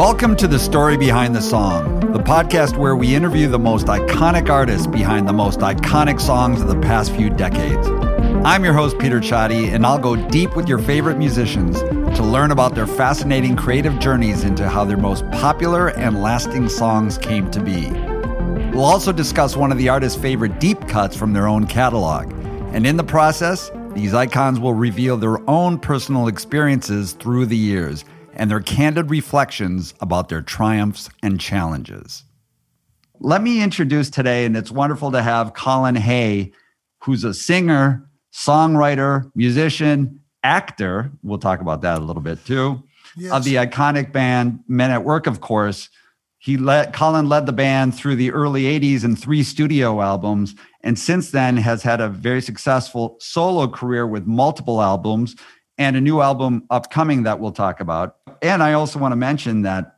Welcome 0.00 0.34
to 0.36 0.48
the 0.48 0.58
story 0.58 0.96
behind 0.96 1.36
the 1.36 1.42
song, 1.42 2.00
the 2.14 2.20
podcast 2.20 2.78
where 2.78 2.96
we 2.96 3.14
interview 3.14 3.48
the 3.48 3.58
most 3.58 3.84
iconic 3.88 4.48
artists 4.48 4.86
behind 4.86 5.28
the 5.28 5.34
most 5.34 5.60
iconic 5.60 6.18
songs 6.22 6.62
of 6.62 6.68
the 6.68 6.80
past 6.80 7.14
few 7.14 7.28
decades. 7.28 7.86
I'm 8.46 8.64
your 8.64 8.72
host, 8.72 8.98
Peter 8.98 9.20
Csathy, 9.20 9.74
and 9.74 9.84
I'll 9.84 9.98
go 9.98 10.16
deep 10.16 10.56
with 10.56 10.70
your 10.70 10.78
favorite 10.78 11.18
musicians 11.18 11.80
to 12.16 12.22
learn 12.22 12.50
about 12.50 12.74
their 12.74 12.86
fascinating 12.86 13.56
creative 13.56 13.98
journeys 13.98 14.42
into 14.42 14.66
how 14.70 14.86
their 14.86 14.96
most 14.96 15.30
popular 15.32 15.88
and 15.88 16.22
lasting 16.22 16.70
songs 16.70 17.18
came 17.18 17.50
to 17.50 17.60
be. 17.60 17.90
We'll 18.70 18.86
also 18.86 19.12
discuss 19.12 19.54
one 19.54 19.70
of 19.70 19.76
the 19.76 19.90
artist's 19.90 20.18
favorite 20.18 20.58
deep 20.58 20.88
cuts 20.88 21.14
from 21.14 21.34
their 21.34 21.46
own 21.46 21.66
catalog. 21.66 22.32
And 22.72 22.86
in 22.86 22.96
the 22.96 23.04
process, 23.04 23.70
these 23.92 24.14
icons 24.14 24.60
will 24.60 24.72
reveal 24.72 25.18
their 25.18 25.46
own 25.50 25.78
personal 25.78 26.26
experiences 26.28 27.12
through 27.12 27.44
the 27.44 27.56
years 27.58 28.06
and 28.34 28.50
their 28.50 28.60
candid 28.60 29.10
reflections 29.10 29.94
about 30.00 30.28
their 30.28 30.42
triumphs 30.42 31.08
and 31.22 31.40
challenges. 31.40 32.24
Let 33.18 33.42
me 33.42 33.62
introduce 33.62 34.08
today, 34.10 34.44
and 34.44 34.56
it's 34.56 34.70
wonderful 34.70 35.12
to 35.12 35.22
have 35.22 35.54
Colin 35.54 35.96
Hay, 35.96 36.52
who's 37.02 37.24
a 37.24 37.34
singer, 37.34 38.08
songwriter, 38.32 39.30
musician, 39.34 40.20
actor. 40.42 41.10
We'll 41.22 41.38
talk 41.38 41.60
about 41.60 41.82
that 41.82 41.98
a 41.98 42.04
little 42.04 42.22
bit 42.22 42.44
too. 42.44 42.82
Yes. 43.16 43.32
Of 43.32 43.44
the 43.44 43.56
iconic 43.56 44.12
band 44.12 44.60
Men 44.68 44.90
at 44.90 45.04
Work, 45.04 45.26
of 45.26 45.40
course. 45.40 45.90
He 46.38 46.56
led 46.56 46.94
Colin 46.94 47.28
led 47.28 47.44
the 47.44 47.52
band 47.52 47.94
through 47.94 48.16
the 48.16 48.30
early 48.30 48.62
80s 48.62 49.04
and 49.04 49.18
three 49.18 49.42
studio 49.42 50.00
albums, 50.00 50.54
and 50.82 50.98
since 50.98 51.30
then 51.30 51.58
has 51.58 51.82
had 51.82 52.00
a 52.00 52.08
very 52.08 52.40
successful 52.40 53.16
solo 53.20 53.68
career 53.68 54.06
with 54.06 54.26
multiple 54.26 54.80
albums 54.80 55.36
and 55.80 55.96
a 55.96 56.00
new 56.00 56.20
album 56.20 56.62
upcoming 56.68 57.22
that 57.22 57.40
we'll 57.40 57.52
talk 57.52 57.80
about. 57.80 58.16
And 58.42 58.62
I 58.62 58.74
also 58.74 58.98
want 58.98 59.12
to 59.12 59.16
mention 59.16 59.62
that 59.62 59.96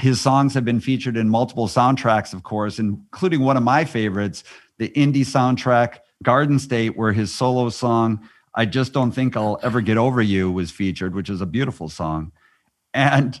his 0.00 0.20
songs 0.20 0.52
have 0.52 0.66
been 0.66 0.80
featured 0.80 1.16
in 1.16 1.30
multiple 1.30 1.66
soundtracks, 1.66 2.34
of 2.34 2.42
course, 2.42 2.78
including 2.78 3.40
one 3.40 3.56
of 3.56 3.62
my 3.62 3.86
favorites, 3.86 4.44
the 4.76 4.90
indie 4.90 5.22
soundtrack 5.22 6.00
Garden 6.22 6.58
State, 6.58 6.98
where 6.98 7.12
his 7.12 7.32
solo 7.32 7.70
song, 7.70 8.28
I 8.54 8.66
Just 8.66 8.92
Don't 8.92 9.12
Think 9.12 9.34
I'll 9.34 9.58
Ever 9.62 9.80
Get 9.80 9.96
Over 9.96 10.20
You, 10.20 10.50
was 10.50 10.70
featured, 10.70 11.14
which 11.14 11.30
is 11.30 11.40
a 11.40 11.46
beautiful 11.46 11.88
song. 11.88 12.30
And 12.92 13.40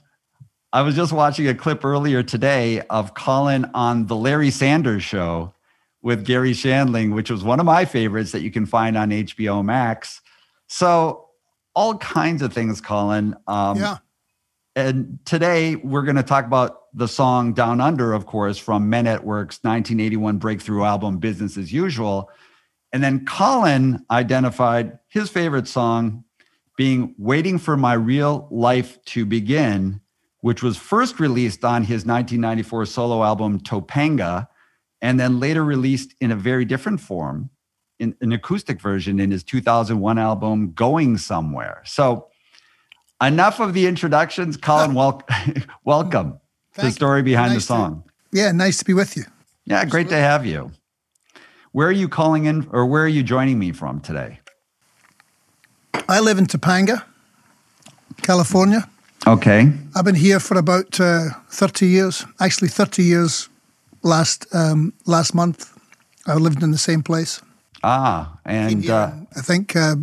I 0.72 0.80
was 0.80 0.96
just 0.96 1.12
watching 1.12 1.46
a 1.48 1.54
clip 1.54 1.84
earlier 1.84 2.22
today 2.22 2.80
of 2.88 3.12
Colin 3.12 3.70
on 3.74 4.06
the 4.06 4.16
Larry 4.16 4.50
Sanders 4.50 5.04
show 5.04 5.52
with 6.00 6.24
Garry 6.24 6.52
Shandling, 6.52 7.14
which 7.14 7.30
was 7.30 7.44
one 7.44 7.60
of 7.60 7.66
my 7.66 7.84
favorites 7.84 8.32
that 8.32 8.40
you 8.40 8.50
can 8.50 8.64
find 8.64 8.96
on 8.96 9.10
HBO 9.10 9.62
Max. 9.62 10.22
So 10.66 11.23
all 11.74 11.98
kinds 11.98 12.42
of 12.42 12.52
things, 12.52 12.80
Colin. 12.80 13.36
Um, 13.46 13.78
yeah. 13.78 13.98
And 14.76 15.18
today 15.24 15.76
we're 15.76 16.02
going 16.02 16.16
to 16.16 16.22
talk 16.22 16.46
about 16.46 16.84
the 16.94 17.06
song 17.06 17.52
Down 17.52 17.80
Under, 17.80 18.12
of 18.12 18.26
course, 18.26 18.58
from 18.58 18.90
Men 18.90 19.06
at 19.06 19.24
Work's 19.24 19.58
1981 19.62 20.38
breakthrough 20.38 20.84
album, 20.84 21.18
Business 21.18 21.56
as 21.56 21.72
Usual. 21.72 22.30
And 22.92 23.02
then 23.02 23.24
Colin 23.24 24.04
identified 24.10 24.98
his 25.08 25.30
favorite 25.30 25.68
song 25.68 26.24
being 26.76 27.14
Waiting 27.18 27.58
for 27.58 27.76
My 27.76 27.94
Real 27.94 28.48
Life 28.50 29.04
to 29.06 29.24
Begin, 29.24 30.00
which 30.40 30.62
was 30.62 30.76
first 30.76 31.20
released 31.20 31.64
on 31.64 31.82
his 31.82 32.04
1994 32.04 32.86
solo 32.86 33.22
album, 33.22 33.60
Topanga, 33.60 34.48
and 35.00 35.20
then 35.20 35.38
later 35.38 35.64
released 35.64 36.14
in 36.20 36.32
a 36.32 36.36
very 36.36 36.64
different 36.64 37.00
form 37.00 37.50
in 37.98 38.14
an 38.20 38.32
acoustic 38.32 38.80
version 38.80 39.20
in 39.20 39.30
his 39.30 39.42
2001 39.42 40.18
album 40.18 40.72
Going 40.72 41.18
Somewhere. 41.18 41.82
So 41.84 42.28
enough 43.22 43.60
of 43.60 43.74
the 43.74 43.86
introductions. 43.86 44.56
Colin, 44.56 44.94
wel- 44.94 45.22
welcome 45.84 46.40
to 46.74 46.82
the 46.82 46.90
story 46.90 47.22
behind 47.22 47.52
nice 47.52 47.62
the 47.62 47.66
song. 47.66 48.04
To, 48.32 48.38
yeah, 48.38 48.52
nice 48.52 48.78
to 48.78 48.84
be 48.84 48.94
with 48.94 49.16
you. 49.16 49.24
Yeah, 49.64 49.84
great 49.84 50.08
to 50.10 50.16
have 50.16 50.44
you. 50.44 50.72
Where 51.72 51.88
are 51.88 51.92
you 51.92 52.08
calling 52.08 52.44
in 52.44 52.68
or 52.70 52.86
where 52.86 53.02
are 53.04 53.08
you 53.08 53.22
joining 53.22 53.58
me 53.58 53.72
from 53.72 54.00
today? 54.00 54.40
I 56.08 56.20
live 56.20 56.38
in 56.38 56.46
Topanga, 56.46 57.04
California. 58.22 58.88
Okay. 59.26 59.72
I've 59.96 60.04
been 60.04 60.14
here 60.14 60.38
for 60.38 60.58
about 60.58 61.00
uh, 61.00 61.30
30 61.48 61.86
years. 61.86 62.26
Actually, 62.40 62.68
30 62.68 63.02
years 63.02 63.48
last 64.02 64.46
um, 64.54 64.92
last 65.06 65.34
month. 65.34 65.72
I 66.26 66.34
lived 66.34 66.62
in 66.62 66.70
the 66.70 66.78
same 66.78 67.02
place. 67.02 67.40
Ah, 67.86 68.38
and 68.46 68.88
uh, 68.88 69.10
I 69.36 69.42
think 69.42 69.76
uh, 69.76 69.96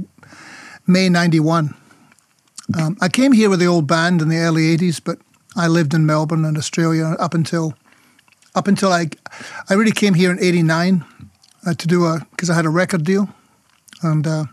May 0.85 1.09
'91. 1.09 1.73
Um, 2.77 2.95
I 3.01 3.09
came 3.09 3.31
here 3.31 3.49
with 3.49 3.59
the 3.59 3.65
old 3.65 3.87
band 3.87 4.21
in 4.21 4.29
the 4.29 4.37
early 4.37 4.77
'80s, 4.77 5.01
but 5.03 5.17
I 5.55 5.67
lived 5.67 5.95
in 5.95 6.05
Melbourne 6.05 6.45
and 6.45 6.57
Australia 6.57 7.15
up 7.17 7.33
until 7.33 7.73
up 8.53 8.67
until 8.67 8.93
I 8.93 9.09
I 9.67 9.73
really 9.73 9.91
came 9.91 10.13
here 10.13 10.29
in 10.29 10.37
'89 10.37 11.03
uh, 11.65 11.73
to 11.73 11.87
do 11.87 12.05
a 12.05 12.19
because 12.29 12.51
I 12.51 12.53
had 12.53 12.65
a 12.65 12.69
record 12.69 13.03
deal, 13.03 13.27
and 14.03 14.27
uh, 14.27 14.45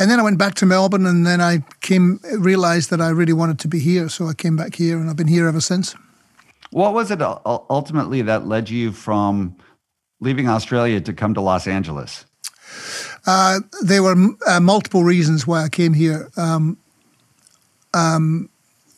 and 0.00 0.10
then 0.10 0.18
I 0.18 0.24
went 0.24 0.38
back 0.38 0.54
to 0.56 0.66
Melbourne, 0.66 1.06
and 1.06 1.24
then 1.24 1.40
I 1.40 1.62
came 1.80 2.18
realized 2.36 2.90
that 2.90 3.00
I 3.00 3.10
really 3.10 3.32
wanted 3.32 3.60
to 3.60 3.68
be 3.68 3.78
here, 3.78 4.08
so 4.08 4.26
I 4.26 4.34
came 4.34 4.56
back 4.56 4.74
here, 4.74 4.98
and 4.98 5.08
I've 5.08 5.16
been 5.16 5.28
here 5.28 5.46
ever 5.46 5.60
since. 5.60 5.94
What 6.72 6.94
was 6.94 7.12
it 7.12 7.22
ultimately 7.22 8.22
that 8.22 8.48
led 8.48 8.68
you 8.68 8.90
from 8.90 9.54
leaving 10.24 10.48
Australia 10.48 11.00
to 11.00 11.12
come 11.12 11.34
to 11.34 11.40
Los 11.40 11.66
Angeles? 11.66 12.24
Uh, 13.26 13.60
there 13.82 14.02
were 14.02 14.16
uh, 14.46 14.60
multiple 14.60 15.04
reasons 15.04 15.46
why 15.46 15.62
I 15.62 15.68
came 15.68 15.94
here. 15.94 16.30
Um, 16.36 16.78
um, 17.92 18.48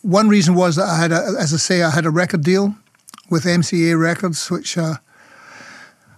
one 0.02 0.28
reason 0.28 0.54
was 0.54 0.76
that 0.76 0.88
I 0.88 0.96
had, 0.96 1.12
a, 1.12 1.34
as 1.38 1.52
I 1.52 1.58
say, 1.58 1.82
I 1.82 1.90
had 1.90 2.06
a 2.06 2.10
record 2.10 2.42
deal 2.42 2.74
with 3.28 3.44
MCA 3.44 4.00
Records, 4.00 4.50
which 4.50 4.78
uh, 4.78 4.94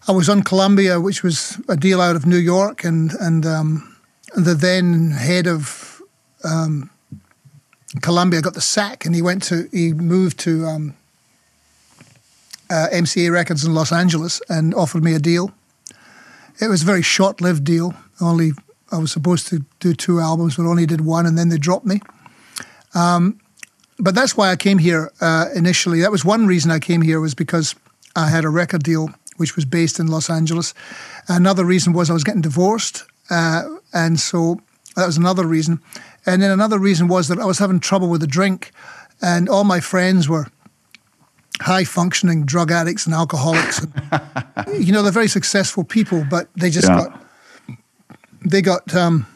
I 0.06 0.12
was 0.12 0.28
on 0.28 0.42
Columbia, 0.42 1.00
which 1.00 1.22
was 1.22 1.60
a 1.68 1.76
deal 1.76 2.00
out 2.00 2.16
of 2.16 2.26
New 2.26 2.36
York, 2.36 2.84
and 2.84 3.12
and, 3.20 3.44
um, 3.46 3.96
the 4.36 4.54
then 4.54 5.10
head 5.12 5.46
of 5.46 6.02
um, 6.44 6.90
Columbia, 8.02 8.42
got 8.42 8.54
the 8.54 8.60
sack, 8.60 9.06
and 9.06 9.14
he 9.14 9.22
went 9.22 9.42
to 9.44 9.68
he 9.72 9.94
moved 9.94 10.38
to 10.40 10.66
um, 10.66 10.94
uh, 12.70 12.88
MCA 12.92 13.32
Records 13.32 13.64
in 13.64 13.74
Los 13.74 13.92
Angeles 13.92 14.40
and 14.48 14.74
offered 14.74 15.02
me 15.02 15.14
a 15.14 15.18
deal. 15.18 15.52
It 16.60 16.68
was 16.68 16.82
a 16.82 16.86
very 16.86 17.02
short-lived 17.02 17.64
deal. 17.64 17.94
Only 18.20 18.52
I 18.90 18.98
was 18.98 19.12
supposed 19.12 19.48
to 19.48 19.64
do 19.80 19.94
two 19.94 20.20
albums, 20.20 20.56
but 20.56 20.66
only 20.66 20.86
did 20.86 21.02
one, 21.02 21.26
and 21.26 21.38
then 21.38 21.48
they 21.48 21.58
dropped 21.58 21.86
me. 21.86 22.00
Um, 22.94 23.40
but 23.98 24.14
that's 24.14 24.36
why 24.36 24.50
I 24.50 24.56
came 24.56 24.78
here 24.78 25.12
uh, 25.20 25.46
initially. 25.54 26.00
That 26.00 26.12
was 26.12 26.24
one 26.24 26.46
reason 26.46 26.70
I 26.70 26.78
came 26.78 27.02
here 27.02 27.20
was 27.20 27.34
because 27.34 27.74
I 28.16 28.28
had 28.28 28.44
a 28.44 28.48
record 28.48 28.82
deal 28.82 29.10
which 29.38 29.56
was 29.56 29.64
based 29.64 29.98
in 29.98 30.08
Los 30.08 30.28
Angeles. 30.28 30.74
Another 31.28 31.64
reason 31.64 31.94
was 31.94 32.10
I 32.10 32.12
was 32.12 32.24
getting 32.24 32.42
divorced, 32.42 33.04
uh, 33.30 33.62
and 33.94 34.20
so 34.20 34.60
that 34.96 35.06
was 35.06 35.16
another 35.16 35.46
reason. 35.46 35.80
And 36.26 36.42
then 36.42 36.50
another 36.50 36.78
reason 36.78 37.08
was 37.08 37.28
that 37.28 37.38
I 37.38 37.46
was 37.46 37.58
having 37.58 37.80
trouble 37.80 38.10
with 38.10 38.20
the 38.20 38.26
drink, 38.26 38.72
and 39.22 39.48
all 39.48 39.64
my 39.64 39.80
friends 39.80 40.28
were 40.28 40.48
high 41.60 41.84
functioning 41.84 42.44
drug 42.44 42.70
addicts 42.70 43.06
and 43.06 43.14
alcoholics. 43.14 43.80
And, 43.80 43.92
you 44.84 44.92
know, 44.92 45.02
they're 45.02 45.12
very 45.12 45.28
successful 45.28 45.84
people, 45.84 46.24
but 46.28 46.48
they 46.54 46.70
just 46.70 46.88
yeah. 46.88 47.06
got 47.06 47.24
they 48.44 48.62
got 48.62 48.94
um, 48.94 49.26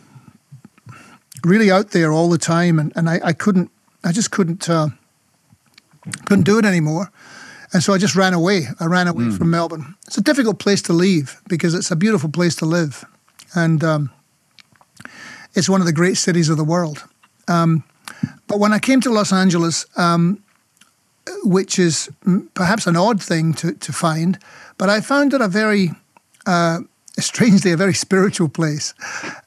really 1.44 1.70
out 1.70 1.90
there 1.90 2.12
all 2.12 2.28
the 2.28 2.38
time, 2.38 2.78
and, 2.78 2.92
and 2.96 3.08
I, 3.08 3.20
I 3.24 3.32
couldn't, 3.32 3.70
I 4.04 4.12
just 4.12 4.30
couldn't 4.30 4.69
uh, 4.69 4.88
couldn't 6.24 6.44
do 6.44 6.58
it 6.58 6.64
anymore. 6.64 7.10
And 7.74 7.82
so 7.82 7.94
I 7.94 7.98
just 7.98 8.14
ran 8.14 8.34
away. 8.34 8.66
I 8.80 8.84
ran 8.84 9.08
away 9.08 9.24
mm. 9.24 9.38
from 9.38 9.50
Melbourne. 9.50 9.94
It's 10.06 10.19
a 10.19 10.22
difficult 10.22 10.58
place 10.58 10.82
to 10.82 10.92
leave 10.92 11.40
because 11.48 11.72
it's 11.72 11.90
a 11.90 11.96
beautiful 11.96 12.28
place 12.28 12.54
to 12.56 12.66
live, 12.66 13.04
and 13.54 13.82
um, 13.82 14.10
it's 15.54 15.69
one 15.69 15.80
of 15.80 15.86
the 15.86 15.92
great 15.92 16.16
cities 16.16 16.48
of 16.48 16.56
the 16.56 16.64
world. 16.64 17.04
Um, 17.48 17.84
but 18.46 18.58
when 18.58 18.72
I 18.72 18.78
came 18.78 19.00
to 19.00 19.10
Los 19.10 19.32
Angeles, 19.32 19.86
um, 19.96 20.42
which 21.44 21.78
is 21.78 22.10
perhaps 22.54 22.86
an 22.86 22.96
odd 22.96 23.22
thing 23.22 23.54
to, 23.54 23.72
to 23.72 23.92
find, 23.92 24.38
but 24.78 24.88
I 24.88 25.00
found 25.00 25.34
it 25.34 25.40
a 25.40 25.48
very, 25.48 25.90
uh, 26.46 26.80
strangely, 27.19 27.72
a 27.72 27.76
very 27.76 27.94
spiritual 27.94 28.48
place 28.48 28.94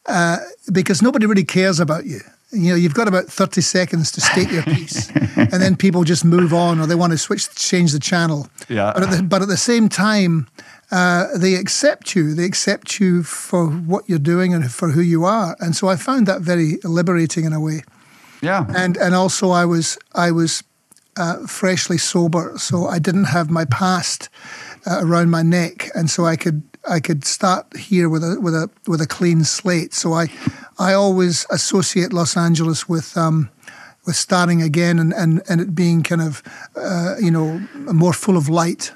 uh, 0.06 0.38
because 0.72 1.02
nobody 1.02 1.26
really 1.26 1.44
cares 1.44 1.80
about 1.80 2.06
you. 2.06 2.20
You 2.52 2.70
know, 2.70 2.76
you've 2.76 2.94
got 2.94 3.08
about 3.08 3.26
30 3.26 3.60
seconds 3.60 4.12
to 4.14 4.22
state 4.22 4.50
your 4.50 4.64
piece, 4.64 5.10
and 5.36 5.52
then 5.62 5.76
people 5.76 6.04
just 6.04 6.24
move 6.24 6.54
on 6.54 6.80
or 6.80 6.88
they 6.88 6.96
want 6.96 7.12
to 7.12 7.18
switch, 7.18 7.54
change 7.56 7.92
the 7.92 8.00
channel. 8.00 8.48
Yeah. 8.70 8.94
But 8.94 9.04
at 9.04 9.10
the, 9.10 9.24
but 9.24 9.42
at 9.42 9.50
the 9.50 9.58
same 9.58 9.90
time, 9.90 10.48
uh, 10.92 11.38
they 11.38 11.56
accept 11.56 12.16
you. 12.16 12.34
They 12.34 12.46
accept 12.46 13.00
you 13.00 13.24
for 13.24 13.68
what 13.68 14.08
you're 14.08 14.20
doing 14.20 14.54
and 14.54 14.72
for 14.72 14.90
who 14.90 15.02
you 15.02 15.26
are. 15.26 15.58
And 15.60 15.76
so 15.76 15.90
I 15.90 15.96
found 15.98 16.28
that 16.28 16.42
very 16.42 16.78
liberating 16.84 17.46
in 17.46 17.52
a 17.52 17.60
way. 17.60 17.84
Yeah. 18.42 18.66
And 18.76 18.96
and 18.98 19.16
also 19.16 19.50
I 19.50 19.66
was 19.66 19.98
I 20.14 20.32
was 20.32 20.64
uh, 21.18 21.46
freshly 21.48 21.98
sober, 21.98 22.54
so 22.58 22.88
I 22.88 23.00
didn't 23.00 23.26
have 23.26 23.50
my 23.50 23.66
past 23.66 24.30
uh, 24.86 25.00
around 25.02 25.30
my 25.30 25.44
neck, 25.44 25.90
and 25.96 26.10
so 26.10 26.26
I 26.26 26.36
could 26.36 26.64
I 26.90 27.00
could 27.00 27.26
start 27.26 27.66
here 27.76 28.10
with 28.10 28.24
a 28.24 28.40
with 28.40 28.54
a 28.54 28.70
with 28.88 29.02
a 29.02 29.08
clean 29.08 29.44
slate. 29.44 29.94
So 29.94 30.14
I 30.14 30.28
I 30.78 30.94
always 30.94 31.46
associate 31.50 32.14
Los 32.14 32.38
Angeles 32.38 32.90
with. 32.90 33.18
Um, 33.18 33.50
with 34.06 34.16
starting 34.16 34.62
again 34.62 35.00
and, 35.00 35.12
and, 35.14 35.42
and 35.50 35.60
it 35.60 35.74
being 35.74 36.04
kind 36.04 36.22
of, 36.22 36.44
uh, 36.76 37.16
you 37.20 37.32
know, 37.32 37.60
more 37.92 38.14
full 38.14 38.38
of 38.38 38.48
light. 38.48 38.94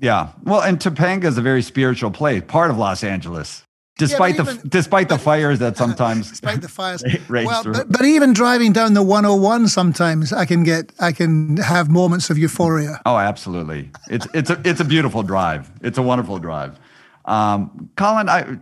Yeah. 0.00 0.28
Well, 0.44 0.62
and 0.62 0.78
Topanga 0.78 1.24
is 1.24 1.36
a 1.36 1.42
very 1.42 1.60
spiritual 1.60 2.10
place, 2.10 2.42
part 2.46 2.70
of 2.70 2.78
Los 2.78 3.04
Angeles 3.04 3.63
despite 3.98 4.36
yeah, 4.36 4.42
the 4.42 4.52
even, 4.52 4.68
despite 4.68 5.08
the 5.08 5.18
fires 5.18 5.58
that 5.58 5.76
sometimes 5.76 6.30
despite 6.30 6.60
the 6.60 6.68
fires. 6.68 7.02
well 7.28 7.62
but, 7.64 7.90
but, 7.90 8.04
even 8.04 8.32
driving 8.32 8.72
down 8.72 8.94
the 8.94 9.02
101 9.02 9.68
sometimes 9.68 10.32
i 10.32 10.44
can 10.44 10.64
get 10.64 10.92
i 11.00 11.12
can 11.12 11.56
have 11.58 11.90
moments 11.90 12.30
of 12.30 12.38
euphoria. 12.38 13.00
Oh 13.06 13.16
absolutely. 13.16 13.90
It's 14.08 14.26
it's 14.34 14.50
a 14.50 14.60
it's 14.64 14.80
a 14.80 14.84
beautiful 14.84 15.22
drive. 15.22 15.70
It's 15.82 15.98
a 15.98 16.02
wonderful 16.02 16.38
drive. 16.38 16.78
Um, 17.24 17.90
colin 17.96 18.28
i 18.28 18.58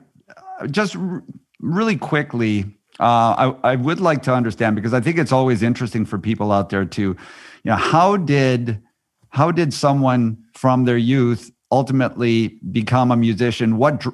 just 0.70 0.96
r- 0.96 1.23
really 1.61 1.96
quickly 1.96 2.64
uh, 3.00 3.52
I, 3.64 3.73
I 3.73 3.76
would 3.76 3.99
like 3.99 4.23
to 4.25 4.34
understand 4.34 4.76
because 4.76 4.94
i 4.94 5.00
think 5.00 5.19
it's 5.19 5.32
always 5.32 5.62
interesting 5.62 6.05
for 6.05 6.19
people 6.19 6.52
out 6.52 6.69
there 6.69 6.84
to 6.84 7.02
you 7.02 7.17
know 7.64 7.76
how 7.76 8.17
did 8.17 8.81
how 9.31 9.50
did 9.50 9.75
someone 9.75 10.37
from 10.55 10.84
their 10.84 10.99
youth 10.99 11.50
ultimately 11.73 12.58
become 12.70 13.11
a 13.11 13.17
musician? 13.17 13.79
What 13.79 14.06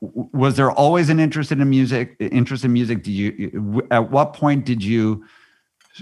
was 0.00 0.56
there 0.56 0.70
always 0.70 1.10
an 1.10 1.20
interest 1.20 1.52
in 1.52 1.68
music 1.68 2.16
interest 2.18 2.64
in 2.64 2.72
music? 2.72 3.02
Do 3.02 3.12
you 3.12 3.86
at 3.90 4.10
what 4.10 4.32
point 4.32 4.64
did 4.64 4.82
you 4.82 5.24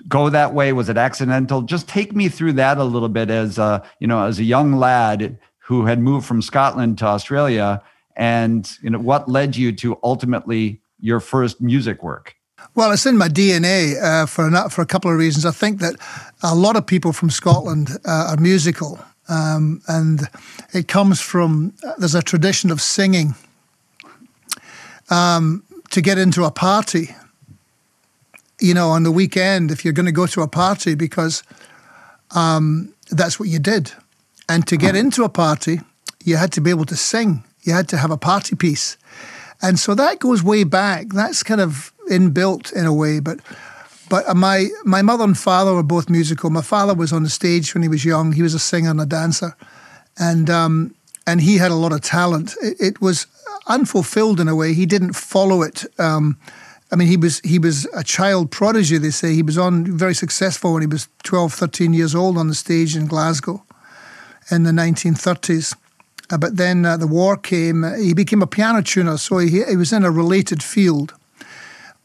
go 0.06 0.31
that 0.31 0.55
way? 0.55 0.73
Was 0.73 0.89
it 0.89 0.97
accidental? 0.97 1.62
Just 1.62 1.89
take 1.89 2.15
me 2.15 2.29
through 2.29 2.55
that 2.55 2.79
a 2.79 2.85
little 2.85 3.09
bit 3.09 3.31
as 3.31 3.59
a 3.59 3.83
you 4.00 4.06
know 4.06 4.25
as 4.25 4.39
a 4.39 4.45
young 4.45 4.75
lad 4.75 5.39
who 5.59 5.87
had 5.87 5.99
moved 5.99 6.25
from 6.27 6.41
scotland 6.41 6.97
to 6.97 7.05
australia 7.05 7.83
and 8.17 8.79
you 8.83 8.91
know 8.91 8.99
what 8.99 9.29
led 9.29 9.56
you 9.56 9.71
to 9.73 9.99
ultimately 10.03 10.81
your 11.01 11.21
first 11.21 11.61
music 11.61 12.03
work? 12.03 12.35
Well, 12.75 12.91
it's 12.93 13.06
in 13.06 13.17
my 13.17 13.29
DNA 13.29 14.03
uh, 14.03 14.27
for 14.27 14.49
a, 14.49 14.69
for 14.69 14.83
a 14.83 14.87
couple 14.87 15.11
of 15.11 15.17
reasons. 15.17 15.47
I 15.47 15.53
think 15.53 15.79
that 15.81 15.94
a 16.43 16.55
lot 16.55 16.77
of 16.77 16.87
people 16.87 17.12
from 17.12 17.31
Scotland 17.31 17.91
uh, 18.05 18.31
are 18.31 18.37
musical, 18.37 18.99
um, 19.29 19.81
and 19.87 20.29
it 20.75 20.89
comes 20.89 21.21
from 21.21 21.73
uh, 21.87 21.93
there's 21.99 22.17
a 22.17 22.23
tradition 22.23 22.71
of 22.71 22.81
singing 22.81 23.35
um, 25.10 25.62
to 25.90 26.00
get 26.00 26.19
into 26.19 26.44
a 26.44 26.50
party, 26.50 27.14
you 28.60 28.75
know, 28.75 28.90
on 28.90 29.02
the 29.02 29.10
weekend, 29.12 29.70
if 29.70 29.84
you're 29.84 29.94
going 29.94 30.06
to 30.06 30.12
go 30.12 30.26
to 30.26 30.43
a 30.43 30.49
party, 30.49 30.94
because 30.94 31.43
um, 32.34 32.93
that's 33.10 33.40
what 33.40 33.49
you 33.49 33.58
did. 33.58 33.93
And 34.49 34.66
to 34.66 34.76
get 34.76 34.96
into 34.96 35.25
a 35.25 35.28
party, 35.28 35.81
you 36.25 36.37
had 36.37 36.52
to 36.52 36.60
be 36.60 36.70
able 36.70 36.87
to 36.87 36.96
sing, 36.96 37.44
you 37.62 37.72
had 37.72 37.88
to 37.88 37.96
have 37.96 38.10
a 38.10 38.16
party 38.16 38.56
piece. 38.56 38.96
And 39.60 39.78
so 39.78 39.94
that 39.94 40.20
goes 40.20 40.43
way 40.43 40.64
back. 40.64 41.08
That's 41.08 41.43
kind 41.43 41.60
of 41.60 41.93
inbuilt 42.10 42.72
in 42.72 42.87
a 42.87 42.93
way, 42.93 43.20
but 43.20 43.40
but 44.08 44.37
my 44.37 44.69
my 44.84 45.02
mother 45.02 45.25
and 45.25 45.37
father 45.37 45.75
were 45.75 45.82
both 45.82 46.08
musical. 46.08 46.50
My 46.50 46.62
father 46.62 46.94
was 46.94 47.12
on 47.12 47.22
the 47.22 47.31
stage 47.31 47.75
when 47.75 47.82
he 47.82 47.88
was 47.88 48.05
young. 48.05 48.32
He 48.32 48.43
was 48.43 48.55
a 48.55 48.58
singer 48.58 48.90
and 48.90 49.00
a 49.00 49.06
dancer, 49.06 49.55
and 50.19 50.49
um, 50.49 50.94
and 51.26 51.40
he 51.40 51.58
had 51.58 51.70
a 51.70 51.75
lot 51.75 51.93
of 51.93 52.00
talent. 52.00 52.55
It, 52.62 52.76
it 52.81 53.00
was 53.00 53.26
unfulfilled 53.69 54.41
in 54.41 54.49
a 54.49 54.55
way. 54.56 54.75
He 54.75 54.87
didn't 54.87 55.12
follow 55.15 55.62
it. 55.62 55.85
Um, 55.99 56.37
I 56.91 56.97
mean, 56.97 57.09
he 57.09 57.17
was 57.17 57.41
he 57.41 57.59
was 57.59 57.87
a 57.94 58.03
child 58.03 58.50
prodigy. 58.50 58.99
They 58.99 59.11
say 59.11 59.35
he 59.35 59.43
was 59.43 59.59
on 59.59 59.85
very 59.85 60.15
successful 60.15 60.73
when 60.73 60.82
he 60.82 60.87
was 60.87 61.09
12, 61.23 61.53
13 61.53 61.93
years 61.93 62.15
old 62.15 62.38
on 62.38 62.49
the 62.49 62.55
stage 62.55 62.97
in 62.97 63.06
Glasgow 63.06 63.63
in 64.51 64.63
the 64.63 64.70
1930s. 64.70 65.77
Uh, 66.31 66.39
but 66.39 66.56
then 66.56 66.84
uh, 66.84 66.96
the 66.96 67.06
war 67.06 67.37
came. 67.37 67.84
Uh, 67.84 67.96
he 67.96 68.15
became 68.15 68.43
a 68.43 68.46
piano 68.46 68.82
tuner, 68.82 69.17
so 69.19 69.39
he, 69.39 69.65
he 69.65 69.77
was 69.77 69.93
in 69.93 70.05
a 70.05 70.10
related 70.10 70.63
field. 70.63 71.15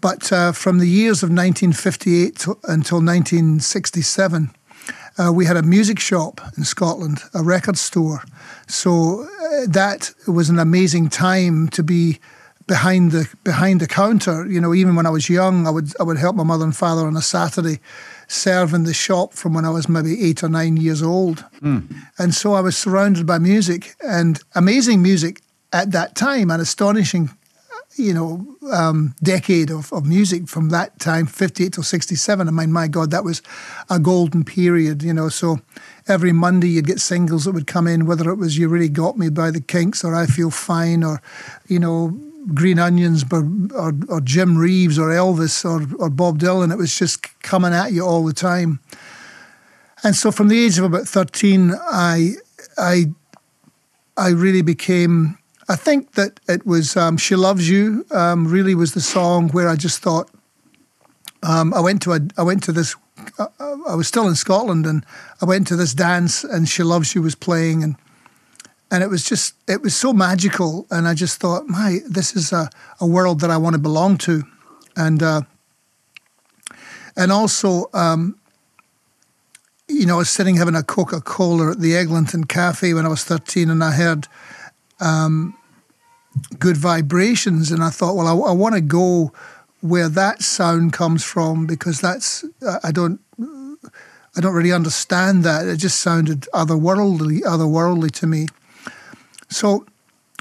But 0.01 0.31
uh, 0.33 0.51
from 0.51 0.79
the 0.79 0.87
years 0.87 1.23
of 1.23 1.29
1958 1.29 2.35
to, 2.39 2.51
until 2.63 2.99
1967, 2.99 4.51
uh, 5.17 5.31
we 5.31 5.45
had 5.45 5.55
a 5.55 5.63
music 5.63 5.99
shop 5.99 6.41
in 6.57 6.65
Scotland, 6.65 7.21
a 7.33 7.41
record 7.41 7.77
store. 7.77 8.23
So 8.67 9.23
uh, 9.23 9.67
that 9.67 10.11
was 10.27 10.49
an 10.49 10.59
amazing 10.59 11.09
time 11.09 11.69
to 11.69 11.83
be 11.83 12.19
behind 12.67 13.11
the 13.11 13.29
behind 13.43 13.81
the 13.81 13.87
counter. 13.87 14.45
You 14.47 14.61
know, 14.61 14.73
even 14.73 14.95
when 14.95 15.05
I 15.05 15.09
was 15.09 15.29
young, 15.29 15.67
I 15.67 15.69
would 15.69 15.93
I 15.99 16.03
would 16.03 16.17
help 16.17 16.35
my 16.35 16.43
mother 16.43 16.63
and 16.63 16.75
father 16.75 17.05
on 17.05 17.15
a 17.15 17.21
Saturday, 17.21 17.79
serve 18.27 18.73
in 18.73 18.83
the 18.83 18.93
shop 18.93 19.33
from 19.33 19.53
when 19.53 19.65
I 19.65 19.69
was 19.69 19.89
maybe 19.89 20.23
eight 20.23 20.43
or 20.43 20.49
nine 20.49 20.77
years 20.77 21.01
old. 21.01 21.45
Mm. 21.61 21.93
And 22.17 22.33
so 22.33 22.53
I 22.53 22.61
was 22.61 22.77
surrounded 22.77 23.25
by 23.25 23.37
music 23.37 23.95
and 24.03 24.41
amazing 24.55 25.01
music 25.01 25.41
at 25.71 25.91
that 25.91 26.15
time 26.15 26.51
and 26.51 26.61
astonishing 26.61 27.29
you 27.95 28.13
know, 28.13 28.55
um, 28.71 29.13
decade 29.21 29.69
of, 29.69 29.91
of 29.93 30.05
music 30.05 30.47
from 30.47 30.69
that 30.69 30.99
time, 30.99 31.25
58 31.25 31.73
to 31.73 31.83
67. 31.83 32.47
I 32.47 32.51
mean, 32.51 32.71
my 32.71 32.87
God, 32.87 33.11
that 33.11 33.23
was 33.23 33.41
a 33.89 33.99
golden 33.99 34.43
period, 34.43 35.03
you 35.03 35.13
know. 35.13 35.29
So 35.29 35.59
every 36.07 36.31
Monday 36.31 36.67
you'd 36.67 36.87
get 36.87 36.99
singles 36.99 37.45
that 37.45 37.53
would 37.53 37.67
come 37.67 37.87
in, 37.87 38.05
whether 38.05 38.29
it 38.29 38.35
was 38.35 38.57
You 38.57 38.67
Really 38.67 38.89
Got 38.89 39.17
Me 39.17 39.29
by 39.29 39.51
the 39.51 39.61
Kinks 39.61 40.03
or 40.03 40.15
I 40.15 40.25
Feel 40.25 40.51
Fine 40.51 41.03
or, 41.03 41.21
you 41.67 41.79
know, 41.79 42.19
Green 42.53 42.77
Onions 42.77 43.23
or, 43.31 43.47
or, 43.73 43.93
or 44.09 44.21
Jim 44.21 44.57
Reeves 44.57 44.99
or 44.99 45.09
Elvis 45.09 45.63
or, 45.63 45.87
or 46.01 46.09
Bob 46.09 46.39
Dylan. 46.39 46.71
It 46.71 46.77
was 46.77 46.97
just 46.97 47.39
coming 47.41 47.73
at 47.73 47.93
you 47.93 48.03
all 48.05 48.25
the 48.25 48.33
time. 48.33 48.79
And 50.03 50.15
so 50.15 50.31
from 50.31 50.49
the 50.49 50.65
age 50.65 50.77
of 50.77 50.83
about 50.83 51.07
13, 51.07 51.73
I, 51.91 52.31
I, 52.77 53.05
I 54.17 54.29
really 54.29 54.61
became 54.61 55.37
I 55.69 55.75
think 55.75 56.13
that 56.13 56.39
it 56.47 56.65
was 56.65 56.97
um, 56.97 57.17
"She 57.17 57.35
Loves 57.35 57.69
You." 57.69 58.05
Um, 58.11 58.47
really 58.47 58.75
was 58.75 58.93
the 58.93 59.01
song 59.01 59.49
where 59.49 59.69
I 59.69 59.75
just 59.75 60.01
thought. 60.01 60.29
Um, 61.41 61.73
I 61.73 61.79
went 61.79 62.01
to 62.03 62.13
a, 62.13 62.19
I 62.37 62.43
went 62.43 62.63
to 62.63 62.71
this. 62.71 62.95
I 63.59 63.95
was 63.95 64.07
still 64.07 64.27
in 64.27 64.35
Scotland, 64.35 64.85
and 64.85 65.05
I 65.41 65.45
went 65.45 65.67
to 65.67 65.75
this 65.75 65.93
dance, 65.93 66.43
and 66.43 66.67
"She 66.67 66.83
Loves 66.83 67.15
You" 67.15 67.21
was 67.21 67.35
playing, 67.35 67.83
and 67.83 67.95
and 68.91 69.03
it 69.03 69.09
was 69.09 69.23
just 69.23 69.55
it 69.67 69.81
was 69.81 69.95
so 69.95 70.13
magical, 70.13 70.85
and 70.91 71.07
I 71.07 71.13
just 71.13 71.39
thought, 71.39 71.67
my, 71.67 71.99
this 72.07 72.35
is 72.35 72.53
a, 72.53 72.69
a 72.99 73.07
world 73.07 73.39
that 73.41 73.49
I 73.49 73.57
want 73.57 73.73
to 73.73 73.79
belong 73.79 74.17
to, 74.19 74.43
and 74.95 75.23
uh, 75.23 75.41
and 77.15 77.31
also, 77.31 77.89
um, 77.93 78.37
you 79.87 80.05
know, 80.05 80.15
I 80.15 80.17
was 80.19 80.29
sitting 80.29 80.55
having 80.57 80.75
a 80.75 80.83
Coca 80.83 81.21
Cola 81.21 81.71
at 81.71 81.79
the 81.79 81.95
Eglinton 81.95 82.45
Cafe 82.45 82.93
when 82.93 83.05
I 83.05 83.09
was 83.09 83.23
13, 83.23 83.69
and 83.69 83.83
I 83.83 83.91
heard 83.91 84.27
um, 84.99 85.55
good 86.59 86.77
vibrations, 86.77 87.71
and 87.71 87.83
I 87.83 87.89
thought, 87.89 88.15
well, 88.15 88.27
I, 88.27 88.49
I 88.49 88.53
want 88.53 88.75
to 88.75 88.81
go 88.81 89.31
where 89.83 90.07
that 90.07 90.41
sound 90.41 90.93
comes 90.93 91.25
from 91.25 91.67
because 91.67 91.99
that's 91.99 92.45
I 92.83 92.91
don't 92.91 93.19
I 94.35 94.39
don't 94.39 94.53
really 94.53 94.71
understand 94.71 95.43
that. 95.43 95.67
It 95.67 95.75
just 95.75 95.99
sounded 95.99 96.47
otherworldly, 96.53 97.41
otherworldly 97.41 98.09
to 98.11 98.25
me. 98.25 98.47
So 99.49 99.85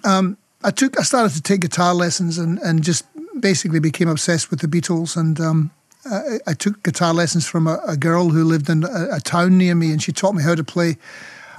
um, 0.05 0.39
I 0.63 0.71
took 0.71 0.99
I 0.99 1.03
started 1.03 1.35
to 1.35 1.43
take 1.43 1.61
guitar 1.61 1.93
lessons 1.93 2.39
and 2.39 2.61
and 2.61 2.85
just 2.85 3.05
basically 3.41 3.81
became 3.81 4.09
obsessed 4.09 4.51
with 4.51 4.61
the 4.61 4.69
Beatles 4.69 5.17
and. 5.17 5.39
Um, 5.41 5.71
I, 6.05 6.39
I, 6.49 6.55
took 6.55 6.83
guitar 6.83 7.15
lessons 7.15 7.47
from 7.47 7.69
a, 7.69 7.81
a 7.87 7.97
girl 7.97 8.31
who 8.31 8.43
lived 8.43 8.69
in 8.69 8.83
a, 8.83 9.07
a, 9.13 9.21
town 9.21 9.57
near 9.57 9.77
me, 9.77 9.93
and 9.93 10.03
she 10.03 10.11
taught 10.11 10.35
me 10.35 10.43
how 10.43 10.57
to 10.57 10.65
play 10.65 10.97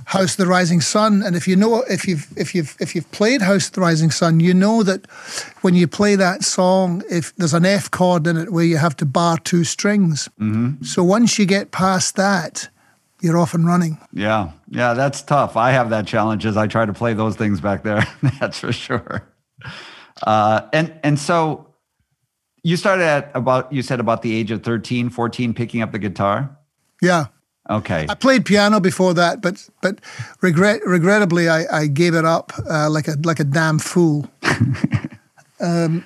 House 0.06 0.32
of 0.32 0.38
the 0.38 0.48
Rising 0.48 0.82
Sun. 0.82 1.24
And 1.24 1.36
if 1.36 1.48
you 1.48 1.56
know, 1.56 1.84
if 1.90 2.08
you've 2.08 2.28
if 2.38 2.54
you've 2.54 2.76
if 2.80 2.96
you've 2.96 3.10
played 3.12 3.42
House 3.42 3.68
of 3.68 3.74
the 3.74 3.82
Rising 3.82 4.12
Sun, 4.12 4.40
you 4.40 4.54
know 4.54 4.84
that 4.84 5.10
when 5.62 5.76
you 5.76 5.88
play 5.88 6.16
that 6.16 6.44
song, 6.44 7.04
if 7.10 7.36
there's 7.36 7.54
an 7.54 7.66
F 7.66 7.92
chord 7.92 8.28
in 8.28 8.38
it 8.38 8.52
where 8.52 8.66
you 8.66 8.78
have 8.78 8.96
to 8.98 9.06
bar 9.06 9.38
two 9.38 9.64
strings. 9.64 10.30
Mm-hmm. 10.40 10.84
So 10.84 11.04
once 11.04 11.38
you 11.40 11.46
get 11.46 11.72
past 11.72 12.16
that, 12.16 12.70
you're 13.22 13.38
off 13.38 13.54
and 13.54 13.66
running. 13.66 13.98
Yeah, 14.12 14.52
yeah, 14.70 14.94
that's 14.94 15.22
tough. 15.22 15.56
I 15.56 15.72
have 15.72 15.90
that 15.92 16.06
challenge 16.08 16.46
as 16.46 16.58
I 16.58 16.68
try 16.68 16.86
to 16.86 16.94
play 16.94 17.14
those 17.14 17.36
things 17.36 17.62
back 17.62 17.84
there. 17.84 18.06
that's 18.40 18.60
for 18.60 18.74
sure. 18.74 19.28
Uh, 20.22 20.68
and 20.74 20.94
and 21.04 21.18
so 21.20 21.74
you 22.64 22.78
started 22.78 23.04
at 23.04 23.32
about 23.36 23.72
you 23.72 23.82
said 23.82 24.00
about 24.00 24.22
the 24.22 24.34
age 24.34 24.50
of 24.50 24.64
13 24.64 25.10
14 25.10 25.54
picking 25.54 25.82
up 25.82 25.92
the 25.92 26.00
guitar 26.00 26.58
yeah 27.02 27.26
okay. 27.70 28.06
I 28.10 28.16
played 28.16 28.46
piano 28.46 28.80
before 28.80 29.14
that 29.14 29.42
but 29.42 29.68
but 29.82 30.00
regret 30.42 30.82
regrettably 30.86 31.50
i, 31.50 31.66
I 31.72 31.88
gave 31.88 32.14
it 32.14 32.26
up 32.26 32.54
uh, 32.70 32.90
like 32.90 33.08
a 33.08 33.16
like 33.24 33.40
a 33.40 33.46
damn 33.46 33.80
fool. 33.80 34.30
Um, 35.64 36.04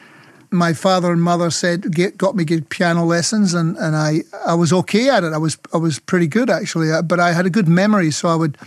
my 0.52 0.72
father 0.72 1.12
and 1.12 1.22
mother 1.22 1.50
said 1.50 1.92
get, 1.92 2.18
got 2.18 2.36
me 2.36 2.46
good 2.46 2.70
piano 2.70 3.04
lessons 3.04 3.54
and, 3.54 3.76
and 3.78 3.96
I, 3.96 4.22
I 4.46 4.54
was 4.54 4.72
okay 4.72 5.10
at 5.10 5.24
it. 5.24 5.34
I 5.34 5.38
was 5.38 5.58
I 5.74 5.78
was 5.78 6.00
pretty 6.00 6.28
good 6.28 6.50
actually 6.50 6.92
uh, 6.92 7.02
but 7.02 7.20
I 7.20 7.34
had 7.34 7.46
a 7.46 7.50
good 7.50 7.68
memory 7.68 8.12
so 8.12 8.30
I 8.30 8.36
would 8.36 8.58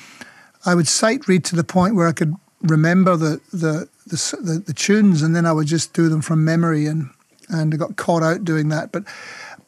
I 0.66 0.74
would 0.74 0.88
sight 0.88 1.26
read 1.28 1.44
to 1.46 1.56
the 1.56 1.64
point 1.64 1.94
where 1.94 2.08
I 2.08 2.12
could 2.12 2.34
remember 2.62 3.16
the 3.16 3.40
the 3.52 3.88
the, 4.06 4.36
the, 4.42 4.62
the 4.66 4.74
tunes 4.74 5.22
and 5.22 5.34
then 5.34 5.46
I 5.46 5.52
would 5.52 5.68
just 5.68 5.92
do 5.92 6.08
them 6.08 6.20
from 6.20 6.44
memory 6.44 6.86
and 6.86 7.10
and 7.48 7.72
I 7.72 7.76
got 7.76 7.96
caught 7.96 8.22
out 8.22 8.44
doing 8.44 8.68
that. 8.68 8.92
But 8.92 9.04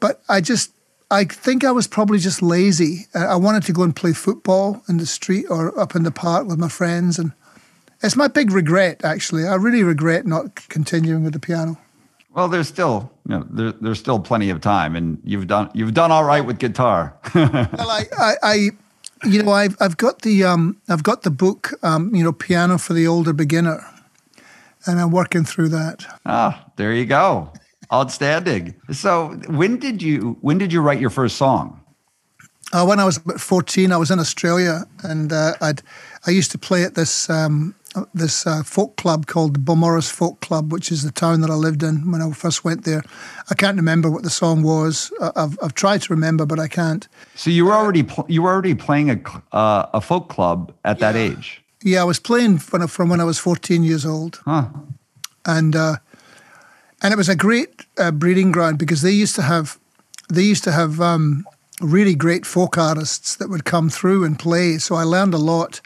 but 0.00 0.22
I 0.28 0.40
just 0.40 0.72
I 1.12 1.24
think 1.24 1.62
I 1.62 1.72
was 1.72 1.86
probably 1.86 2.18
just 2.18 2.40
lazy. 2.40 3.06
I 3.14 3.36
wanted 3.36 3.64
to 3.64 3.72
go 3.74 3.82
and 3.82 3.94
play 3.94 4.14
football 4.14 4.82
in 4.88 4.96
the 4.96 5.04
street 5.04 5.44
or 5.50 5.78
up 5.78 5.94
in 5.94 6.04
the 6.04 6.10
park 6.10 6.46
with 6.46 6.58
my 6.58 6.70
friends, 6.70 7.18
and 7.18 7.32
it's 8.02 8.16
my 8.16 8.28
big 8.28 8.50
regret. 8.50 9.04
Actually, 9.04 9.46
I 9.46 9.56
really 9.56 9.82
regret 9.82 10.24
not 10.24 10.68
continuing 10.70 11.22
with 11.22 11.34
the 11.34 11.38
piano. 11.38 11.76
Well, 12.34 12.48
there's 12.48 12.66
still 12.66 13.12
you 13.28 13.36
know 13.36 13.46
there, 13.50 13.72
there's 13.72 13.98
still 13.98 14.20
plenty 14.20 14.48
of 14.48 14.62
time, 14.62 14.96
and 14.96 15.20
you've 15.22 15.48
done 15.48 15.70
you've 15.74 15.92
done 15.92 16.10
all 16.10 16.24
right 16.24 16.40
with 16.40 16.58
guitar. 16.58 17.14
well, 17.34 17.50
I, 17.90 18.04
I, 18.18 18.34
I, 18.42 18.54
you 19.26 19.42
know 19.42 19.52
I've 19.52 19.76
I've 19.80 19.98
got 19.98 20.22
the 20.22 20.44
um 20.44 20.80
I've 20.88 21.02
got 21.02 21.24
the 21.24 21.30
book 21.30 21.74
um 21.82 22.14
you 22.14 22.24
know 22.24 22.32
piano 22.32 22.78
for 22.78 22.94
the 22.94 23.06
older 23.06 23.34
beginner, 23.34 23.84
and 24.86 24.98
I'm 24.98 25.10
working 25.10 25.44
through 25.44 25.68
that. 25.68 26.06
Ah, 26.24 26.70
there 26.76 26.94
you 26.94 27.04
go. 27.04 27.52
Outstanding. 27.92 28.74
So 28.90 29.38
when 29.48 29.78
did 29.78 30.00
you 30.02 30.38
when 30.40 30.58
did 30.58 30.72
you 30.72 30.80
write 30.80 31.00
your 31.00 31.10
first 31.10 31.36
song? 31.36 31.78
Uh, 32.72 32.86
when 32.86 32.98
I 32.98 33.04
was 33.04 33.18
about 33.18 33.40
fourteen, 33.40 33.92
I 33.92 33.98
was 33.98 34.10
in 34.10 34.18
Australia, 34.18 34.86
and 35.02 35.32
uh, 35.32 35.52
I'd 35.60 35.82
I 36.26 36.30
used 36.30 36.50
to 36.52 36.58
play 36.58 36.84
at 36.84 36.94
this 36.94 37.28
um, 37.28 37.74
this 38.14 38.46
uh, 38.46 38.62
folk 38.62 38.96
club 38.96 39.26
called 39.26 39.54
the 39.54 39.60
Beaumaris 39.60 40.10
Folk 40.10 40.40
Club, 40.40 40.72
which 40.72 40.90
is 40.90 41.02
the 41.02 41.10
town 41.10 41.42
that 41.42 41.50
I 41.50 41.54
lived 41.54 41.82
in 41.82 42.10
when 42.10 42.22
I 42.22 42.30
first 42.32 42.64
went 42.64 42.84
there. 42.84 43.02
I 43.50 43.54
can't 43.54 43.76
remember 43.76 44.10
what 44.10 44.22
the 44.22 44.30
song 44.30 44.62
was. 44.62 45.12
I've, 45.20 45.58
I've 45.62 45.74
tried 45.74 46.00
to 46.02 46.14
remember, 46.14 46.46
but 46.46 46.58
I 46.58 46.68
can't. 46.68 47.06
So 47.34 47.50
you 47.50 47.66
were 47.66 47.74
already 47.74 48.04
pl- 48.04 48.26
you 48.28 48.40
were 48.42 48.50
already 48.50 48.74
playing 48.74 49.10
a 49.10 49.20
uh, 49.52 49.86
a 49.92 50.00
folk 50.00 50.30
club 50.30 50.72
at 50.84 50.98
yeah. 50.98 51.12
that 51.12 51.18
age. 51.18 51.62
Yeah, 51.84 52.00
I 52.00 52.04
was 52.04 52.20
playing 52.20 52.58
from, 52.58 52.86
from 52.86 53.10
when 53.10 53.20
I 53.20 53.24
was 53.24 53.38
fourteen 53.38 53.84
years 53.84 54.06
old. 54.06 54.40
Huh. 54.46 54.68
And 55.44 55.76
uh, 55.76 55.96
and 57.02 57.12
it 57.12 57.16
was 57.16 57.28
a 57.28 57.36
great 57.36 57.84
uh, 57.98 58.10
breeding 58.10 58.52
ground 58.52 58.78
because 58.78 59.02
they 59.02 59.10
used 59.10 59.34
to 59.34 59.42
have 59.42 59.78
they 60.32 60.42
used 60.42 60.64
to 60.64 60.72
have 60.72 61.00
um, 61.00 61.44
really 61.80 62.14
great 62.14 62.46
folk 62.46 62.78
artists 62.78 63.36
that 63.36 63.50
would 63.50 63.64
come 63.64 63.90
through 63.90 64.24
and 64.24 64.38
play. 64.38 64.78
So 64.78 64.94
I 64.94 65.02
learned 65.02 65.34
a 65.34 65.38
lot. 65.38 65.80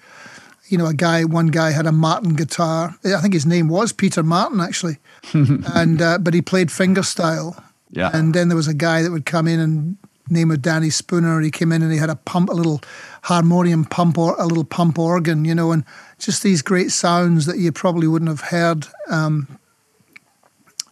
You 0.68 0.78
know, 0.78 0.86
a 0.86 0.94
guy, 0.94 1.24
one 1.24 1.48
guy 1.48 1.70
had 1.70 1.86
a 1.86 1.92
Martin 1.92 2.34
guitar. 2.34 2.96
I 3.04 3.20
think 3.20 3.34
his 3.34 3.46
name 3.46 3.68
was 3.68 3.92
Peter 3.92 4.24
Martin, 4.24 4.60
actually, 4.60 4.98
and 5.32 6.02
uh, 6.02 6.18
but 6.18 6.34
he 6.34 6.42
played 6.42 6.68
fingerstyle. 6.68 7.62
Yeah. 7.90 8.10
And 8.12 8.34
then 8.34 8.48
there 8.48 8.56
was 8.56 8.68
a 8.68 8.74
guy 8.74 9.02
that 9.02 9.12
would 9.12 9.26
come 9.26 9.46
in 9.46 9.60
and 9.60 9.96
name 10.28 10.50
of 10.50 10.60
Danny 10.60 10.90
Spooner. 10.90 11.40
He 11.40 11.52
came 11.52 11.70
in 11.70 11.82
and 11.82 11.92
he 11.92 11.98
had 11.98 12.10
a 12.10 12.16
pump, 12.16 12.50
a 12.50 12.52
little 12.52 12.80
harmonium 13.22 13.84
pump 13.84 14.18
or 14.18 14.34
a 14.40 14.46
little 14.46 14.64
pump 14.64 14.98
organ, 14.98 15.44
you 15.44 15.54
know, 15.54 15.70
and 15.70 15.84
just 16.18 16.42
these 16.42 16.62
great 16.62 16.90
sounds 16.90 17.46
that 17.46 17.58
you 17.58 17.70
probably 17.70 18.08
wouldn't 18.08 18.28
have 18.28 18.40
heard 18.40 18.88
um, 19.08 19.58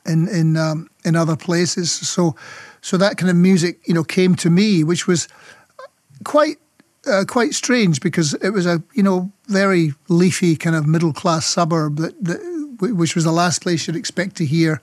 in 0.07 0.29
in 0.29 0.57
um, 0.57 0.89
in 1.05 1.17
other 1.17 1.37
places. 1.37 1.93
So 1.93 2.35
so 2.81 2.97
that 2.99 3.17
kind 3.17 3.31
of 3.31 3.37
music, 3.37 3.81
you 3.87 3.95
know, 3.95 4.05
came 4.05 4.35
to 4.37 4.51
me, 4.51 4.85
which 4.85 5.07
was 5.07 5.29
quite 6.25 6.59
uh, 7.07 7.25
quite 7.27 7.55
strange 7.55 8.01
because 8.01 8.35
it 8.35 8.51
was 8.51 8.67
a 8.67 8.83
you 8.95 9.03
know 9.03 9.33
very 9.47 9.93
leafy 10.09 10.57
kind 10.57 10.77
of 10.77 10.87
middle 10.87 11.13
class 11.13 11.47
suburb 11.47 11.97
that, 11.97 12.23
that 12.25 12.41
which 12.81 13.15
was 13.15 13.25
the 13.25 13.33
last 13.33 13.63
place 13.63 13.87
you'd 13.87 13.97
expect 13.97 14.37
to 14.37 14.45
hear 14.45 14.83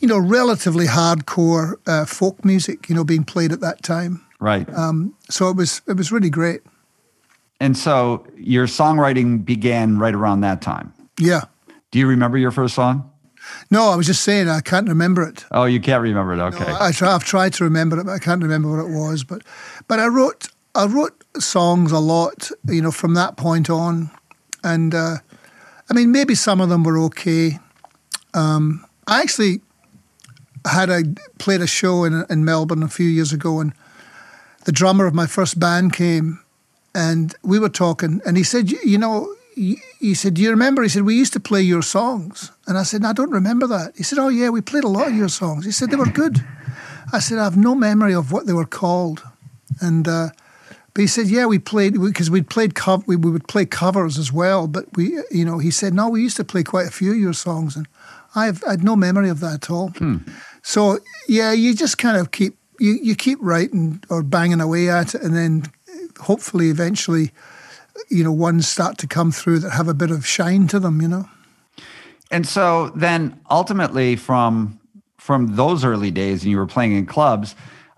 you 0.00 0.08
know 0.08 0.18
relatively 0.18 0.86
hardcore 0.86 1.74
uh, 1.86 2.04
folk 2.04 2.44
music 2.44 2.88
you 2.88 2.94
know 2.94 3.04
being 3.04 3.24
played 3.24 3.52
at 3.52 3.60
that 3.60 3.82
time. 3.82 4.24
Right. 4.40 4.68
Um, 4.74 5.14
so 5.30 5.48
it 5.48 5.56
was 5.56 5.80
it 5.86 5.96
was 5.96 6.12
really 6.12 6.30
great. 6.30 6.60
And 7.60 7.76
so 7.76 8.26
your 8.36 8.66
songwriting 8.66 9.44
began 9.44 9.98
right 9.98 10.14
around 10.14 10.40
that 10.42 10.60
time. 10.60 10.92
Yeah. 11.18 11.42
Do 11.92 11.98
you 11.98 12.06
remember 12.06 12.36
your 12.36 12.50
first 12.50 12.74
song 12.74 13.10
no, 13.70 13.90
I 13.90 13.96
was 13.96 14.06
just 14.06 14.22
saying 14.22 14.48
I 14.48 14.60
can't 14.60 14.88
remember 14.88 15.22
it. 15.22 15.44
Oh, 15.50 15.64
you 15.64 15.80
can't 15.80 16.02
remember 16.02 16.34
it. 16.34 16.40
Okay. 16.40 16.64
No, 16.64 16.76
I 16.80 16.92
try, 16.92 17.14
I've 17.14 17.24
tried 17.24 17.54
to 17.54 17.64
remember 17.64 17.98
it, 17.98 18.04
but 18.04 18.12
I 18.12 18.18
can't 18.18 18.42
remember 18.42 18.70
what 18.70 18.84
it 18.84 18.90
was. 18.90 19.24
But 19.24 19.42
but 19.88 19.98
I 19.98 20.06
wrote 20.06 20.48
I 20.74 20.86
wrote 20.86 21.24
songs 21.38 21.92
a 21.92 21.98
lot, 21.98 22.50
you 22.68 22.82
know, 22.82 22.90
from 22.90 23.14
that 23.14 23.36
point 23.36 23.70
on, 23.70 24.10
and 24.62 24.94
uh, 24.94 25.16
I 25.90 25.94
mean 25.94 26.12
maybe 26.12 26.34
some 26.34 26.60
of 26.60 26.68
them 26.68 26.84
were 26.84 26.98
okay. 27.04 27.58
Um, 28.34 28.84
I 29.06 29.22
actually 29.22 29.60
had 30.66 30.90
a 30.90 31.02
played 31.38 31.60
a 31.60 31.66
show 31.66 32.04
in 32.04 32.24
in 32.28 32.44
Melbourne 32.44 32.82
a 32.82 32.88
few 32.88 33.08
years 33.08 33.32
ago, 33.32 33.60
and 33.60 33.72
the 34.64 34.72
drummer 34.72 35.06
of 35.06 35.14
my 35.14 35.26
first 35.26 35.58
band 35.58 35.92
came, 35.92 36.40
and 36.94 37.34
we 37.42 37.58
were 37.58 37.68
talking, 37.68 38.20
and 38.26 38.36
he 38.36 38.42
said, 38.42 38.70
you 38.70 38.98
know, 38.98 39.34
he 39.54 40.14
said, 40.14 40.34
Do 40.34 40.42
you 40.42 40.50
remember? 40.50 40.82
He 40.82 40.88
said, 40.88 41.02
We 41.02 41.16
used 41.16 41.32
to 41.34 41.40
play 41.40 41.62
your 41.62 41.82
songs. 41.82 42.50
And 42.66 42.76
I 42.76 42.82
said, 42.82 43.02
no, 43.02 43.10
I 43.10 43.12
don't 43.12 43.30
remember 43.30 43.66
that. 43.68 43.96
He 43.96 44.02
said, 44.02 44.18
Oh, 44.18 44.28
yeah, 44.28 44.48
we 44.50 44.60
played 44.60 44.84
a 44.84 44.88
lot 44.88 45.08
of 45.08 45.14
your 45.14 45.28
songs. 45.28 45.64
He 45.64 45.72
said, 45.72 45.90
They 45.90 45.96
were 45.96 46.06
good. 46.06 46.44
I 47.12 47.18
said, 47.18 47.38
I 47.38 47.44
have 47.44 47.56
no 47.56 47.74
memory 47.74 48.14
of 48.14 48.32
what 48.32 48.46
they 48.46 48.52
were 48.52 48.64
called. 48.66 49.22
And, 49.80 50.08
uh, 50.08 50.28
but 50.94 51.00
he 51.00 51.06
said, 51.06 51.26
yeah, 51.26 51.46
we 51.46 51.58
played, 51.58 52.00
because 52.00 52.30
we'd 52.30 52.48
played, 52.48 52.74
co- 52.74 53.02
we, 53.06 53.16
we 53.16 53.30
would 53.30 53.48
play 53.48 53.66
covers 53.66 54.16
as 54.16 54.32
well. 54.32 54.68
But 54.68 54.96
we, 54.96 55.18
you 55.30 55.44
know, 55.44 55.58
he 55.58 55.70
said, 55.70 55.92
no, 55.92 56.08
we 56.08 56.22
used 56.22 56.36
to 56.36 56.44
play 56.44 56.62
quite 56.62 56.86
a 56.86 56.90
few 56.90 57.12
of 57.12 57.18
your 57.18 57.32
songs. 57.32 57.76
And 57.76 57.88
I've, 58.34 58.62
I 58.64 58.72
had 58.72 58.84
no 58.84 58.94
memory 58.94 59.28
of 59.28 59.40
that 59.40 59.54
at 59.54 59.70
all. 59.70 59.88
Hmm. 59.90 60.18
So, 60.62 60.98
yeah, 61.28 61.52
you 61.52 61.74
just 61.74 61.98
kind 61.98 62.16
of 62.16 62.30
keep, 62.30 62.56
you, 62.78 62.98
you 63.02 63.16
keep 63.16 63.38
writing 63.40 64.02
or 64.08 64.22
banging 64.22 64.60
away 64.60 64.88
at 64.88 65.14
it. 65.14 65.22
And 65.22 65.34
then 65.36 65.64
hopefully 66.20 66.70
eventually, 66.70 67.32
you 68.08 68.24
know, 68.24 68.32
ones 68.32 68.68
start 68.68 68.98
to 68.98 69.06
come 69.06 69.32
through 69.32 69.60
that 69.60 69.70
have 69.70 69.88
a 69.88 69.94
bit 69.94 70.10
of 70.10 70.26
shine 70.26 70.66
to 70.68 70.80
them, 70.80 71.00
you 71.00 71.08
know. 71.08 71.28
And 72.30 72.46
so 72.46 72.90
then 72.90 73.40
ultimately 73.50 74.16
from 74.16 74.80
from 75.18 75.56
those 75.56 75.84
early 75.84 76.10
days 76.10 76.42
and 76.42 76.50
you 76.50 76.58
were 76.58 76.66
playing 76.66 76.92
in 76.92 77.06
clubs 77.06 77.54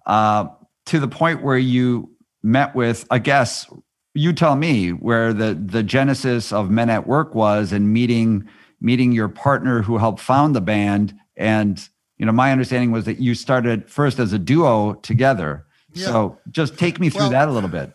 uh, 0.07 0.47
to 0.85 1.01
the 1.01 1.09
point 1.09 1.43
where 1.43 1.59
you 1.59 2.09
met 2.43 2.75
with, 2.75 3.05
I 3.11 3.19
guess, 3.19 3.67
you 4.15 4.33
tell 4.33 4.57
me 4.57 4.91
where 4.91 5.33
the 5.33 5.55
the 5.55 5.83
genesis 5.83 6.53
of 6.53 6.71
Men 6.71 6.91
at 6.91 7.07
Work 7.07 7.35
was 7.35 7.73
and 7.73 7.93
meeting 7.93 8.49
meeting 8.81 9.13
your 9.13 9.29
partner 9.29 9.83
who 9.83 9.99
helped 9.99 10.21
found 10.21 10.55
the 10.55 10.61
band 10.61 11.15
and 11.37 11.89
you 12.19 12.27
know 12.27 12.33
my 12.33 12.53
understanding 12.53 12.91
was 12.93 13.05
that 13.05 13.19
you 13.19 13.35
started 13.35 13.89
first 13.91 14.19
as 14.19 14.33
a 14.33 14.39
duo 14.39 14.95
together 14.95 15.67
yeah. 15.93 16.07
so 16.07 16.39
just 16.51 16.79
take 16.79 17.01
me 17.01 17.09
through 17.09 17.23
well, 17.23 17.31
that 17.31 17.49
a 17.49 17.53
little 17.53 17.69
bit 17.69 17.93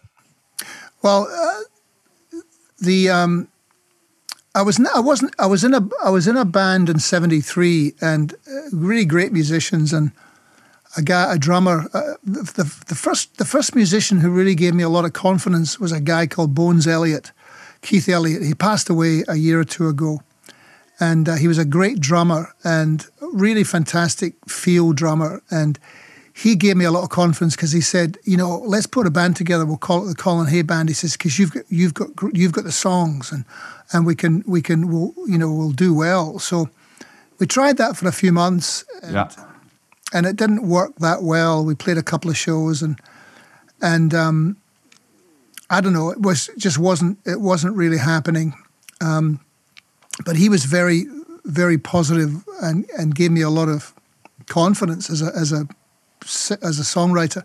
well 1.03 1.27
uh, 1.31 1.61
the 2.81 3.09
um, 3.09 3.47
I 4.53 4.63
was 4.63 4.79
I 4.93 4.99
wasn't 4.99 5.33
I 5.39 5.45
was 5.45 5.63
in 5.63 5.73
a 5.73 5.87
I 6.03 6.09
was 6.09 6.27
in 6.27 6.35
a 6.35 6.45
band 6.45 6.89
in 6.89 6.99
'73 6.99 7.93
and 8.01 8.33
uh, 8.33 8.61
really 8.73 9.05
great 9.05 9.31
musicians 9.31 9.93
and 9.93 10.11
a 10.97 11.01
guy, 11.01 11.33
a 11.33 11.37
drummer. 11.37 11.87
Uh, 11.93 12.15
the, 12.23 12.43
the, 12.43 12.83
the 12.87 12.95
first 12.95 13.37
the 13.37 13.45
first 13.45 13.75
musician 13.75 14.19
who 14.19 14.29
really 14.29 14.55
gave 14.55 14.73
me 14.73 14.83
a 14.83 14.89
lot 14.89 15.05
of 15.05 15.13
confidence 15.13 15.79
was 15.79 15.91
a 15.91 16.01
guy 16.01 16.27
called 16.27 16.53
Bones 16.53 16.87
Elliott, 16.87 17.31
Keith 17.81 18.09
Elliott. 18.09 18.43
He 18.43 18.53
passed 18.53 18.89
away 18.89 19.23
a 19.27 19.35
year 19.35 19.59
or 19.59 19.63
two 19.63 19.87
ago, 19.87 20.21
and 20.99 21.29
uh, 21.29 21.35
he 21.35 21.47
was 21.47 21.57
a 21.57 21.65
great 21.65 21.99
drummer 22.01 22.53
and 22.63 23.05
really 23.21 23.63
fantastic 23.63 24.33
field 24.49 24.97
drummer. 24.97 25.41
And 25.49 25.79
he 26.33 26.55
gave 26.55 26.77
me 26.77 26.85
a 26.85 26.91
lot 26.91 27.03
of 27.03 27.09
confidence 27.09 27.55
because 27.55 27.71
he 27.71 27.81
said, 27.81 28.17
you 28.23 28.37
know, 28.37 28.59
let's 28.59 28.87
put 28.87 29.05
a 29.05 29.11
band 29.11 29.35
together. 29.35 29.65
We'll 29.65 29.77
call 29.77 30.05
it 30.05 30.09
the 30.09 30.15
Colin 30.15 30.47
Hay 30.47 30.61
Band. 30.61 30.89
He 30.89 30.95
says 30.95 31.13
because 31.13 31.37
you've 31.37 31.51
got 31.53 31.63
you've 31.69 31.93
got 31.93 32.09
you've 32.33 32.53
got 32.53 32.63
the 32.63 32.71
songs 32.71 33.31
and 33.31 33.43
and 33.91 34.05
we 34.05 34.15
can 34.15 34.43
we 34.47 34.61
can 34.61 34.87
we'll, 34.89 35.13
you 35.27 35.37
know 35.37 35.51
we'll 35.51 35.71
do 35.71 35.93
well. 35.93 36.39
So 36.39 36.69
we 37.39 37.47
tried 37.47 37.77
that 37.77 37.97
for 37.97 38.07
a 38.07 38.11
few 38.11 38.31
months. 38.31 38.85
And, 39.03 39.13
Yeah. 39.13 39.29
and 40.13 40.25
it 40.25 40.35
didn't 40.35 40.67
work 40.67 40.95
that 40.99 41.21
well. 41.23 41.65
We 41.65 41.75
played 41.75 41.97
a 41.97 42.03
couple 42.03 42.29
of 42.31 42.37
shows 42.37 42.81
and 42.81 42.99
and 43.81 44.13
um, 44.13 44.57
I 45.69 45.81
don't 45.81 45.93
know. 45.93 46.11
It 46.11 46.21
was 46.21 46.49
just 46.57 46.77
wasn't 46.77 47.17
it 47.25 47.41
wasn't 47.41 47.75
really 47.75 47.97
happening. 47.97 48.53
Um, 49.01 49.39
but 50.25 50.35
he 50.37 50.47
was 50.49 50.65
very 50.65 51.07
very 51.43 51.77
positive 51.77 52.43
and 52.61 52.85
and 52.97 53.15
gave 53.15 53.31
me 53.31 53.41
a 53.41 53.49
lot 53.49 53.67
of 53.67 53.93
confidence 54.47 55.09
as 55.09 55.21
a 55.21 55.31
as 55.35 55.51
a 55.51 55.67
as 56.61 56.79
a 56.79 56.83
songwriter. 56.83 57.43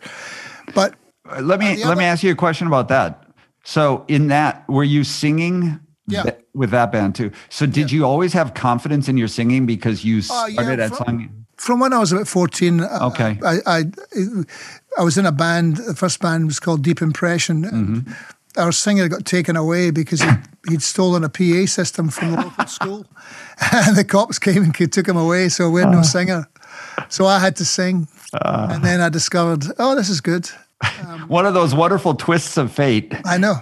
But 0.74 0.94
Uh, 1.28 1.40
Let 1.42 1.58
me 1.58 1.84
let 1.84 1.98
me 1.98 2.04
ask 2.04 2.22
you 2.22 2.30
a 2.32 2.36
question 2.36 2.68
about 2.68 2.86
that. 2.88 3.24
So 3.64 4.04
in 4.06 4.28
that, 4.28 4.64
were 4.68 4.84
you 4.86 5.02
singing 5.04 5.80
Yeah. 6.06 6.22
th- 6.22 6.36
with 6.54 6.70
that 6.70 6.92
band 6.92 7.14
too? 7.16 7.30
So 7.48 7.66
did 7.66 7.90
you 7.90 8.04
always 8.06 8.32
have 8.32 8.52
confidence 8.54 9.08
in 9.10 9.16
your 9.18 9.28
singing 9.28 9.66
because 9.66 10.04
you 10.04 10.22
Oh, 10.30 10.46
yeah, 10.46 10.52
started 10.62 10.80
at 10.80 10.94
from- 10.96 11.06
song? 11.06 11.28
from 11.56 11.80
when 11.80 11.92
I 11.92 11.98
was 11.98 12.12
about 12.12 12.28
fourteen, 12.28 12.80
uh, 12.80 13.08
Okay. 13.10 13.38
I, 13.42 13.54
I 13.78 13.84
I 14.98 15.02
was 15.02 15.16
in 15.16 15.26
a 15.26 15.32
band. 15.32 15.76
The 15.76 15.94
first 15.94 16.20
band 16.20 16.46
was 16.46 16.60
called 16.60 16.82
Deep 16.84 17.02
Impression. 17.02 17.64
And 17.64 18.04
Our 18.56 18.72
singer 18.72 19.08
got 19.08 19.24
taken 19.24 19.56
away 19.56 19.90
because 19.92 20.22
he, 20.24 20.30
he'd 20.70 20.82
stolen 20.82 21.24
a 21.24 21.28
PA 21.28 21.66
system 21.66 22.08
from 22.08 22.30
the 22.32 22.36
local 22.42 22.66
school, 22.78 23.04
and 23.72 23.96
the 23.96 24.04
cops 24.04 24.38
came 24.38 24.62
and 24.64 24.74
took 24.92 25.06
him 25.08 25.16
away. 25.16 25.48
So 25.50 25.68
we 25.70 25.80
had 25.82 25.90
no 25.90 26.02
singer. 26.02 26.46
So 27.08 27.26
I 27.26 27.38
had 27.38 27.56
to 27.56 27.64
sing, 27.64 28.08
and 28.32 28.84
then 28.84 29.00
I 29.00 29.08
discovered, 29.08 29.64
oh, 29.78 29.94
this 29.94 30.08
is 30.08 30.20
good. 30.20 30.46
One 31.28 31.46
of 31.46 31.54
those 31.54 31.74
wonderful 31.74 32.14
twists 32.14 32.56
of 32.56 32.72
fate. 32.72 33.14
I 33.24 33.38
know. 33.38 33.56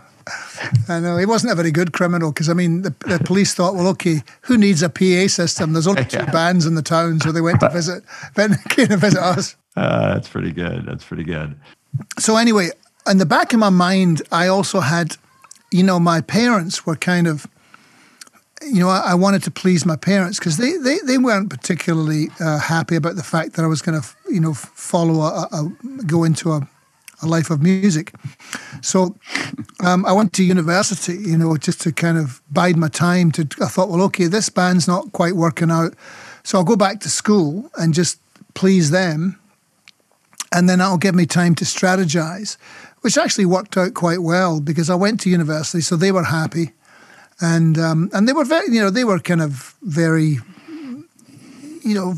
I 0.88 1.00
know. 1.00 1.16
He 1.18 1.26
wasn't 1.26 1.52
a 1.52 1.54
very 1.54 1.70
good 1.70 1.92
criminal 1.92 2.32
because, 2.32 2.48
I 2.48 2.54
mean, 2.54 2.82
the, 2.82 2.94
the 3.06 3.18
police 3.24 3.52
thought, 3.54 3.74
well, 3.74 3.88
okay, 3.88 4.22
who 4.42 4.56
needs 4.56 4.82
a 4.82 4.88
PA 4.88 5.28
system? 5.28 5.72
There's 5.74 5.86
only 5.86 6.04
two 6.06 6.18
Yeah. 6.18 6.30
bands 6.30 6.64
in 6.66 6.74
the 6.74 6.82
town, 6.82 7.20
so 7.20 7.30
they 7.32 7.40
went 7.42 7.60
to 7.60 7.68
visit, 7.68 8.02
went, 8.36 8.54
came 8.70 8.88
to 8.88 8.96
visit 8.96 9.20
us. 9.20 9.54
Uh, 9.76 10.14
that's 10.14 10.28
pretty 10.28 10.50
good. 10.52 10.86
That's 10.86 11.04
pretty 11.04 11.24
good. 11.24 11.54
So, 12.18 12.36
anyway, 12.36 12.70
in 13.08 13.18
the 13.18 13.26
back 13.26 13.52
of 13.52 13.58
my 13.58 13.68
mind, 13.70 14.22
I 14.32 14.46
also 14.48 14.80
had, 14.80 15.16
you 15.70 15.82
know, 15.82 16.00
my 16.00 16.20
parents 16.22 16.86
were 16.86 16.96
kind 16.96 17.26
of, 17.26 17.46
you 18.66 18.80
know, 18.80 18.88
I, 18.88 19.12
I 19.12 19.14
wanted 19.14 19.42
to 19.44 19.50
please 19.50 19.84
my 19.86 19.96
parents 19.96 20.38
because 20.38 20.56
they, 20.56 20.76
they, 20.76 20.98
they 21.04 21.18
weren't 21.18 21.50
particularly 21.50 22.28
uh, 22.40 22.58
happy 22.58 22.96
about 22.96 23.16
the 23.16 23.22
fact 23.22 23.54
that 23.54 23.64
I 23.64 23.68
was 23.68 23.82
going 23.82 24.00
to, 24.00 24.08
you 24.30 24.40
know, 24.40 24.54
follow 24.54 25.20
a, 25.22 25.48
a, 25.52 26.02
go 26.06 26.24
into 26.24 26.52
a, 26.52 26.68
a 27.22 27.26
life 27.26 27.50
of 27.50 27.62
music. 27.62 28.12
So 28.82 29.16
um, 29.84 30.04
I 30.06 30.12
went 30.12 30.32
to 30.34 30.44
university, 30.44 31.16
you 31.16 31.38
know, 31.38 31.56
just 31.56 31.80
to 31.82 31.92
kind 31.92 32.18
of 32.18 32.42
bide 32.50 32.76
my 32.76 32.88
time. 32.88 33.32
To 33.32 33.48
I 33.62 33.66
thought, 33.66 33.88
well, 33.88 34.02
okay, 34.02 34.26
this 34.26 34.48
band's 34.48 34.88
not 34.88 35.12
quite 35.12 35.34
working 35.34 35.70
out, 35.70 35.94
so 36.42 36.58
I'll 36.58 36.64
go 36.64 36.76
back 36.76 37.00
to 37.00 37.08
school 37.08 37.70
and 37.76 37.94
just 37.94 38.20
please 38.54 38.90
them, 38.90 39.38
and 40.52 40.68
then 40.68 40.78
that'll 40.78 40.98
give 40.98 41.14
me 41.14 41.26
time 41.26 41.54
to 41.56 41.64
strategize, 41.64 42.56
which 43.00 43.18
actually 43.18 43.46
worked 43.46 43.76
out 43.76 43.94
quite 43.94 44.22
well 44.22 44.60
because 44.60 44.90
I 44.90 44.94
went 44.94 45.20
to 45.20 45.30
university, 45.30 45.80
so 45.80 45.96
they 45.96 46.12
were 46.12 46.24
happy, 46.24 46.72
and 47.40 47.78
um, 47.78 48.10
and 48.12 48.28
they 48.28 48.32
were 48.32 48.44
very, 48.44 48.72
you 48.72 48.80
know, 48.80 48.90
they 48.90 49.04
were 49.04 49.18
kind 49.18 49.42
of 49.42 49.74
very, 49.82 50.38
you 51.82 51.94
know, 51.94 52.14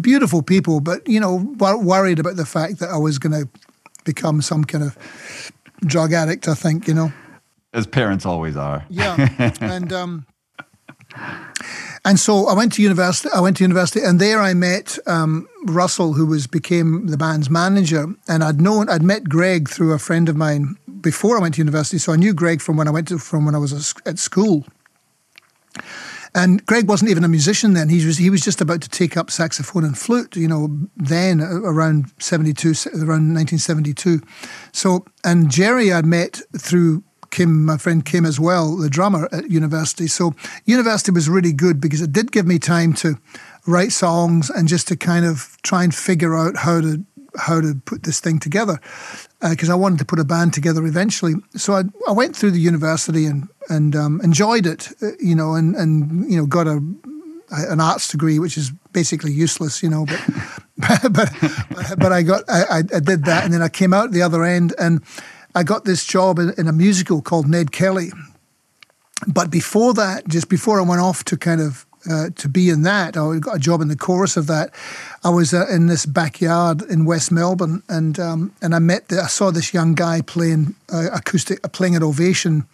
beautiful 0.00 0.42
people, 0.42 0.80
but 0.80 1.06
you 1.08 1.20
know, 1.20 1.54
wor- 1.58 1.82
worried 1.82 2.18
about 2.18 2.36
the 2.36 2.46
fact 2.46 2.78
that 2.78 2.90
I 2.90 2.96
was 2.96 3.18
going 3.18 3.32
to 3.32 3.48
become 4.04 4.42
some 4.42 4.64
kind 4.64 4.84
of 4.84 5.52
drug 5.80 6.12
addict. 6.12 6.48
I 6.48 6.54
think 6.54 6.88
you 6.88 6.94
know. 6.94 7.12
As 7.72 7.86
parents 7.86 8.24
always 8.24 8.56
are. 8.56 8.84
Yeah, 8.88 9.52
and 9.60 9.92
um, 9.92 10.26
and 12.04 12.20
so 12.20 12.46
I 12.46 12.54
went 12.54 12.72
to 12.74 12.82
university. 12.82 13.30
I 13.34 13.40
went 13.40 13.56
to 13.58 13.64
university, 13.64 14.04
and 14.04 14.20
there 14.20 14.40
I 14.40 14.54
met 14.54 14.98
um, 15.06 15.48
Russell, 15.66 16.12
who 16.12 16.26
was 16.26 16.46
became 16.46 17.06
the 17.06 17.16
band's 17.16 17.50
manager. 17.50 18.06
And 18.28 18.44
I'd 18.44 18.60
known, 18.60 18.88
I'd 18.88 19.02
met 19.02 19.28
Greg 19.28 19.68
through 19.68 19.92
a 19.92 19.98
friend 19.98 20.28
of 20.28 20.36
mine 20.36 20.76
before 21.04 21.38
I 21.38 21.40
went 21.40 21.54
to 21.54 21.60
university. 21.60 21.98
So 21.98 22.12
I 22.12 22.16
knew 22.16 22.34
Greg 22.34 22.60
from 22.60 22.76
when 22.76 22.88
I 22.88 22.90
went 22.90 23.06
to 23.08 23.18
from 23.18 23.44
when 23.44 23.54
I 23.54 23.58
was 23.58 23.94
at 24.04 24.18
school. 24.18 24.64
And 26.36 26.66
Greg 26.66 26.88
wasn't 26.88 27.12
even 27.12 27.22
a 27.22 27.28
musician 27.28 27.74
then. 27.74 27.88
He 27.88 28.04
was 28.04 28.18
he 28.18 28.30
was 28.30 28.40
just 28.40 28.60
about 28.60 28.80
to 28.82 28.88
take 28.88 29.16
up 29.16 29.30
saxophone 29.30 29.84
and 29.84 29.96
flute. 29.96 30.34
You 30.34 30.48
know, 30.48 30.76
then 30.96 31.40
uh, 31.40 31.60
around 31.62 32.12
seventy 32.18 32.52
two, 32.52 32.74
around 33.00 33.32
nineteen 33.32 33.60
seventy 33.60 33.94
two. 33.94 34.20
So 34.72 35.04
and 35.22 35.48
Jerry 35.48 35.92
I'd 35.92 36.06
met 36.06 36.40
through 36.58 37.04
Kim, 37.30 37.64
my 37.64 37.76
friend 37.78 38.04
Kim 38.04 38.24
as 38.24 38.40
well, 38.40 38.76
the 38.76 38.90
drummer 38.90 39.28
at 39.32 39.50
university. 39.50 40.06
So 40.06 40.34
university 40.64 41.12
was 41.12 41.28
really 41.28 41.52
good 41.52 41.80
because 41.80 42.00
it 42.00 42.12
did 42.12 42.32
give 42.32 42.46
me 42.46 42.58
time 42.58 42.94
to 42.94 43.18
write 43.66 43.92
songs 43.92 44.50
and 44.50 44.68
just 44.68 44.88
to 44.88 44.96
kind 44.96 45.24
of 45.24 45.56
try 45.62 45.84
and 45.84 45.94
figure 45.94 46.36
out 46.36 46.56
how 46.56 46.80
to 46.80 47.04
how 47.38 47.60
to 47.60 47.74
put 47.84 48.02
this 48.04 48.20
thing 48.20 48.38
together 48.38 48.80
because 49.40 49.70
I 49.70 49.74
wanted 49.74 49.98
to 49.98 50.04
put 50.04 50.18
a 50.18 50.24
band 50.24 50.52
together 50.52 50.86
eventually. 50.86 51.34
So 51.56 51.74
I, 51.74 51.82
I 52.08 52.12
went 52.12 52.36
through 52.36 52.52
the 52.52 52.60
university 52.60 53.26
and 53.26 53.48
and 53.68 53.96
um, 53.96 54.20
enjoyed 54.22 54.66
it, 54.66 54.90
uh, 55.02 55.10
you 55.18 55.34
know, 55.34 55.54
and 55.54 55.74
and 55.74 56.30
you 56.30 56.36
know 56.36 56.46
got 56.46 56.66
a 56.66 56.82
an 57.50 57.80
arts 57.80 58.08
degree, 58.08 58.38
which 58.38 58.56
is 58.56 58.72
basically 58.92 59.32
useless, 59.32 59.82
you 59.82 59.88
know. 59.88 60.06
But 60.06 61.12
but, 61.12 61.30
but 61.98 62.12
I 62.12 62.22
got 62.22 62.44
I, 62.48 62.78
I 62.78 63.00
did 63.00 63.24
that, 63.24 63.44
and 63.44 63.52
then 63.52 63.62
I 63.62 63.68
came 63.68 63.92
out 63.92 64.10
the 64.10 64.22
other 64.22 64.44
end, 64.44 64.74
and 64.78 65.02
I 65.54 65.62
got 65.62 65.84
this 65.84 66.04
job 66.04 66.38
in 66.38 66.68
a 66.68 66.72
musical 66.72 67.22
called 67.22 67.48
Ned 67.48 67.72
Kelly. 67.72 68.10
But 69.26 69.50
before 69.50 69.94
that, 69.94 70.28
just 70.28 70.48
before 70.48 70.80
I 70.80 70.82
went 70.82 71.00
off 71.00 71.24
to 71.24 71.36
kind 71.36 71.60
of 71.60 71.83
uh, 72.10 72.30
to 72.36 72.48
be 72.48 72.68
in 72.68 72.82
that, 72.82 73.16
I 73.16 73.38
got 73.38 73.56
a 73.56 73.58
job 73.58 73.80
in 73.80 73.88
the 73.88 73.96
chorus 73.96 74.36
of 74.36 74.46
that. 74.46 74.74
I 75.22 75.30
was 75.30 75.52
uh, 75.54 75.66
in 75.70 75.86
this 75.86 76.06
backyard 76.06 76.82
in 76.82 77.04
West 77.04 77.32
Melbourne, 77.32 77.82
and 77.88 78.18
um, 78.18 78.52
and 78.60 78.74
I 78.74 78.78
met 78.78 79.08
the, 79.08 79.20
I 79.20 79.26
saw 79.26 79.50
this 79.50 79.72
young 79.72 79.94
guy 79.94 80.20
playing 80.20 80.74
uh, 80.92 81.08
acoustic, 81.12 81.62
playing 81.72 81.96
an 81.96 82.02
ovation, 82.02 82.66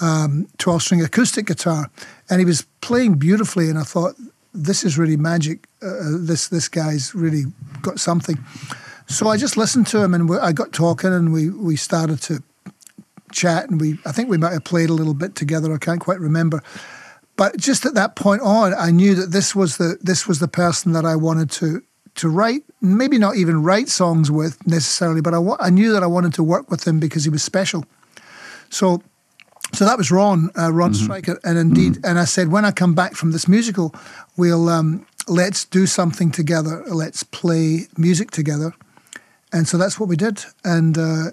um, 0.00 0.48
twelve 0.58 0.82
string 0.82 1.02
acoustic 1.02 1.46
guitar, 1.46 1.90
and 2.28 2.40
he 2.40 2.44
was 2.44 2.66
playing 2.80 3.14
beautifully, 3.14 3.70
and 3.70 3.78
I 3.78 3.84
thought 3.84 4.14
this 4.52 4.84
is 4.84 4.98
really 4.98 5.16
magic. 5.16 5.66
Uh, 5.82 6.18
this 6.18 6.48
this 6.48 6.68
guy's 6.68 7.14
really 7.14 7.44
got 7.82 7.98
something. 8.00 8.38
So 9.08 9.28
I 9.28 9.36
just 9.36 9.56
listened 9.56 9.86
to 9.88 10.02
him, 10.02 10.14
and 10.14 10.28
we, 10.28 10.36
I 10.36 10.52
got 10.52 10.72
talking, 10.72 11.12
and 11.12 11.32
we 11.32 11.50
we 11.50 11.76
started 11.76 12.20
to 12.22 12.42
chat, 13.32 13.70
and 13.70 13.80
we 13.80 13.98
I 14.04 14.12
think 14.12 14.28
we 14.28 14.38
might 14.38 14.52
have 14.52 14.64
played 14.64 14.90
a 14.90 14.94
little 14.94 15.14
bit 15.14 15.34
together. 15.34 15.72
I 15.72 15.78
can't 15.78 16.00
quite 16.00 16.20
remember, 16.20 16.62
but 17.36 17.56
just 17.56 17.84
at 17.84 17.94
that 17.94 18.16
point 18.16 18.42
on, 18.42 18.74
I 18.74 18.90
knew 18.90 19.14
that 19.14 19.30
this 19.30 19.54
was 19.54 19.76
the 19.76 19.98
this 20.00 20.26
was 20.26 20.38
the 20.38 20.48
person 20.48 20.92
that 20.92 21.04
I 21.04 21.16
wanted 21.16 21.50
to 21.52 21.82
to 22.16 22.28
write. 22.28 22.64
Maybe 22.80 23.18
not 23.18 23.36
even 23.36 23.62
write 23.62 23.88
songs 23.88 24.30
with 24.30 24.66
necessarily, 24.66 25.20
but 25.20 25.34
I 25.34 25.40
I 25.60 25.70
knew 25.70 25.92
that 25.92 26.02
I 26.02 26.06
wanted 26.06 26.34
to 26.34 26.42
work 26.42 26.70
with 26.70 26.86
him 26.86 26.98
because 26.98 27.24
he 27.24 27.30
was 27.30 27.42
special. 27.42 27.84
So. 28.70 29.02
So 29.72 29.84
that 29.84 29.98
was 29.98 30.12
Ron, 30.12 30.50
uh, 30.56 30.72
Ron 30.72 30.92
Strykert, 30.92 31.38
and 31.42 31.58
indeed, 31.58 31.98
and 32.04 32.20
I 32.20 32.24
said, 32.24 32.52
when 32.52 32.64
I 32.64 32.70
come 32.70 32.94
back 32.94 33.16
from 33.16 33.32
this 33.32 33.48
musical, 33.48 33.92
we'll 34.36 34.68
um, 34.68 35.04
let's 35.26 35.64
do 35.64 35.86
something 35.86 36.30
together. 36.30 36.84
Let's 36.86 37.24
play 37.24 37.88
music 37.98 38.30
together, 38.30 38.74
and 39.52 39.66
so 39.66 39.76
that's 39.76 39.98
what 39.98 40.08
we 40.08 40.16
did. 40.16 40.44
And 40.64 40.96
uh, 40.96 41.32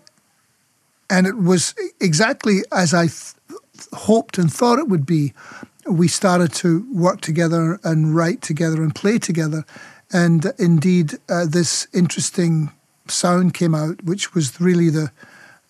and 1.12 1.28
it 1.28 1.38
was 1.38 1.76
exactly 2.02 2.64
as 2.72 2.92
I 2.92 3.06
th- 3.08 3.36
hoped 3.94 4.40
and 4.40 4.52
thought 4.52 4.80
it 4.80 4.88
would 4.88 5.06
be. 5.06 5.34
We 5.88 6.08
started 6.08 6.54
to 6.54 6.86
work 6.94 7.22
together 7.22 7.80
and 7.84 8.16
write 8.16 8.42
together 8.42 8.82
and 8.82 8.96
play 8.96 9.20
together, 9.20 9.66
and 10.12 10.54
indeed, 10.58 11.16
uh, 11.30 11.46
this 11.46 11.88
interesting 11.94 12.72
sound 13.08 13.54
came 13.54 13.76
out, 13.76 14.04
which 14.04 14.34
was 14.34 14.62
really 14.62 14.90
the, 14.90 15.12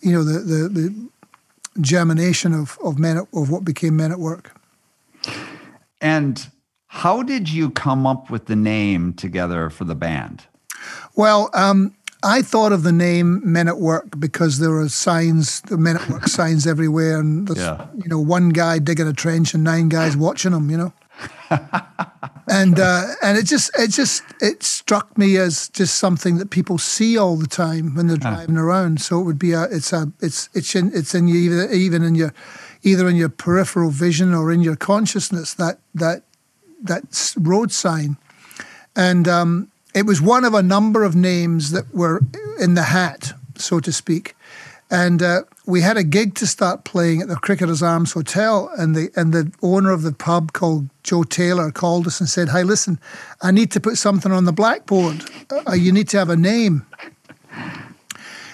you 0.01 0.11
know, 0.11 0.23
the 0.23 0.39
the, 0.39 0.69
the 0.69 1.09
germination 1.81 2.53
of 2.53 2.77
of 2.83 2.99
men 2.99 3.17
at, 3.17 3.27
of 3.33 3.49
what 3.49 3.63
became 3.63 3.95
Men 3.95 4.11
at 4.11 4.19
Work. 4.19 4.51
And 6.01 6.47
how 6.87 7.23
did 7.23 7.49
you 7.49 7.71
come 7.71 8.05
up 8.05 8.29
with 8.29 8.45
the 8.45 8.55
name 8.55 9.13
together 9.13 9.69
for 9.69 9.85
the 9.85 9.95
band? 9.95 10.43
Well, 11.15 11.49
um, 11.53 11.95
I 12.23 12.41
thought 12.41 12.71
of 12.71 12.83
the 12.83 12.91
name 12.91 13.41
Men 13.43 13.67
at 13.67 13.77
Work 13.79 14.19
because 14.19 14.59
there 14.59 14.75
are 14.77 14.89
signs, 14.89 15.61
the 15.61 15.77
Men 15.77 15.97
at 15.97 16.09
Work 16.09 16.27
signs 16.27 16.65
everywhere, 16.65 17.19
and 17.19 17.47
there's 17.47 17.59
Yeah. 17.59 17.87
you 17.95 18.07
know 18.09 18.19
one 18.19 18.49
guy 18.49 18.79
digging 18.79 19.07
a 19.07 19.13
trench 19.13 19.53
and 19.53 19.63
nine 19.63 19.89
guys 19.89 20.15
watching 20.15 20.53
him, 20.53 20.69
you 20.69 20.77
know. 20.77 20.93
and 22.47 22.79
uh, 22.79 23.03
and 23.21 23.37
it 23.37 23.45
just 23.45 23.71
it 23.77 23.89
just 23.89 24.23
it 24.41 24.63
struck 24.63 25.17
me 25.17 25.37
as 25.37 25.69
just 25.69 25.95
something 25.95 26.37
that 26.37 26.49
people 26.49 26.77
see 26.77 27.17
all 27.17 27.35
the 27.37 27.47
time 27.47 27.95
when 27.95 28.07
they're 28.07 28.17
driving 28.17 28.57
around. 28.57 29.01
So 29.01 29.19
it 29.19 29.23
would 29.23 29.39
be 29.39 29.53
a 29.53 29.63
it's 29.63 29.93
a 29.93 30.11
it's 30.21 30.49
it's 30.53 30.75
in 30.75 30.91
it's 30.93 31.13
in 31.13 31.27
you 31.27 31.35
either, 31.35 31.71
even 31.71 32.03
in 32.03 32.15
your 32.15 32.33
either 32.83 33.07
in 33.07 33.15
your 33.15 33.29
peripheral 33.29 33.91
vision 33.91 34.33
or 34.33 34.51
in 34.51 34.61
your 34.61 34.75
consciousness 34.75 35.53
that 35.55 35.79
that 35.93 36.23
that 36.81 37.33
road 37.37 37.71
sign, 37.71 38.17
and 38.95 39.27
um, 39.27 39.69
it 39.93 40.05
was 40.05 40.21
one 40.21 40.43
of 40.43 40.53
a 40.53 40.63
number 40.63 41.03
of 41.03 41.15
names 41.15 41.71
that 41.71 41.93
were 41.93 42.21
in 42.59 42.73
the 42.73 42.83
hat, 42.83 43.33
so 43.55 43.79
to 43.79 43.91
speak. 43.91 44.35
And 44.89 45.23
uh, 45.23 45.43
we 45.65 45.81
had 45.81 45.97
a 45.97 46.03
gig 46.03 46.35
to 46.35 46.45
start 46.45 46.83
playing 46.83 47.21
at 47.21 47.27
the 47.27 47.35
Cricketers 47.35 47.81
Arms 47.81 48.13
Hotel, 48.13 48.69
and 48.77 48.95
the 48.95 49.09
and 49.15 49.33
the 49.33 49.51
owner 49.61 49.91
of 49.91 50.03
the 50.03 50.11
pub 50.11 50.53
called 50.53 50.89
Joe 51.03 51.23
Taylor 51.23 51.71
called 51.71 52.05
us 52.05 52.19
and 52.19 52.29
said, 52.29 52.49
"Hey, 52.49 52.63
listen, 52.63 52.99
I 53.41 53.51
need 53.51 53.71
to 53.71 53.79
put 53.79 53.97
something 53.97 54.31
on 54.31 54.45
the 54.45 54.51
blackboard. 54.51 55.23
Uh, 55.51 55.73
you 55.73 55.91
need 55.91 56.09
to 56.09 56.17
have 56.19 56.29
a 56.29 56.35
name." 56.35 56.85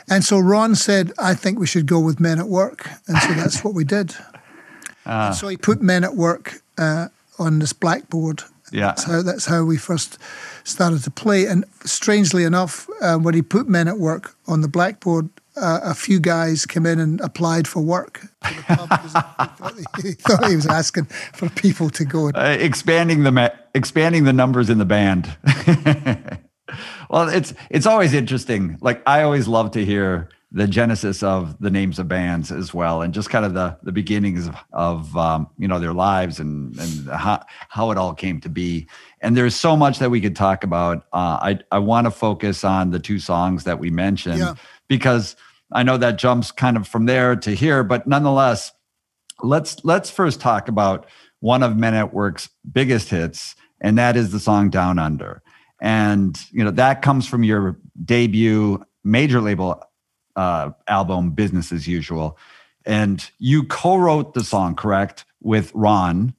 And 0.09 0.23
so 0.23 0.39
Ron 0.39 0.75
said, 0.75 1.11
"I 1.19 1.33
think 1.33 1.59
we 1.59 1.67
should 1.67 1.87
go 1.87 1.99
with 1.99 2.19
Men 2.19 2.39
at 2.39 2.47
Work," 2.47 2.87
and 3.07 3.17
so 3.17 3.33
that's 3.33 3.63
what 3.63 3.73
we 3.73 3.83
did. 3.83 4.15
And 5.05 5.33
so 5.33 5.47
he 5.47 5.57
put 5.57 5.81
Men 5.81 6.03
at 6.03 6.15
Work 6.15 6.61
uh, 6.77 7.07
on 7.39 7.57
this 7.57 7.73
blackboard. 7.73 8.43
Yeah. 8.71 8.87
That's 8.87 9.03
how, 9.05 9.21
that's 9.23 9.45
how 9.45 9.63
we 9.63 9.77
first 9.77 10.19
started 10.63 11.03
to 11.03 11.11
play. 11.11 11.45
And 11.45 11.65
strangely 11.83 12.43
enough, 12.43 12.89
uh, 13.01 13.17
when 13.17 13.33
he 13.33 13.41
put 13.41 13.67
Men 13.67 13.87
at 13.87 13.97
Work 13.97 14.35
on 14.47 14.61
the 14.61 14.67
blackboard, 14.67 15.29
uh, 15.59 15.79
a 15.83 15.93
few 15.93 16.19
guys 16.19 16.65
came 16.65 16.85
in 16.85 16.99
and 16.99 17.19
applied 17.21 17.67
for 17.67 17.81
work. 17.81 18.21
he, 18.45 18.53
thought 20.13 20.45
he, 20.47 20.55
was 20.55 20.67
asking 20.67 21.05
for 21.33 21.49
people 21.49 21.89
to 21.89 22.05
go. 22.05 22.29
Uh, 22.29 22.57
expanding 22.59 23.23
the 23.23 23.31
ma- 23.31 23.49
expanding 23.75 24.23
the 24.23 24.33
numbers 24.33 24.69
in 24.69 24.77
the 24.77 24.85
band. 24.85 25.35
well, 27.09 27.27
it's 27.29 27.53
it's 27.69 27.85
always 27.85 28.13
interesting. 28.13 28.77
Like 28.81 29.01
I 29.05 29.23
always 29.23 29.47
love 29.47 29.71
to 29.71 29.83
hear 29.83 30.29
the 30.51 30.67
genesis 30.67 31.21
of 31.21 31.59
the 31.59 31.69
names 31.69 31.99
of 31.99 32.07
bands 32.07 32.51
as 32.51 32.73
well, 32.73 33.01
and 33.01 33.13
just 33.13 33.29
kind 33.29 33.45
of 33.45 33.53
the 33.53 33.77
the 33.83 33.91
beginnings 33.91 34.47
of, 34.47 34.55
of 34.71 35.17
um, 35.17 35.47
you 35.57 35.67
know 35.67 35.79
their 35.79 35.93
lives 35.93 36.39
and 36.39 36.77
and 36.79 37.09
how 37.09 37.43
how 37.67 37.91
it 37.91 37.97
all 37.97 38.13
came 38.13 38.39
to 38.41 38.49
be. 38.49 38.87
And 39.21 39.35
there's 39.35 39.55
so 39.55 39.75
much 39.75 39.99
that 39.99 40.09
we 40.09 40.21
could 40.21 40.35
talk 40.35 40.63
about. 40.63 40.99
Uh, 41.11 41.37
I 41.41 41.59
I 41.71 41.79
want 41.79 42.05
to 42.05 42.11
focus 42.11 42.63
on 42.63 42.91
the 42.91 42.99
two 42.99 43.19
songs 43.19 43.63
that 43.65 43.79
we 43.79 43.89
mentioned 43.89 44.39
Yeah. 44.39 44.55
because 44.87 45.35
I 45.71 45.83
know 45.83 45.97
that 45.97 46.17
jumps 46.17 46.51
kind 46.51 46.77
of 46.77 46.87
from 46.87 47.05
there 47.05 47.35
to 47.35 47.51
here, 47.53 47.83
but 47.83 48.07
nonetheless, 48.07 48.71
let's 49.43 49.83
let's 49.83 50.09
first 50.09 50.39
talk 50.39 50.67
about 50.67 51.05
one 51.41 51.63
of 51.63 51.77
Men 51.77 51.93
at 51.93 52.13
Work's 52.13 52.49
biggest 52.71 53.09
hits, 53.09 53.55
and 53.81 53.97
that 53.97 54.15
is 54.15 54.31
the 54.31 54.39
song 54.39 54.69
Down 54.69 54.97
Under. 54.99 55.41
And 55.81 56.37
you 56.51 56.63
know 56.63 56.71
that 56.71 57.01
comes 57.01 57.27
from 57.27 57.43
your 57.43 57.77
debut 58.03 58.83
major 59.03 59.41
label 59.41 59.83
uh, 60.35 60.71
album, 60.87 61.31
Business 61.31 61.71
as 61.71 61.87
Usual, 61.87 62.37
and 62.85 63.29
you 63.37 63.63
co-wrote 63.63 64.33
the 64.33 64.43
song, 64.43 64.75
correct, 64.75 65.25
with 65.41 65.71
Ron. 65.75 66.33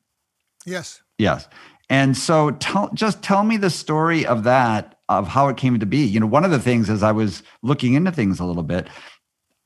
yes. 0.65 1.03
Yes. 1.19 1.47
And 1.91 2.17
so 2.17 2.53
tell 2.53 2.89
just 2.95 3.21
tell 3.23 3.43
me 3.43 3.57
the 3.57 3.69
story 3.69 4.25
of 4.25 4.45
that, 4.45 4.97
of 5.09 5.27
how 5.29 5.49
it 5.49 5.57
came 5.57 5.79
to 5.81 5.87
be. 5.87 5.99
You 5.99 6.21
know, 6.21 6.27
one 6.27 6.45
of 6.45 6.53
the 6.53 6.61
things 6.61 6.89
as 6.89 7.03
I 7.03 7.11
was 7.13 7.43
looking 7.63 7.95
into 7.95 8.13
things 8.13 8.39
a 8.39 8.45
little 8.45 8.63
bit, 8.63 8.87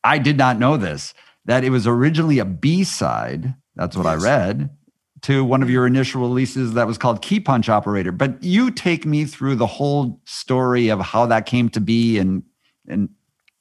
I 0.02 0.18
did 0.18 0.38
not 0.38 0.58
know 0.58 0.76
this, 0.78 1.14
that 1.44 1.64
it 1.64 1.70
was 1.70 1.86
originally 1.86 2.38
a 2.38 2.44
B-side, 2.44 3.54
that's 3.76 3.96
what 3.96 4.06
Yes. 4.06 4.22
I 4.22 4.24
read, 4.24 4.70
to 5.22 5.44
one 5.44 5.62
of 5.62 5.70
your 5.70 5.86
initial 5.86 6.22
releases 6.22 6.72
that 6.74 6.86
was 6.86 6.98
called 6.98 7.22
Key 7.22 7.40
Punch 7.40 7.68
Operator. 7.68 8.12
But 8.12 8.42
you 8.42 8.70
take 8.70 9.04
me 9.06 9.26
through 9.26 9.56
the 9.56 9.66
whole 9.66 10.20
story 10.24 10.88
of 10.88 11.00
how 11.00 11.26
that 11.26 11.46
came 11.46 11.68
to 11.70 11.80
be 11.80 12.18
and 12.18 12.42
and 12.88 13.08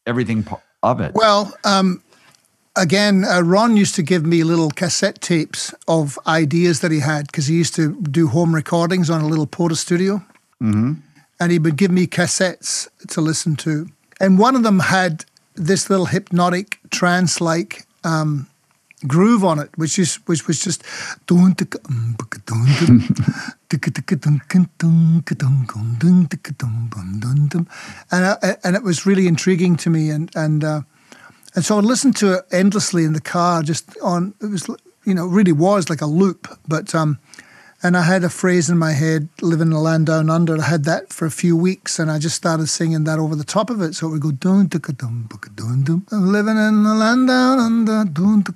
everything 0.06 0.46
of 0.84 1.00
it. 1.00 1.14
Well, 1.16 1.54
um, 1.64 2.04
again, 2.76 3.26
uh, 3.26 3.42
Ron 3.42 3.78
used 3.78 3.96
to 3.96 4.04
give 4.04 4.26
me 4.26 4.44
little 4.44 4.70
cassette 4.70 5.22
tapes 5.22 5.74
of 5.88 6.18
ideas 6.26 6.80
that 6.80 6.92
he 6.92 7.00
had 7.00 7.28
because 7.28 7.48
he 7.48 7.56
used 7.56 7.76
to 7.76 8.02
do 8.02 8.28
home 8.28 8.54
recordings 8.56 9.10
on 9.10 9.22
a 9.22 9.28
little 9.28 9.48
Porta 9.48 9.76
studio. 9.76 10.22
hmm 10.60 10.94
and 11.40 11.52
he 11.52 11.60
would 11.60 11.76
give 11.76 11.92
me 11.92 12.08
cassettes 12.08 12.88
to 13.10 13.20
listen 13.20 13.56
to. 13.58 13.90
And 14.20 14.40
one 14.40 14.56
of 14.56 14.64
them 14.64 14.80
had 14.80 15.26
this 15.56 15.90
little 15.90 16.06
hypnotic 16.06 16.80
trance 16.90 17.42
like 17.42 17.86
um, 18.06 18.48
groove 19.06 19.44
on 19.44 19.60
it, 19.60 19.70
which 19.76 20.00
is 20.00 20.16
which 20.26 20.48
was 20.48 20.64
just 20.64 20.84
and 28.12 28.26
I, 28.26 28.56
and 28.64 28.76
it 28.76 28.84
was 28.84 29.06
really 29.06 29.28
intriguing 29.28 29.76
to 29.78 29.90
me 29.90 30.10
and 30.10 30.32
and 30.36 30.64
uh, 30.64 30.82
and 31.56 31.64
so 31.64 31.78
I 31.78 31.82
listened 31.82 32.16
to 32.18 32.34
it 32.34 32.46
endlessly 32.52 33.04
in 33.04 33.14
the 33.14 33.22
car 33.22 33.64
just 33.64 33.98
on 34.02 34.34
it 34.42 34.48
was 34.48 34.68
you 35.06 35.14
know 35.14 35.26
really 35.26 35.52
was 35.52 35.90
like 35.90 36.02
a 36.02 36.06
loop 36.06 36.48
but 36.68 36.94
um 36.96 37.20
and 37.86 37.98
I 37.98 38.04
had 38.04 38.24
a 38.24 38.30
phrase 38.30 38.70
in 38.70 38.78
my 38.78 38.94
head, 38.94 39.28
living 39.42 39.68
in 39.68 39.74
a 39.74 39.82
land 39.82 40.06
down 40.06 40.30
under. 40.30 40.58
I 40.58 40.64
had 40.64 40.86
that 40.86 41.12
for 41.12 41.26
a 41.26 41.32
few 41.32 41.58
weeks, 41.58 42.00
and 42.00 42.10
I 42.10 42.18
just 42.18 42.38
started 42.38 42.68
singing 42.68 43.04
that 43.04 43.20
over 43.20 43.36
the 43.36 43.44
top 43.44 43.70
of 43.70 43.82
it. 43.82 43.94
So 43.94 44.08
it 44.08 44.12
would 44.12 44.22
go 44.22 44.32
dun 44.32 44.68
dun 44.68 44.82
dun 44.82 45.28
dun 45.54 45.84
dun. 45.84 46.06
I'm 46.10 46.32
living 46.32 46.56
in 46.56 46.84
the 46.84 46.94
land 46.94 47.28
down 47.28 47.60
under. 47.60 48.06
Dun 48.06 48.42
dun 48.42 48.56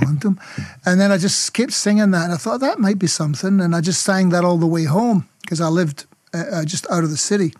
dun 0.00 0.16
dun. 0.18 0.40
And 0.86 1.00
then 1.00 1.10
I 1.10 1.18
just 1.18 1.52
kept 1.52 1.72
singing 1.72 2.12
that, 2.12 2.24
and 2.24 2.32
I 2.32 2.36
thought 2.36 2.60
that 2.60 2.78
might 2.78 3.00
be 3.00 3.08
something. 3.08 3.60
And 3.60 3.74
I 3.74 3.80
just 3.80 4.04
sang 4.04 4.28
that 4.28 4.44
all 4.44 4.58
the 4.58 4.66
way 4.66 4.84
home 4.84 5.28
because 5.40 5.60
I 5.60 5.66
lived 5.66 6.06
uh, 6.32 6.44
uh, 6.52 6.64
just 6.64 6.88
out 6.88 7.02
of 7.02 7.10
the 7.10 7.16
city. 7.16 7.52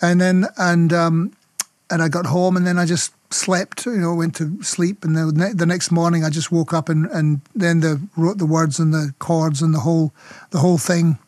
And 0.00 0.18
then 0.18 0.46
and 0.56 0.94
um, 0.94 1.32
and 1.90 2.02
I 2.02 2.08
got 2.08 2.24
home, 2.24 2.56
and 2.56 2.66
then 2.66 2.78
I 2.78 2.86
just 2.86 3.12
slept. 3.30 3.86
You 3.86 3.96
know, 3.98 4.14
went 4.14 4.34
to 4.36 4.62
sleep, 4.62 5.04
and 5.04 5.16
the, 5.16 5.32
ne- 5.32 5.52
the 5.54 5.66
next 5.66 5.90
morning 5.90 6.24
I 6.24 6.30
just 6.30 6.50
woke 6.52 6.72
up, 6.72 6.88
and, 6.88 7.06
and 7.06 7.40
then 7.54 7.80
the 7.80 8.00
wrote 8.16 8.38
the 8.38 8.46
words 8.46 8.78
and 8.78 8.92
the 8.92 9.12
chords 9.18 9.62
and 9.62 9.74
the 9.74 9.80
whole 9.80 10.12
the 10.50 10.58
whole 10.58 10.78
thing 10.78 11.18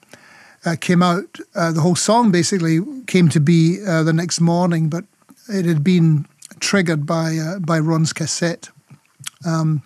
uh, 0.66 0.76
came 0.80 1.02
out. 1.02 1.38
Uh, 1.54 1.72
the 1.72 1.80
whole 1.80 1.96
song 1.96 2.30
basically 2.30 2.80
came 3.06 3.28
to 3.28 3.40
be 3.40 3.78
uh, 3.87 4.02
the 4.02 4.12
next 4.12 4.40
morning, 4.40 4.88
but 4.88 5.04
it 5.48 5.64
had 5.66 5.82
been 5.82 6.26
triggered 6.61 7.06
by 7.06 7.37
uh, 7.37 7.58
by 7.58 7.78
Ron's 7.78 8.12
cassette. 8.12 8.70
Um, 9.46 9.82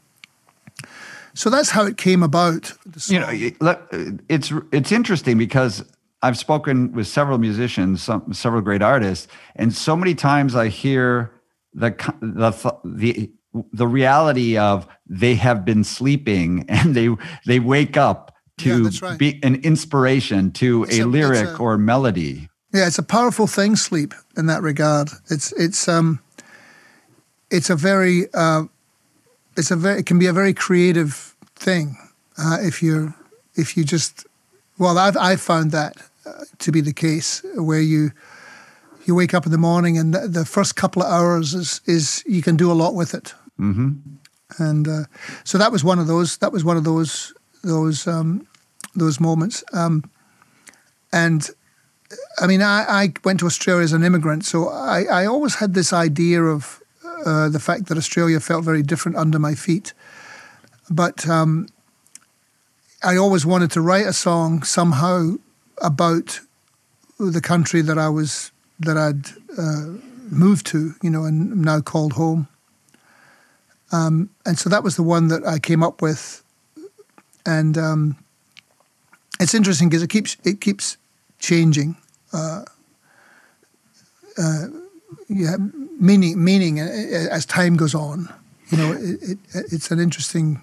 so 1.34 1.48
that's 1.50 1.70
how 1.70 1.84
it 1.86 1.96
came 1.96 2.22
about. 2.22 2.72
you 3.06 3.18
know 3.18 3.26
song. 3.26 3.40
it- 3.40 3.60
let- 3.62 3.82
it's 4.28 4.52
it's 4.70 4.92
interesting 4.92 5.38
because 5.38 5.84
i've 6.22 6.36
spoken 6.38 6.92
with 6.92 7.06
several 7.06 7.38
musicians 7.38 8.02
some 8.02 8.32
several 8.32 8.60
great 8.62 8.82
artists 8.82 9.26
and 9.56 9.72
so 9.74 9.96
many 9.96 10.14
times 10.14 10.54
i 10.54 10.68
hear 10.68 11.30
the 11.74 11.90
the 12.20 12.52
the 12.84 13.30
the 13.72 13.86
reality 13.86 14.56
of 14.56 14.86
they 15.06 15.34
have 15.34 15.64
been 15.64 15.84
sleeping 15.84 16.64
and 16.68 16.94
they 16.94 17.08
they 17.46 17.60
wake 17.60 17.96
up 17.96 18.34
to 18.58 18.84
that's 18.84 19.02
right. 19.02 19.18
be 19.18 19.38
an 19.42 19.56
inspiration 19.56 20.50
to 20.52 20.84
a 20.90 21.00
a- 21.00 21.06
lyric 21.06 21.58
a- 21.58 21.62
or 21.62 21.78
melody 21.78 22.48
Yeah, 22.72 22.86
it's 22.86 22.98
a 22.98 23.02
powerful 23.02 23.46
thing, 23.46 23.76
sleep, 23.76 24.14
in 24.36 24.46
that 24.46 24.62
regard. 24.62 25.10
It's 25.28 25.52
it's 25.52 25.88
um, 25.88 26.20
it's 27.50 27.70
a 27.70 27.76
very 27.76 28.26
uh, 28.34 28.64
it's 29.56 29.70
a 29.70 29.76
very 29.76 30.00
it 30.00 30.06
can 30.06 30.18
be 30.18 30.26
a 30.28 30.32
very 30.32 30.54
creative 30.54 31.34
thing 31.54 31.96
uh, 32.38 32.58
if 32.60 32.82
you're 32.82 33.14
if 33.54 33.76
you 33.76 33.84
just 33.84 34.26
well 34.78 34.96
I've 34.98 35.16
I've 35.16 35.40
found 35.40 35.70
that 35.72 35.96
uh, 36.24 36.44
to 36.58 36.72
be 36.72 36.80
the 36.80 36.94
case 36.94 37.42
where 37.56 37.80
you 37.82 38.12
you 39.04 39.14
wake 39.14 39.34
up 39.34 39.46
in 39.46 39.52
the 39.52 39.58
morning 39.58 39.98
and 39.98 40.14
the, 40.14 40.28
the 40.28 40.44
first 40.44 40.76
couple 40.76 41.02
of 41.02 41.12
hours 41.12 41.54
is 41.54 41.80
is 41.86 42.22
you 42.26 42.42
can 42.42 42.56
do 42.56 42.70
a 42.70 42.74
lot 42.74 42.94
with 42.94 43.14
it. 43.14 43.34
hmm 43.56 43.92
and 44.58 44.88
uh, 44.88 45.04
so 45.44 45.58
that 45.58 45.72
was 45.72 45.84
one 45.84 45.98
of 45.98 46.06
those. 46.06 46.36
That 46.38 46.52
was 46.52 46.64
one 46.64 46.76
of 46.76 46.84
those 46.84 47.32
those 47.62 48.06
um, 48.06 48.46
those 48.94 49.20
moments. 49.20 49.64
Um, 49.72 50.04
and 51.12 51.48
I 52.40 52.46
mean, 52.46 52.62
I, 52.62 52.84
I 52.88 53.12
went 53.24 53.40
to 53.40 53.46
Australia 53.46 53.84
as 53.84 53.92
an 53.92 54.04
immigrant, 54.04 54.44
so 54.44 54.68
I, 54.68 55.04
I 55.04 55.26
always 55.26 55.56
had 55.56 55.74
this 55.74 55.92
idea 55.92 56.42
of 56.42 56.82
uh, 57.24 57.48
the 57.48 57.60
fact 57.60 57.86
that 57.86 57.98
Australia 57.98 58.40
felt 58.40 58.64
very 58.64 58.82
different 58.82 59.16
under 59.16 59.38
my 59.38 59.54
feet. 59.54 59.94
But 60.90 61.28
um, 61.28 61.68
I 63.02 63.16
always 63.16 63.46
wanted 63.46 63.70
to 63.72 63.80
write 63.80 64.06
a 64.06 64.12
song 64.12 64.62
somehow 64.62 65.36
about 65.80 66.40
the 67.18 67.40
country 67.40 67.82
that 67.82 67.98
I 67.98 68.08
was 68.08 68.51
that 68.84 68.96
I'd 68.96 69.26
uh, 69.58 69.98
moved 70.30 70.66
to, 70.66 70.94
you 71.02 71.10
know, 71.10 71.24
and 71.24 71.62
now 71.62 71.80
called 71.80 72.14
home. 72.14 72.48
Um, 73.92 74.30
and 74.46 74.58
so 74.58 74.70
that 74.70 74.82
was 74.82 74.96
the 74.96 75.02
one 75.02 75.28
that 75.28 75.46
I 75.46 75.58
came 75.58 75.82
up 75.82 76.00
with, 76.00 76.42
and 77.44 77.76
um, 77.76 78.16
it's 79.38 79.54
interesting 79.54 79.90
because 79.90 80.02
it 80.02 80.08
keeps 80.08 80.36
it 80.44 80.60
keeps 80.62 80.96
changing. 81.38 81.96
Uh, 82.32 82.64
uh, 84.38 84.66
yeah, 85.28 85.56
meaning 86.00 86.42
meaning 86.42 86.80
uh, 86.80 86.84
as 87.30 87.44
time 87.44 87.76
goes 87.76 87.94
on. 87.94 88.32
You 88.70 88.78
know, 88.78 88.92
it, 88.92 89.22
it, 89.22 89.38
it's 89.72 89.90
an 89.90 90.00
interesting 90.00 90.62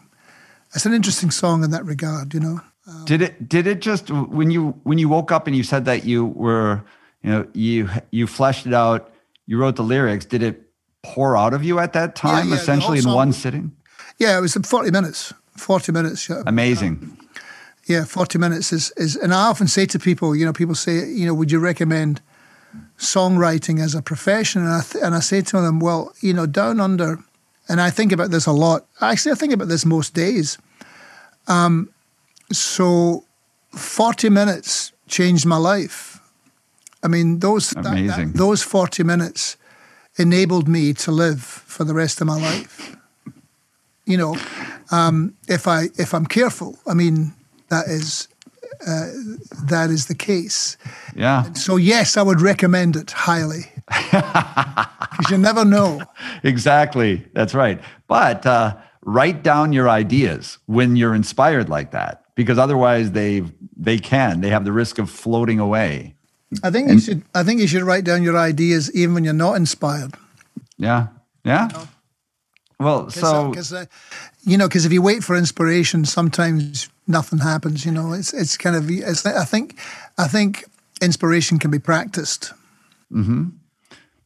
it's 0.73 0.87
an 0.87 0.93
interesting 0.93 1.29
song 1.29 1.63
in 1.63 1.69
that 1.69 1.85
regard. 1.85 2.33
You 2.33 2.39
know, 2.39 2.61
did 3.05 3.21
it 3.21 3.47
did 3.47 3.67
it 3.67 3.79
just 3.79 4.09
when 4.09 4.49
you 4.49 4.71
when 4.83 4.97
you 4.97 5.07
woke 5.09 5.31
up 5.31 5.45
and 5.45 5.55
you 5.55 5.63
said 5.63 5.85
that 5.85 6.03
you 6.05 6.25
were 6.25 6.81
you 7.23 7.29
know 7.29 7.47
you 7.53 7.89
you 8.11 8.27
fleshed 8.27 8.65
it 8.65 8.73
out 8.73 9.11
you 9.45 9.57
wrote 9.57 9.75
the 9.75 9.83
lyrics 9.83 10.25
did 10.25 10.43
it 10.43 10.69
pour 11.03 11.37
out 11.37 11.53
of 11.53 11.63
you 11.63 11.79
at 11.79 11.93
that 11.93 12.15
time 12.15 12.49
yeah, 12.49 12.55
the 12.55 12.61
essentially 12.61 12.99
in 12.99 13.05
one 13.05 13.33
sitting 13.33 13.71
Yeah, 14.17 14.37
it 14.37 14.41
was 14.41 14.53
40 14.53 14.91
minutes. 14.91 15.33
40 15.55 15.91
minutes. 15.91 16.27
Yeah. 16.29 16.43
amazing 16.45 17.17
Yeah, 17.87 18.05
40 18.05 18.37
minutes 18.37 18.71
is, 18.71 18.91
is, 18.97 19.15
and 19.15 19.33
I 19.33 19.47
often 19.47 19.67
say 19.67 19.85
to 19.87 19.97
people, 19.99 20.35
you 20.35 20.45
know, 20.45 20.53
people 20.53 20.75
say, 20.75 21.07
you 21.07 21.25
know, 21.25 21.33
would 21.33 21.51
you 21.51 21.59
recommend 21.59 22.21
songwriting 22.99 23.79
as 23.79 23.95
a 23.95 24.01
profession? 24.01 24.61
And 24.61 24.71
I, 24.71 24.81
th- 24.81 25.03
and 25.03 25.15
I 25.15 25.21
say 25.21 25.41
to 25.41 25.61
them, 25.61 25.79
well, 25.79 26.13
you 26.21 26.33
know, 26.33 26.45
down 26.45 26.79
under, 26.79 27.17
and 27.67 27.81
I 27.81 27.89
think 27.89 28.11
about 28.11 28.29
this 28.29 28.45
a 28.45 28.51
lot. 28.51 28.85
Actually, 29.01 29.31
I 29.31 29.35
think 29.35 29.53
about 29.53 29.69
this 29.69 29.85
most 29.85 30.13
days. 30.13 30.57
Um, 31.47 31.89
so 32.51 33.23
40 33.71 34.29
minutes 34.29 34.91
changed 35.07 35.45
my 35.45 35.57
life. 35.57 36.18
I 37.03 37.07
mean, 37.07 37.39
those, 37.39 37.69
that- 37.71 37.83
that- 37.83 38.33
those 38.35 38.61
40 38.63 39.03
minutes 39.03 39.57
enabled 40.17 40.67
me 40.67 40.93
to 40.93 41.11
live 41.11 41.41
for 41.41 41.83
the 41.85 41.93
rest 41.93 42.21
of 42.21 42.27
my 42.27 42.39
life. 42.39 42.95
You 44.05 44.17
know, 44.17 44.35
um, 44.91 45.35
if 45.47 45.67
I 45.67 45.89
if 45.97 46.13
I'm 46.13 46.25
careful, 46.25 46.77
I 46.87 46.93
mean 46.95 47.33
that 47.69 47.85
is 47.87 48.27
uh, 48.87 49.05
that 49.67 49.89
is 49.91 50.05
the 50.07 50.15
case. 50.15 50.77
yeah. 51.15 51.43
So 51.53 51.77
yes, 51.77 52.17
I 52.17 52.23
would 52.23 52.41
recommend 52.41 52.95
it 52.95 53.11
highly. 53.11 53.71
Because 55.11 55.31
you 55.31 55.37
never 55.37 55.65
know. 55.65 56.01
exactly. 56.43 57.25
That's 57.33 57.53
right. 57.53 57.79
But 58.07 58.45
uh, 58.45 58.77
write 59.03 59.43
down 59.43 59.73
your 59.73 59.89
ideas 59.89 60.57
when 60.65 60.95
you're 60.95 61.13
inspired 61.15 61.67
like 61.69 61.91
that 61.91 62.23
because 62.35 62.57
otherwise 62.57 63.11
they 63.11 63.43
they 63.75 63.99
can. 63.99 64.41
They 64.41 64.49
have 64.49 64.63
the 64.65 64.71
risk 64.71 64.97
of 64.99 65.09
floating 65.09 65.59
away 65.59 66.15
I 66.63 66.71
think 66.71 66.89
you 66.89 66.99
should. 66.99 67.21
I 67.35 67.43
think 67.43 67.61
you 67.61 67.67
should 67.67 67.83
write 67.83 68.03
down 68.05 68.23
your 68.23 68.37
ideas 68.37 68.91
even 68.93 69.13
when 69.13 69.23
you're 69.23 69.33
not 69.47 69.55
inspired. 69.55 70.13
yeah 70.77 71.07
yeah 71.45 71.67
well 72.79 73.09
so 73.09 73.49
because 73.49 73.71
uh, 73.73 73.85
you 74.45 74.57
know, 74.57 74.67
because 74.67 74.85
if 74.85 74.91
you 74.93 75.01
wait 75.01 75.23
for 75.23 75.35
inspiration, 75.35 76.05
sometimes 76.05 76.89
nothing 77.07 77.39
happens. 77.39 77.85
You 77.85 77.91
know, 77.91 78.13
it's 78.13 78.33
it's 78.33 78.57
kind 78.57 78.75
of. 78.75 78.89
It's, 78.89 79.25
I 79.25 79.45
think, 79.45 79.77
I 80.17 80.27
think 80.27 80.63
inspiration 81.01 81.59
can 81.59 81.71
be 81.71 81.79
practiced. 81.79 82.53
Hmm. 83.11 83.49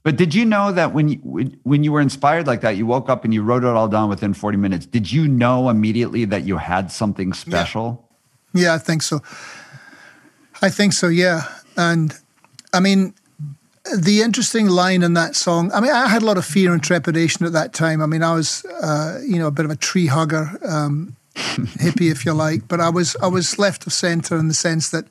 But 0.04 0.18
did 0.18 0.36
you 0.36 0.46
know 0.46 0.72
that 0.72 0.94
when 0.94 1.08
you 1.10 1.18
when- 1.24 1.58
when 1.64 1.84
you 1.84 1.92
were 1.92 2.02
inspired 2.02 2.46
like 2.48 2.62
that, 2.62 2.78
you 2.78 2.86
woke 2.86 3.10
up 3.10 3.24
and 3.26 3.34
you 3.34 3.42
wrote 3.44 3.64
it 3.64 3.70
all 3.76 3.88
down 3.88 4.10
within 4.10 4.34
40 4.34 4.58
minutes? 4.58 4.86
Did 4.86 5.12
you 5.12 5.28
know 5.28 5.70
immediately 5.70 6.26
that 6.26 6.44
you 6.44 6.58
had 6.58 6.92
something 6.92 7.34
special? 7.34 8.08
Yeah, 8.54 8.76
I 8.76 8.80
think 8.80 9.02
so. 9.02 9.20
I 10.62 10.70
think 10.70 10.94
so. 10.94 11.08
Yeah, 11.08 11.42
and 11.78 12.18
I 12.74 12.80
mean, 12.80 13.14
the 13.96 14.22
interesting 14.22 14.68
line 14.68 15.04
in 15.04 15.14
that 15.14 15.36
song. 15.36 15.72
I 15.74 15.82
mean, 15.82 15.92
I 15.92 16.08
had 16.08 16.22
a 16.22 16.26
lot 16.26 16.38
of 16.38 16.46
fear 16.46 16.74
and 16.74 16.82
trepidation 16.82 17.46
at 17.46 17.52
that 17.54 17.74
time. 17.74 18.02
I 18.02 18.06
mean, 18.06 18.24
I 18.24 18.34
was, 18.34 18.66
uh, 18.66 19.20
you 19.26 19.38
know, 19.38 19.48
a 19.48 19.52
bit 19.52 19.66
of 19.66 19.72
a 19.72 19.76
tree 19.76 20.08
hugger, 20.08 20.58
um, 20.66 21.16
hippie, 21.36 22.10
if 22.10 22.26
you 22.26 22.34
like. 22.34 22.68
But 22.68 22.80
I 22.80 22.90
was, 22.90 23.16
I 23.22 23.28
was 23.28 23.60
left 23.60 23.86
of 23.86 23.94
center 23.94 24.38
in 24.38 24.48
the 24.48 24.54
sense 24.54 24.90
that 24.92 25.06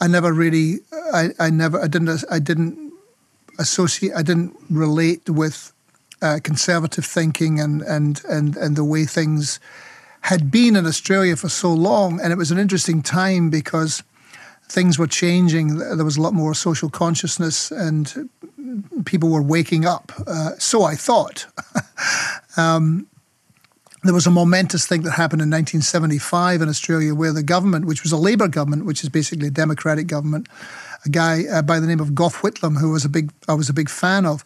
I 0.00 0.06
never 0.06 0.32
really, 0.32 0.80
I, 1.12 1.30
I 1.38 1.50
never, 1.50 1.80
I 1.80 1.86
didn't, 1.86 2.24
I 2.30 2.38
didn't 2.38 2.92
associate, 3.58 4.12
I 4.14 4.22
didn't 4.22 4.54
relate 4.68 5.30
with 5.30 5.72
uh, 6.24 6.40
conservative 6.42 7.04
thinking 7.04 7.60
and 7.60 7.82
and 7.82 8.22
and 8.30 8.56
and 8.56 8.76
the 8.76 8.84
way 8.84 9.04
things 9.04 9.60
had 10.22 10.50
been 10.50 10.74
in 10.74 10.86
Australia 10.86 11.36
for 11.36 11.50
so 11.50 11.72
long, 11.72 12.18
and 12.20 12.32
it 12.32 12.36
was 12.36 12.50
an 12.50 12.58
interesting 12.58 13.02
time 13.02 13.50
because 13.50 14.02
things 14.68 14.98
were 14.98 15.06
changing. 15.06 15.78
There 15.78 16.04
was 16.04 16.16
a 16.16 16.22
lot 16.22 16.34
more 16.34 16.54
social 16.54 16.90
consciousness, 16.90 17.70
and 17.70 18.28
people 19.04 19.30
were 19.30 19.42
waking 19.42 19.84
up. 19.84 20.12
Uh, 20.26 20.50
so 20.58 20.82
I 20.82 20.94
thought. 20.94 21.46
um, 22.56 23.06
there 24.04 24.14
was 24.14 24.26
a 24.26 24.30
momentous 24.30 24.86
thing 24.86 25.02
that 25.02 25.12
happened 25.12 25.40
in 25.40 25.48
1975 25.48 26.60
in 26.60 26.68
Australia 26.68 27.14
where 27.14 27.32
the 27.32 27.42
government, 27.42 27.86
which 27.86 28.02
was 28.02 28.12
a 28.12 28.18
Labour 28.18 28.48
government, 28.48 28.84
which 28.84 29.02
is 29.02 29.08
basically 29.08 29.48
a 29.48 29.50
democratic 29.50 30.06
government, 30.06 30.46
a 31.06 31.08
guy 31.08 31.44
uh, 31.50 31.62
by 31.62 31.80
the 31.80 31.86
name 31.86 32.00
of 32.00 32.14
Gough 32.14 32.42
Whitlam, 32.42 32.78
who 32.78 32.90
was 32.90 33.06
a 33.06 33.08
big, 33.08 33.32
I 33.48 33.54
was 33.54 33.70
a 33.70 33.72
big 33.72 33.88
fan 33.88 34.26
of, 34.26 34.44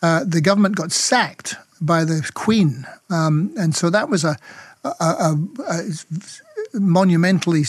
uh, 0.00 0.24
the 0.24 0.40
government 0.40 0.76
got 0.76 0.92
sacked 0.92 1.56
by 1.80 2.04
the 2.04 2.28
Queen, 2.34 2.86
um, 3.10 3.52
and 3.58 3.74
so 3.74 3.90
that 3.90 4.08
was 4.08 4.22
a, 4.22 4.36
a, 4.84 4.88
a, 5.00 5.36
a 5.68 6.80
monumentally 6.80 7.64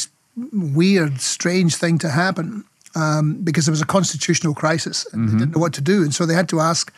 weird, 0.51 1.21
strange 1.21 1.75
thing 1.75 1.97
to 1.99 2.09
happen 2.09 2.63
um, 2.95 3.35
because 3.43 3.65
there 3.65 3.71
was 3.71 3.81
a 3.81 3.85
constitutional 3.85 4.53
crisis 4.53 5.05
and 5.13 5.27
they 5.29 5.37
didn't 5.37 5.55
know 5.55 5.61
what 5.61 5.73
to 5.73 5.81
do, 5.81 6.03
and 6.03 6.13
so 6.13 6.25
they 6.25 6.33
had 6.35 6.49
to 6.49 6.59
ask. 6.59 6.93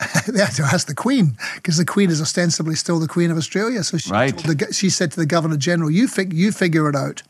they 0.26 0.40
had 0.40 0.54
to 0.54 0.62
ask 0.64 0.86
the 0.88 0.94
Queen 0.94 1.36
because 1.56 1.76
the 1.76 1.84
Queen 1.84 2.10
is 2.10 2.20
ostensibly 2.20 2.74
still 2.74 2.98
the 2.98 3.06
Queen 3.06 3.30
of 3.30 3.36
Australia. 3.36 3.84
So 3.84 3.98
she, 3.98 4.10
Right. 4.10 4.36
told 4.36 4.58
the, 4.58 4.72
she 4.72 4.90
said 4.90 5.12
to 5.12 5.20
the 5.20 5.26
Governor 5.26 5.56
General, 5.56 5.90
"You 5.90 6.08
fig- 6.08 6.32
you 6.32 6.50
figure 6.50 6.88
it 6.88 6.96
out." 6.96 7.22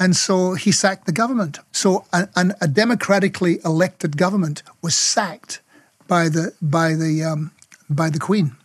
And 0.00 0.14
so 0.16 0.54
he 0.54 0.70
sacked 0.70 1.06
the 1.06 1.12
government. 1.12 1.58
So 1.72 2.04
a, 2.12 2.28
an, 2.36 2.52
a 2.60 2.68
democratically 2.68 3.58
elected 3.64 4.16
government 4.16 4.62
was 4.82 4.94
sacked 4.94 5.60
by 6.06 6.28
the 6.28 6.52
by 6.60 6.94
the 6.94 7.24
um, 7.24 7.52
by 7.88 8.10
the 8.10 8.18
Queen. 8.18 8.56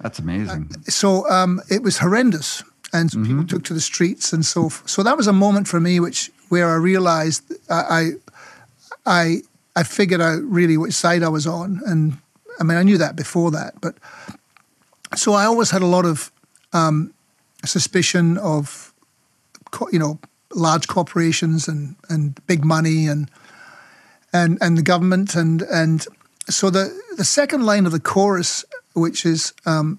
That's 0.00 0.18
amazing. 0.20 0.70
So 0.88 1.28
um, 1.28 1.60
it 1.68 1.82
was 1.82 1.98
horrendous, 1.98 2.62
and 2.92 3.10
so 3.10 3.22
people 3.22 3.46
took 3.46 3.64
to 3.64 3.74
the 3.74 3.80
streets, 3.80 4.32
and 4.32 4.44
so 4.44 4.66
f- 4.66 4.82
so 4.86 5.02
that 5.02 5.16
was 5.16 5.26
a 5.26 5.32
moment 5.32 5.68
for 5.68 5.80
me, 5.80 6.00
which 6.00 6.30
where 6.48 6.68
I 6.68 6.76
realised 6.76 7.42
I, 7.68 8.12
I 9.04 9.42
I 9.76 9.82
figured 9.82 10.20
out 10.20 10.42
really 10.42 10.76
which 10.76 10.94
side 10.94 11.22
I 11.22 11.28
was 11.28 11.46
on, 11.46 11.80
and 11.86 12.18
I 12.60 12.64
mean 12.64 12.78
I 12.78 12.82
knew 12.82 12.98
that 12.98 13.16
before 13.16 13.50
that, 13.50 13.80
but 13.80 13.94
so 15.16 15.32
I 15.32 15.44
always 15.44 15.70
had 15.70 15.82
a 15.82 15.86
lot 15.86 16.04
of 16.04 16.30
um, 16.72 17.12
suspicion 17.64 18.38
of 18.38 18.92
co- 19.70 19.88
you 19.92 19.98
know 19.98 20.18
large 20.54 20.88
corporations 20.88 21.68
and 21.68 21.96
and 22.08 22.40
big 22.46 22.64
money 22.64 23.06
and 23.06 23.30
and 24.32 24.58
and 24.60 24.76
the 24.78 24.82
government 24.82 25.34
and 25.34 25.62
and 25.62 26.06
so 26.48 26.70
the 26.70 26.98
the 27.16 27.24
second 27.24 27.64
line 27.64 27.86
of 27.86 27.92
the 27.92 28.00
chorus, 28.00 28.64
which 28.94 29.26
is 29.26 29.52
um, 29.66 29.98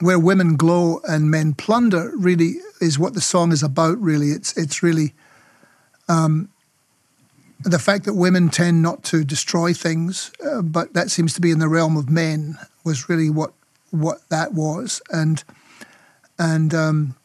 where 0.00 0.18
women 0.18 0.56
glow 0.56 1.00
and 1.08 1.30
men 1.30 1.54
plunder, 1.54 2.12
really 2.16 2.56
is 2.80 2.98
what 2.98 3.14
the 3.14 3.20
song 3.20 3.52
is 3.52 3.62
about. 3.62 3.98
Really, 4.00 4.30
it's 4.30 4.56
it's 4.56 4.82
really 4.82 5.14
um, 6.08 6.48
the 7.64 7.78
fact 7.78 8.04
that 8.04 8.14
women 8.14 8.48
tend 8.48 8.82
not 8.82 9.02
to 9.04 9.24
destroy 9.24 9.72
things, 9.72 10.30
uh, 10.44 10.62
but 10.62 10.94
that 10.94 11.10
seems 11.10 11.34
to 11.34 11.40
be 11.40 11.50
in 11.50 11.58
the 11.58 11.68
realm 11.68 11.96
of 11.96 12.08
men. 12.08 12.58
Was 12.84 13.08
really 13.08 13.30
what 13.30 13.52
what 13.90 14.28
that 14.28 14.54
was, 14.54 15.02
and 15.10 15.42
and 16.38 16.74
um, 16.74 17.16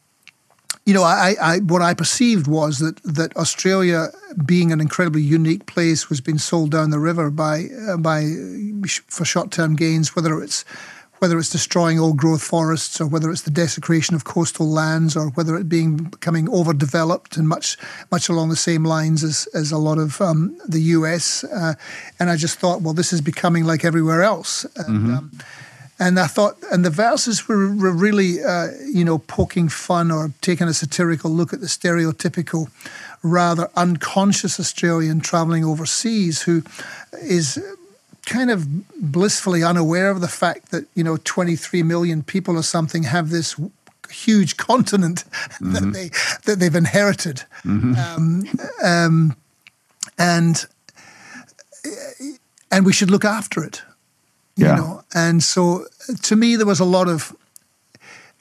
you 0.86 0.94
know, 0.94 1.04
I, 1.04 1.36
I 1.42 1.60
what 1.60 1.82
I 1.82 1.94
perceived 1.94 2.48
was 2.48 2.80
that 2.80 3.02
that 3.04 3.36
Australia, 3.38 4.08
being 4.46 4.72
an 4.72 4.82
incredibly 4.82 5.22
unique 5.22 5.66
place, 5.66 6.10
was 6.10 6.20
being 6.20 6.38
sold 6.38 6.72
down 6.72 6.90
the 6.90 7.00
river 7.00 7.30
by 7.30 7.68
uh, 7.88 7.98
by 7.98 8.34
for 9.08 9.24
short 9.24 9.52
term 9.52 9.76
gains, 9.76 10.16
whether 10.16 10.42
it's 10.42 10.66
whether 11.24 11.40
it's 11.40 11.48
destroying 11.48 11.98
old 12.02 12.18
growth 12.18 12.44
forests 12.44 13.00
or 13.00 13.08
whether 13.08 13.32
it's 13.32 13.44
the 13.44 13.50
desecration 13.50 14.14
of 14.14 14.26
coastal 14.26 14.68
lands 14.70 15.16
or 15.16 15.30
whether 15.36 15.56
it 15.56 15.70
being 15.70 15.96
becoming 15.96 16.50
overdeveloped 16.50 17.38
and 17.38 17.48
much 17.48 17.78
much 18.12 18.28
along 18.28 18.50
the 18.50 18.58
same 18.58 18.84
lines 18.84 19.24
as 19.24 19.48
as 19.54 19.72
a 19.72 19.78
lot 19.78 19.98
of 19.98 20.20
um, 20.20 20.54
the 20.68 20.82
US. 20.98 21.46
Uh, 21.46 21.76
and 22.20 22.30
I 22.30 22.36
just 22.36 22.60
thought, 22.60 22.82
well, 22.82 22.94
this 22.94 23.14
is 23.14 23.22
becoming 23.22 23.64
like 23.64 23.86
everywhere 23.86 24.22
else. 24.22 24.66
And, 24.76 25.16
um, 25.16 25.32
and 25.98 26.20
I 26.20 26.28
thought, 26.28 26.58
and 26.74 26.84
the 26.84 26.90
verses 26.90 27.48
were, 27.48 27.74
were 27.74 27.94
really, 27.94 28.44
uh, 28.44 28.72
you 28.94 29.06
know, 29.06 29.20
poking 29.20 29.70
fun 29.70 30.12
or 30.12 30.34
taking 30.42 30.68
a 30.68 30.74
satirical 30.74 31.32
look 31.32 31.54
at 31.54 31.62
the 31.62 31.68
stereotypical, 31.68 32.70
rather 33.22 33.70
unconscious 33.78 34.60
Australian 34.60 35.22
traveling 35.22 35.64
overseas 35.64 36.42
who 36.42 36.64
is 37.22 37.64
kind 38.26 38.50
of 38.52 38.68
blissfully 39.12 39.64
unaware 39.64 40.10
of 40.10 40.22
the 40.22 40.28
fact 40.28 40.72
that, 40.72 40.86
you 40.96 41.04
know, 41.04 41.18
23 41.18 41.84
million 41.84 42.24
people 42.24 42.56
or 42.58 42.64
something 42.64 43.04
have 43.04 43.30
this 43.30 43.56
huge 44.10 44.56
continent 44.70 45.24
that 45.60 45.92
they 45.94 46.10
that 46.46 46.60
they've 46.60 46.76
inherited, 46.78 47.44
um, 47.66 48.44
um, 48.84 49.36
and 50.18 50.66
and 52.72 52.86
we 52.86 52.94
should 52.94 53.12
look 53.12 53.26
after 53.26 53.64
it 53.64 53.84
you 54.56 54.68
Yeah. 54.68 54.76
know? 54.76 55.04
And 55.16 55.42
so 55.44 55.86
to 56.22 56.36
me 56.36 56.56
there 56.58 56.68
was 56.68 56.80
a 56.80 56.86
lot 56.86 57.08
of 57.08 57.36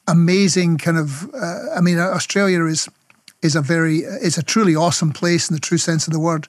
amazing 0.09 0.79
kind 0.79 0.99
of 0.99 1.33
uh, 1.33 1.79
i 1.79 1.81
mean 1.81 1.97
australia 1.99 2.65
is 2.67 2.89
is 3.41 3.55
a 3.57 3.61
very 3.63 3.99
is 3.99 4.37
a 4.39 4.43
truly 4.43 4.75
awesome 4.77 5.13
place 5.13 5.49
in 5.49 5.55
the 5.55 5.61
true 5.61 5.79
sense 5.79 6.07
of 6.09 6.13
the 6.13 6.19
word. 6.21 6.49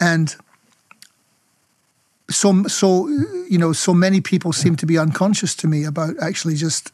And 0.00 0.34
so 2.30 2.64
so 2.64 3.08
you 3.48 3.58
know 3.58 3.72
so 3.72 3.94
many 3.94 4.20
people 4.20 4.52
seem 4.52 4.76
to 4.76 4.86
be 4.86 4.98
unconscious 4.98 5.54
to 5.56 5.66
me 5.66 5.84
about 5.84 6.14
actually 6.20 6.54
just 6.54 6.92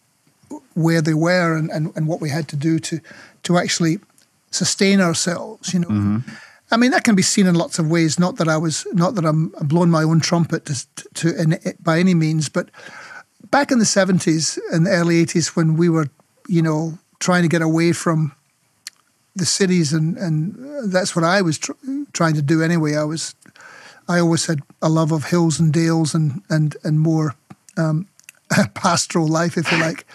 where 0.75 1.01
they 1.03 1.15
were 1.15 1.57
and, 1.57 1.71
and, 1.71 1.93
and 1.97 2.07
what 2.07 2.21
we 2.21 2.31
had 2.31 2.49
to 2.49 2.57
do 2.57 2.79
to 2.79 3.01
to 3.43 3.59
actually 3.59 3.99
sustain 4.51 5.01
ourselves. 5.01 5.75
You 5.75 5.81
know, 5.81 5.89
Mm-hmm. 5.89 6.31
I 6.71 6.77
mean 6.77 6.91
that 6.93 7.05
can 7.05 7.15
be 7.15 7.23
seen 7.23 7.47
in 7.47 7.55
lots 7.55 7.79
of 7.79 7.91
ways. 7.91 8.19
Not 8.19 8.37
that 8.37 8.49
I 8.49 8.57
was, 8.57 8.87
not 8.93 9.15
that 9.15 9.25
I'm 9.25 9.49
blowing 9.61 9.91
my 9.91 10.03
own 10.03 10.21
trumpet 10.21 10.65
to, 10.67 10.87
to 11.15 11.41
in, 11.41 11.59
by 11.81 11.99
any 11.99 12.15
means, 12.15 12.49
but 12.49 12.71
back 13.51 13.71
in 13.71 13.79
the 13.79 13.85
seventies 13.85 14.59
and 14.73 14.87
the 14.87 14.91
early 14.91 15.21
eighties 15.21 15.55
when 15.57 15.77
we 15.77 15.89
were, 15.89 16.09
you 16.49 16.63
know, 16.63 16.99
trying 17.19 17.43
to 17.43 17.49
get 17.49 17.63
away 17.63 17.93
from 17.93 18.33
the 19.37 19.47
cities 19.47 19.93
and 19.93 20.17
and 20.17 20.93
that's 20.93 21.15
what 21.15 21.25
I 21.25 21.43
was 21.43 21.59
tr- 21.59 21.73
trying 22.13 22.35
to 22.35 22.43
do 22.43 22.63
anyway. 22.63 22.97
I 22.97 23.05
was, 23.05 23.35
I 24.09 24.21
always 24.21 24.47
had 24.47 24.61
a 24.81 24.89
love 24.89 25.13
of 25.13 25.25
hills 25.25 25.61
and 25.61 25.73
dales 25.73 26.15
and 26.15 26.43
and 26.49 26.77
and 26.85 27.01
more 27.01 27.35
um, 27.77 28.07
pastoral 28.75 29.29
life, 29.29 29.57
if 29.57 29.71
you 29.73 29.79
like, 29.79 30.07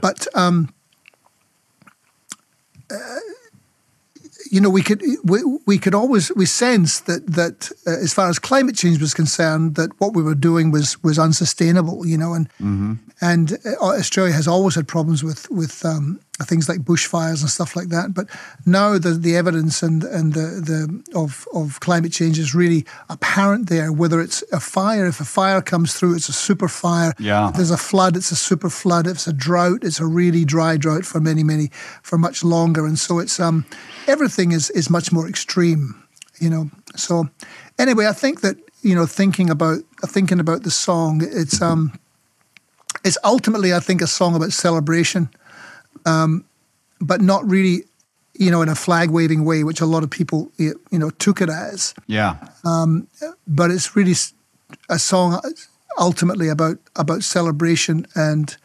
but. 0.00 0.26
Um, 0.34 0.74
you 4.50 4.60
know, 4.60 4.70
we 4.70 4.82
could 4.82 5.02
we, 5.24 5.42
we 5.66 5.78
could 5.78 5.94
always 5.94 6.30
we 6.36 6.46
sensed 6.46 7.06
that 7.06 7.26
that 7.26 7.72
uh, 7.88 7.90
as 7.90 8.12
far 8.12 8.28
as 8.28 8.38
climate 8.38 8.76
change 8.76 9.00
was 9.00 9.12
concerned, 9.12 9.74
that 9.74 9.90
what 9.98 10.14
we 10.14 10.22
were 10.22 10.36
doing 10.36 10.70
was 10.70 11.02
was 11.02 11.18
unsustainable. 11.18 12.06
You 12.06 12.16
know, 12.16 12.34
and 12.34 12.48
and 13.20 13.58
uh, 13.64 13.74
Australia 13.80 14.32
has 14.32 14.46
always 14.46 14.76
had 14.76 14.86
problems 14.86 15.24
with 15.24 15.50
with 15.50 15.84
um, 15.84 16.20
things 16.42 16.68
like 16.68 16.80
bushfires 16.80 17.40
and 17.42 17.50
stuff 17.50 17.76
like 17.76 17.88
that. 17.88 18.12
But 18.12 18.28
now 18.66 18.98
the 18.98 19.10
the 19.10 19.36
evidence 19.36 19.82
and 19.82 20.02
and 20.02 20.32
the 20.34 20.60
the 20.60 21.18
of 21.18 21.46
of 21.54 21.78
climate 21.80 22.12
change 22.12 22.38
is 22.38 22.54
really 22.54 22.84
apparent 23.08 23.68
there. 23.68 23.92
Whether 23.92 24.20
it's 24.20 24.42
a 24.52 24.58
fire, 24.58 25.06
if 25.06 25.20
a 25.20 25.24
fire 25.24 25.62
comes 25.62 25.94
through, 25.94 26.16
it's 26.16 26.28
a 26.28 26.32
super 26.32 26.68
fire. 26.68 27.14
Yeah. 27.18 27.50
If 27.50 27.56
there's 27.56 27.70
a 27.70 27.76
flood, 27.76 28.16
it's 28.16 28.32
a 28.32 28.36
super 28.36 28.68
flood. 28.68 29.06
If 29.06 29.14
it's 29.14 29.28
a 29.28 29.32
drought, 29.32 29.84
it's 29.84 30.00
a 30.00 30.06
really 30.06 30.44
dry 30.44 30.76
drought 30.76 31.04
for 31.04 31.20
many 31.20 31.44
many 31.44 31.70
for 32.02 32.18
much 32.18 32.42
longer. 32.42 32.84
And 32.84 32.98
so 32.98 33.20
it's 33.20 33.38
um 33.38 33.64
everything 34.08 34.52
is 34.52 34.70
is 34.70 34.90
much 34.90 35.12
more 35.12 35.28
extreme. 35.28 36.02
You 36.40 36.50
know. 36.50 36.70
So 36.96 37.28
anyway, 37.78 38.06
I 38.06 38.12
think 38.12 38.40
that 38.40 38.56
you 38.82 38.96
know 38.96 39.06
thinking 39.06 39.50
about 39.50 39.78
thinking 40.06 40.40
about 40.40 40.64
the 40.64 40.70
song, 40.72 41.22
it's 41.22 41.62
um 41.62 41.92
it's 43.04 43.18
ultimately 43.22 43.72
I 43.72 43.78
think 43.78 44.02
a 44.02 44.08
song 44.08 44.34
about 44.34 44.52
celebration 44.52 45.28
but 46.04 47.20
not 47.20 47.48
really, 47.50 47.84
you 48.34 48.50
know, 48.50 48.62
in 48.62 48.68
a 48.68 48.74
flag 48.74 49.10
waving 49.10 49.44
way, 49.44 49.64
which 49.64 49.80
a 49.80 49.86
lot 49.86 50.02
of 50.02 50.10
people, 50.10 50.50
you 50.58 50.74
know, 50.92 51.10
took 51.10 51.40
it 51.40 51.48
as. 51.50 51.94
Yeah. 52.06 52.36
But 53.46 53.70
it's 53.70 53.94
really 53.96 54.14
a 54.88 54.98
song 54.98 55.40
ultimately 55.98 56.48
about 56.48 56.78
about 56.96 57.22
celebration 57.22 58.06
and 58.14 58.56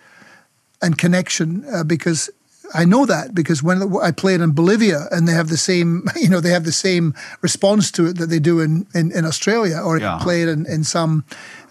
and 0.82 0.98
connection 0.98 1.64
uh, 1.72 1.84
because 1.84 2.30
I 2.74 2.86
know 2.86 3.06
that 3.06 3.34
because 3.36 3.62
when 3.64 3.82
I 4.02 4.12
played 4.12 4.40
it 4.42 4.44
in 4.44 4.52
Bolivia 4.52 5.08
and 5.12 5.28
they 5.28 5.34
have 5.34 5.50
the 5.50 5.58
same, 5.58 6.04
you 6.16 6.30
know, 6.30 6.40
they 6.40 6.52
have 6.52 6.64
the 6.66 6.72
same 6.72 7.14
response 7.42 7.92
to 7.92 8.06
it 8.08 8.18
that 8.18 8.30
they 8.30 8.40
do 8.40 8.60
in 8.62 8.86
in, 8.96 9.12
in 9.12 9.26
Australia, 9.26 9.78
or 9.84 10.00
Yeah. 10.00 10.20
play 10.22 10.42
it 10.44 10.50
in, 10.50 10.66
in 10.66 10.84
some 10.84 11.24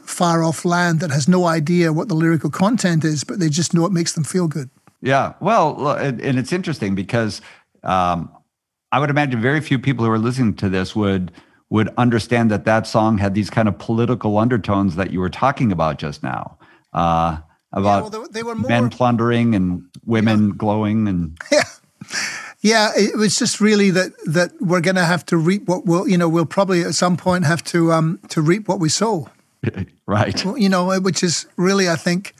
far 0.04 0.42
off 0.42 0.64
land 0.64 1.00
that 1.00 1.10
has 1.10 1.26
no 1.28 1.46
idea 1.46 1.92
what 1.92 2.08
the 2.08 2.14
lyrical 2.14 2.50
content 2.50 3.04
is, 3.04 3.24
but 3.24 3.38
they 3.40 3.48
just 3.48 3.72
know 3.74 3.84
it 3.86 3.92
makes 3.92 4.12
them 4.12 4.24
feel 4.24 4.48
good. 4.48 4.68
Yeah. 5.00 5.34
Well, 5.40 5.88
and, 5.96 6.20
and 6.20 6.38
it's 6.38 6.52
interesting 6.52 6.94
because 6.94 7.40
um, 7.84 8.30
I 8.92 8.98
would 8.98 9.10
imagine 9.10 9.40
very 9.40 9.60
few 9.60 9.78
people 9.78 10.04
who 10.04 10.10
are 10.10 10.18
listening 10.18 10.54
to 10.56 10.68
this 10.68 10.94
would 10.96 11.32
would 11.70 11.90
understand 11.98 12.50
that 12.50 12.64
that 12.64 12.86
song 12.86 13.18
had 13.18 13.34
these 13.34 13.50
kind 13.50 13.68
of 13.68 13.78
political 13.78 14.38
undertones 14.38 14.96
that 14.96 15.10
you 15.10 15.20
were 15.20 15.28
talking 15.28 15.70
about 15.70 15.98
just 15.98 16.22
now 16.22 16.56
uh, 16.94 17.36
about 17.72 18.10
well, 18.10 18.26
they- 18.30 18.42
were 18.42 18.54
more- 18.54 18.68
men 18.68 18.88
plundering 18.88 19.54
and 19.54 19.82
women 20.06 20.50
glowing 20.56 21.06
and 21.08 21.38
Yeah, 22.60 22.90
it 22.96 23.16
was 23.16 23.38
just 23.38 23.60
really 23.60 23.90
that 23.90 24.12
that 24.26 24.50
we're 24.60 24.80
going 24.80 24.96
to 24.96 25.04
have 25.04 25.24
to 25.26 25.36
reap 25.36 25.68
what 25.68 25.86
we'll, 25.86 26.08
you 26.08 26.18
know, 26.18 26.28
we'll 26.28 26.46
probably 26.46 26.82
at 26.82 26.94
some 26.94 27.16
point 27.16 27.44
have 27.44 27.62
to 27.64 27.92
um 27.92 28.18
to 28.30 28.40
reap 28.40 28.66
what 28.66 28.80
we 28.80 28.88
sow. 28.88 29.28
right. 30.06 30.44
Well, 30.44 30.58
You 30.58 30.68
know, 30.68 30.98
which 31.00 31.22
is 31.22 31.46
really, 31.56 31.88
I 31.88 31.96
think, 31.96 32.34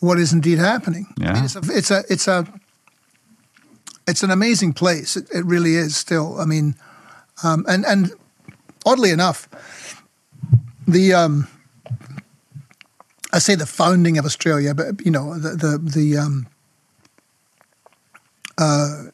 what 0.00 0.18
is 0.18 0.32
indeed 0.32 0.58
happening. 0.58 1.06
I 1.30 1.34
mean, 1.34 1.44
it's 1.44 1.56
a, 1.56 1.60
it's 1.64 1.90
a, 1.90 2.04
it's 2.08 2.28
a, 2.28 2.60
it's 4.06 4.22
an 4.22 4.30
amazing 4.30 4.72
place. 4.72 5.16
It, 5.16 5.28
it 5.34 5.44
really 5.44 5.74
is. 5.74 5.96
Still, 5.96 6.40
I 6.40 6.44
mean, 6.44 6.74
um, 7.42 7.64
and 7.68 7.84
and 7.84 8.12
oddly 8.86 9.10
enough, 9.10 9.48
the 10.86 11.12
um, 11.12 11.48
I 13.32 13.38
say 13.38 13.54
the 13.54 13.66
founding 13.66 14.18
of 14.18 14.24
Australia, 14.24 14.74
but 14.74 15.04
you 15.04 15.10
know, 15.10 15.38
the 15.38 15.50
the 15.50 15.78
the 15.78 16.16
um, 16.16 16.46
uh, 18.56 19.04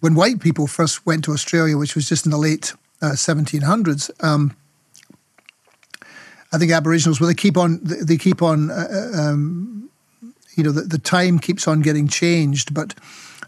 when 0.00 0.14
white 0.14 0.40
people 0.40 0.66
first 0.66 1.06
went 1.06 1.24
to 1.24 1.32
Australia, 1.32 1.76
which 1.76 1.94
was 1.94 2.08
just 2.08 2.24
in 2.24 2.30
the 2.30 2.38
late 2.38 2.74
uh, 3.02 3.12
1700s. 3.12 4.10
Um, 4.22 4.56
I 6.52 6.58
think 6.58 6.72
Aboriginals, 6.72 7.20
well, 7.20 7.28
they 7.28 7.34
keep 7.34 7.56
on, 7.56 7.80
they 7.82 7.96
they 7.96 8.16
keep 8.16 8.42
on, 8.42 8.70
uh, 8.70 9.12
um, 9.14 9.87
you 10.58 10.64
know, 10.64 10.72
the, 10.72 10.82
the 10.82 10.98
time 10.98 11.38
keeps 11.38 11.68
on 11.68 11.80
getting 11.80 12.08
changed. 12.08 12.74
But, 12.74 12.94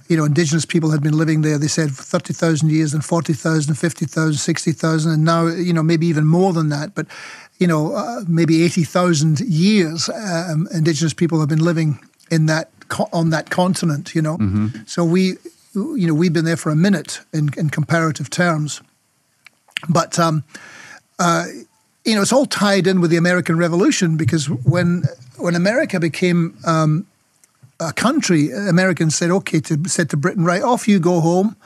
you 0.08 0.16
know, 0.16 0.24
Indigenous 0.24 0.64
people 0.64 0.90
had 0.90 1.02
been 1.02 1.18
living 1.18 1.42
there, 1.42 1.58
they 1.58 1.66
said, 1.66 1.90
for 1.90 2.04
30,000 2.04 2.70
years, 2.70 2.94
and 2.94 3.04
40,000, 3.04 3.74
50,000, 3.74 4.34
60,000, 4.34 5.12
and 5.12 5.24
now, 5.24 5.48
you 5.48 5.72
know, 5.72 5.82
maybe 5.82 6.06
even 6.06 6.24
more 6.24 6.52
than 6.52 6.68
that. 6.68 6.94
But, 6.94 7.06
you 7.58 7.66
know, 7.66 7.92
uh, 7.94 8.22
maybe 8.28 8.62
80,000 8.62 9.40
years, 9.40 10.08
um, 10.08 10.68
Indigenous 10.72 11.12
people 11.12 11.40
have 11.40 11.48
been 11.48 11.64
living 11.64 11.98
in 12.30 12.46
that, 12.46 12.70
co- 12.88 13.08
on 13.12 13.30
that 13.30 13.50
continent, 13.50 14.14
you 14.14 14.22
know. 14.22 14.38
So 14.86 15.04
we, 15.04 15.36
you 15.74 16.06
know, 16.06 16.14
we've 16.14 16.32
been 16.32 16.44
there 16.44 16.56
for 16.56 16.70
a 16.70 16.76
minute 16.76 17.20
in, 17.32 17.50
in 17.56 17.70
comparative 17.70 18.30
terms. 18.30 18.80
But, 19.88 20.16
um, 20.18 20.44
you 22.04 22.14
know, 22.14 22.22
it's 22.22 22.32
all 22.32 22.46
tied 22.46 22.86
in 22.86 23.00
with 23.00 23.10
the 23.10 23.16
American 23.16 23.58
Revolution 23.58 24.16
because 24.16 24.48
when 24.48 25.04
when 25.42 25.54
America 25.54 26.00
became 26.00 26.56
um, 26.64 27.06
a 27.78 27.92
country, 27.92 28.50
Americans 28.50 29.14
said, 29.16 29.30
"Okay," 29.30 29.60
to 29.60 29.88
said 29.88 30.10
to 30.10 30.16
Britain, 30.16 30.44
"Right, 30.44 30.62
off 30.62 30.88
you 30.88 30.98
go 30.98 31.20
home. 31.20 31.56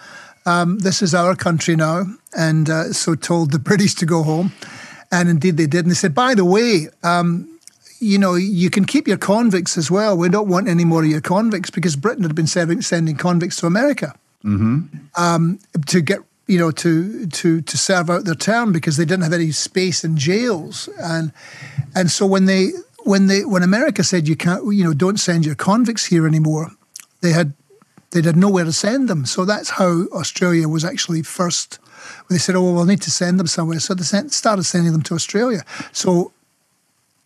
Um, 0.47 0.79
this 0.79 1.03
is 1.03 1.15
our 1.15 1.35
country 1.35 1.77
now," 1.77 2.05
and 2.37 2.71
uh, 2.71 2.93
so 2.93 3.15
told 3.15 3.51
the 3.51 3.59
British 3.71 3.95
to 3.97 4.07
go 4.07 4.23
home, 4.23 4.53
and 5.11 5.29
indeed 5.29 5.57
they 5.57 5.67
did. 5.67 5.85
And 5.85 5.91
they 5.91 5.97
said, 5.97 6.15
"By 6.15 6.35
the 6.35 6.45
way." 6.45 6.89
Um, 7.03 7.51
you 8.01 8.19
know, 8.19 8.35
you 8.35 8.69
can 8.69 8.85
keep 8.85 9.09
your 9.09 9.17
convicts 9.17 9.79
as 9.79 9.91
well. 9.91 10.15
We 10.15 10.29
don't 10.29 10.49
want 10.49 10.69
any 10.69 10.85
more 10.85 11.03
of 11.03 11.09
your 11.09 11.23
convicts 11.23 11.71
because 11.71 11.97
Britain 11.97 12.23
had 12.23 12.35
been 12.35 12.47
sending, 12.47 12.83
sending 12.83 13.17
convicts 13.17 13.57
to 13.61 13.67
America 13.67 14.15
to 15.87 16.01
get 16.01 16.19
you 16.47 16.59
know 16.59 16.71
to 16.71 17.27
to 17.27 17.63
to 17.63 17.79
serve 17.79 18.11
out 18.11 18.25
their 18.25 18.35
term 18.35 18.73
because 18.73 18.97
they 18.97 19.05
didn't 19.05 19.23
have 19.23 19.33
any 19.33 19.51
space 19.51 20.05
in 20.05 20.17
jails 20.17 20.89
and 21.01 21.33
and 21.95 22.11
so 22.11 22.27
when 22.27 22.45
they 22.45 22.71
when 23.05 23.27
they 23.27 23.45
when 23.45 23.63
America 23.63 24.03
said 24.03 24.29
you 24.29 24.37
can't 24.37 24.75
you 24.75 24.85
know 24.85 24.95
don't 24.95 25.19
send 25.19 25.45
your 25.47 25.55
convicts 25.55 26.07
here 26.07 26.27
anymore 26.27 26.71
they 27.25 27.33
had 27.33 27.55
they 28.15 28.23
had 28.23 28.37
nowhere 28.37 28.65
to 28.65 28.73
send 28.73 29.09
them. 29.09 29.27
So 29.27 29.45
that's 29.45 29.71
how 29.71 30.07
Australia 30.13 30.69
was 30.69 30.85
actually 30.85 31.23
first. 31.23 31.81
They 32.31 32.39
said 32.39 32.55
oh 32.55 32.63
well 32.63 32.75
we'll 32.75 32.85
need 32.85 33.03
to 33.03 33.11
send 33.11 33.41
them 33.41 33.49
somewhere. 33.49 33.81
So 33.81 33.95
they 33.95 34.05
sent, 34.05 34.33
started 34.33 34.65
sending 34.65 34.93
them 34.93 35.03
to 35.03 35.15
Australia. 35.15 35.63
So 35.93 36.33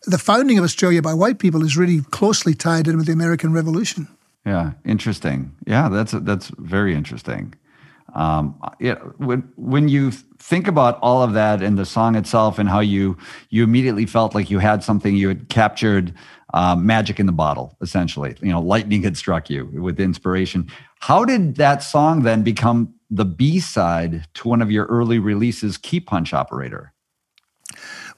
the 0.07 0.19
founding 0.19 0.59
of 0.59 0.65
Australia 0.65 1.03
by 1.03 1.13
white 1.13 1.39
people 1.39 1.63
is 1.63 1.77
really 1.77 2.01
closely 2.11 2.55
tied 2.55 2.89
in 2.89 2.97
with 2.97 3.07
the 3.07 3.13
American 3.13 3.53
Revolution. 3.53 4.09
Yeah, 4.47 4.73
interesting. 4.85 5.53
Yeah, 5.67 5.91
that's 5.91 6.13
that's 6.13 6.51
very 6.57 6.95
interesting. 6.95 7.55
Um, 8.15 8.55
yeah, 8.81 8.95
when 9.19 9.41
when 9.57 9.89
you 9.89 10.13
think 10.39 10.69
about 10.69 10.99
all 11.03 11.23
of 11.23 11.33
that 11.35 11.63
and 11.63 11.77
the 11.77 11.85
song 11.85 12.15
itself 12.17 12.59
and 12.59 12.69
how 12.69 12.81
you 12.81 13.17
you 13.51 13.65
immediately 13.65 14.07
felt 14.07 14.35
like 14.35 14.51
you 14.51 14.59
had 14.59 14.83
something 14.83 15.17
you 15.17 15.29
had 15.29 15.49
captured 15.49 16.15
um, 16.55 16.87
magic 16.87 17.21
in 17.21 17.27
the 17.27 17.33
bottle, 17.33 17.77
essentially. 17.81 18.37
You 18.41 18.51
know, 18.51 18.61
lightning 18.61 19.03
had 19.03 19.17
struck 19.17 19.51
you 19.51 19.67
with 19.67 20.01
inspiration. 20.01 20.71
How 21.01 21.25
did 21.25 21.57
that 21.57 21.83
song 21.83 22.23
then 22.23 22.43
become 22.43 22.95
the 23.11 23.25
B 23.25 23.61
side 23.61 24.27
to 24.35 24.49
one 24.49 24.63
of 24.63 24.71
your 24.71 24.87
early 24.87 25.19
releases, 25.19 25.77
Key 25.77 26.01
Punch 26.01 26.33
Operator? 26.33 26.93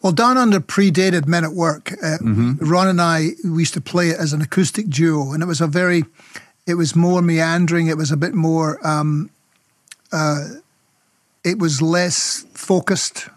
Well, 0.03 0.12
Down 0.12 0.38
Under 0.38 0.61
predated 0.61 1.26
Men 1.26 1.44
at 1.44 1.53
Work. 1.53 1.92
Uh, 2.03 2.18
Ron 2.22 2.88
and 2.88 3.01
I 3.01 3.30
we 3.44 3.62
used 3.62 3.74
to 3.74 3.80
play 3.80 4.11
it 4.11 4.18
as 4.18 4.32
an 4.32 4.40
acoustic 4.40 4.88
duo, 4.88 5.32
and 5.32 5.42
it 5.42 5.47
was 5.47 5.61
a 5.61 5.66
very, 5.66 6.05
it 6.66 6.74
was 6.74 6.97
more 6.97 7.20
meandering. 7.20 7.88
It 7.88 7.97
was 7.97 8.11
a 8.11 8.16
bit 8.16 8.34
more, 8.34 8.84
um, 8.86 9.30
uh, 10.12 10.49
it 11.45 11.59
was 11.59 11.80
less 11.80 12.47
focused. 12.55 13.28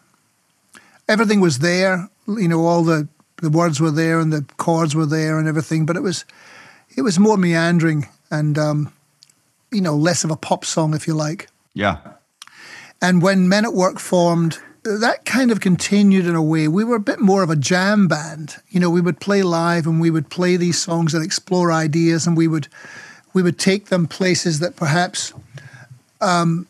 Everything 1.08 1.42
was 1.42 1.60
there, 1.60 2.10
you 2.28 2.48
know, 2.48 2.66
all 2.66 2.84
the 2.84 3.08
the 3.44 3.50
words 3.50 3.82
were 3.82 3.92
there 3.92 4.20
and 4.20 4.32
the 4.32 4.46
chords 4.56 4.96
were 4.96 5.06
there 5.06 5.38
and 5.38 5.50
everything, 5.50 5.86
but 5.86 5.98
it 5.98 6.02
was, 6.02 6.24
it 6.96 7.02
was 7.02 7.20
more 7.20 7.36
meandering 7.36 8.08
and, 8.32 8.58
um, 8.58 8.94
you 9.70 9.82
know, 9.82 9.96
less 9.96 10.24
of 10.24 10.32
a 10.32 10.38
pop 10.38 10.64
song, 10.64 10.94
if 10.94 11.08
you 11.08 11.14
like. 11.14 11.50
Yeah. 11.74 11.98
And 13.02 13.22
when 13.22 13.50
Men 13.50 13.66
at 13.66 13.74
Work 13.74 14.00
formed, 14.00 14.60
that 14.84 15.26
kind 15.26 15.52
of 15.52 15.60
continued 15.60 16.26
in 16.26 16.36
a 16.36 16.42
way. 16.42 16.70
We 16.70 16.86
were 16.86 16.96
a 16.96 17.02
bit 17.02 17.20
more 17.20 17.44
of 17.44 17.50
a 17.50 17.58
jam 17.58 18.08
band. 18.08 18.56
You 18.70 18.80
know, 18.80 18.90
we 18.90 19.02
would 19.02 19.20
play 19.20 19.44
live 19.44 19.86
and 19.88 20.00
we 20.00 20.10
would 20.10 20.30
play 20.30 20.56
these 20.56 20.82
songs 20.82 21.14
and 21.14 21.24
explore 21.24 21.72
ideas 21.72 22.26
and 22.26 22.38
we 22.38 22.48
would 22.48 22.70
we 23.34 23.42
would 23.42 23.58
take 23.58 23.88
them 23.88 24.08
places 24.08 24.60
that 24.60 24.76
perhaps 24.76 25.34
um, 26.22 26.68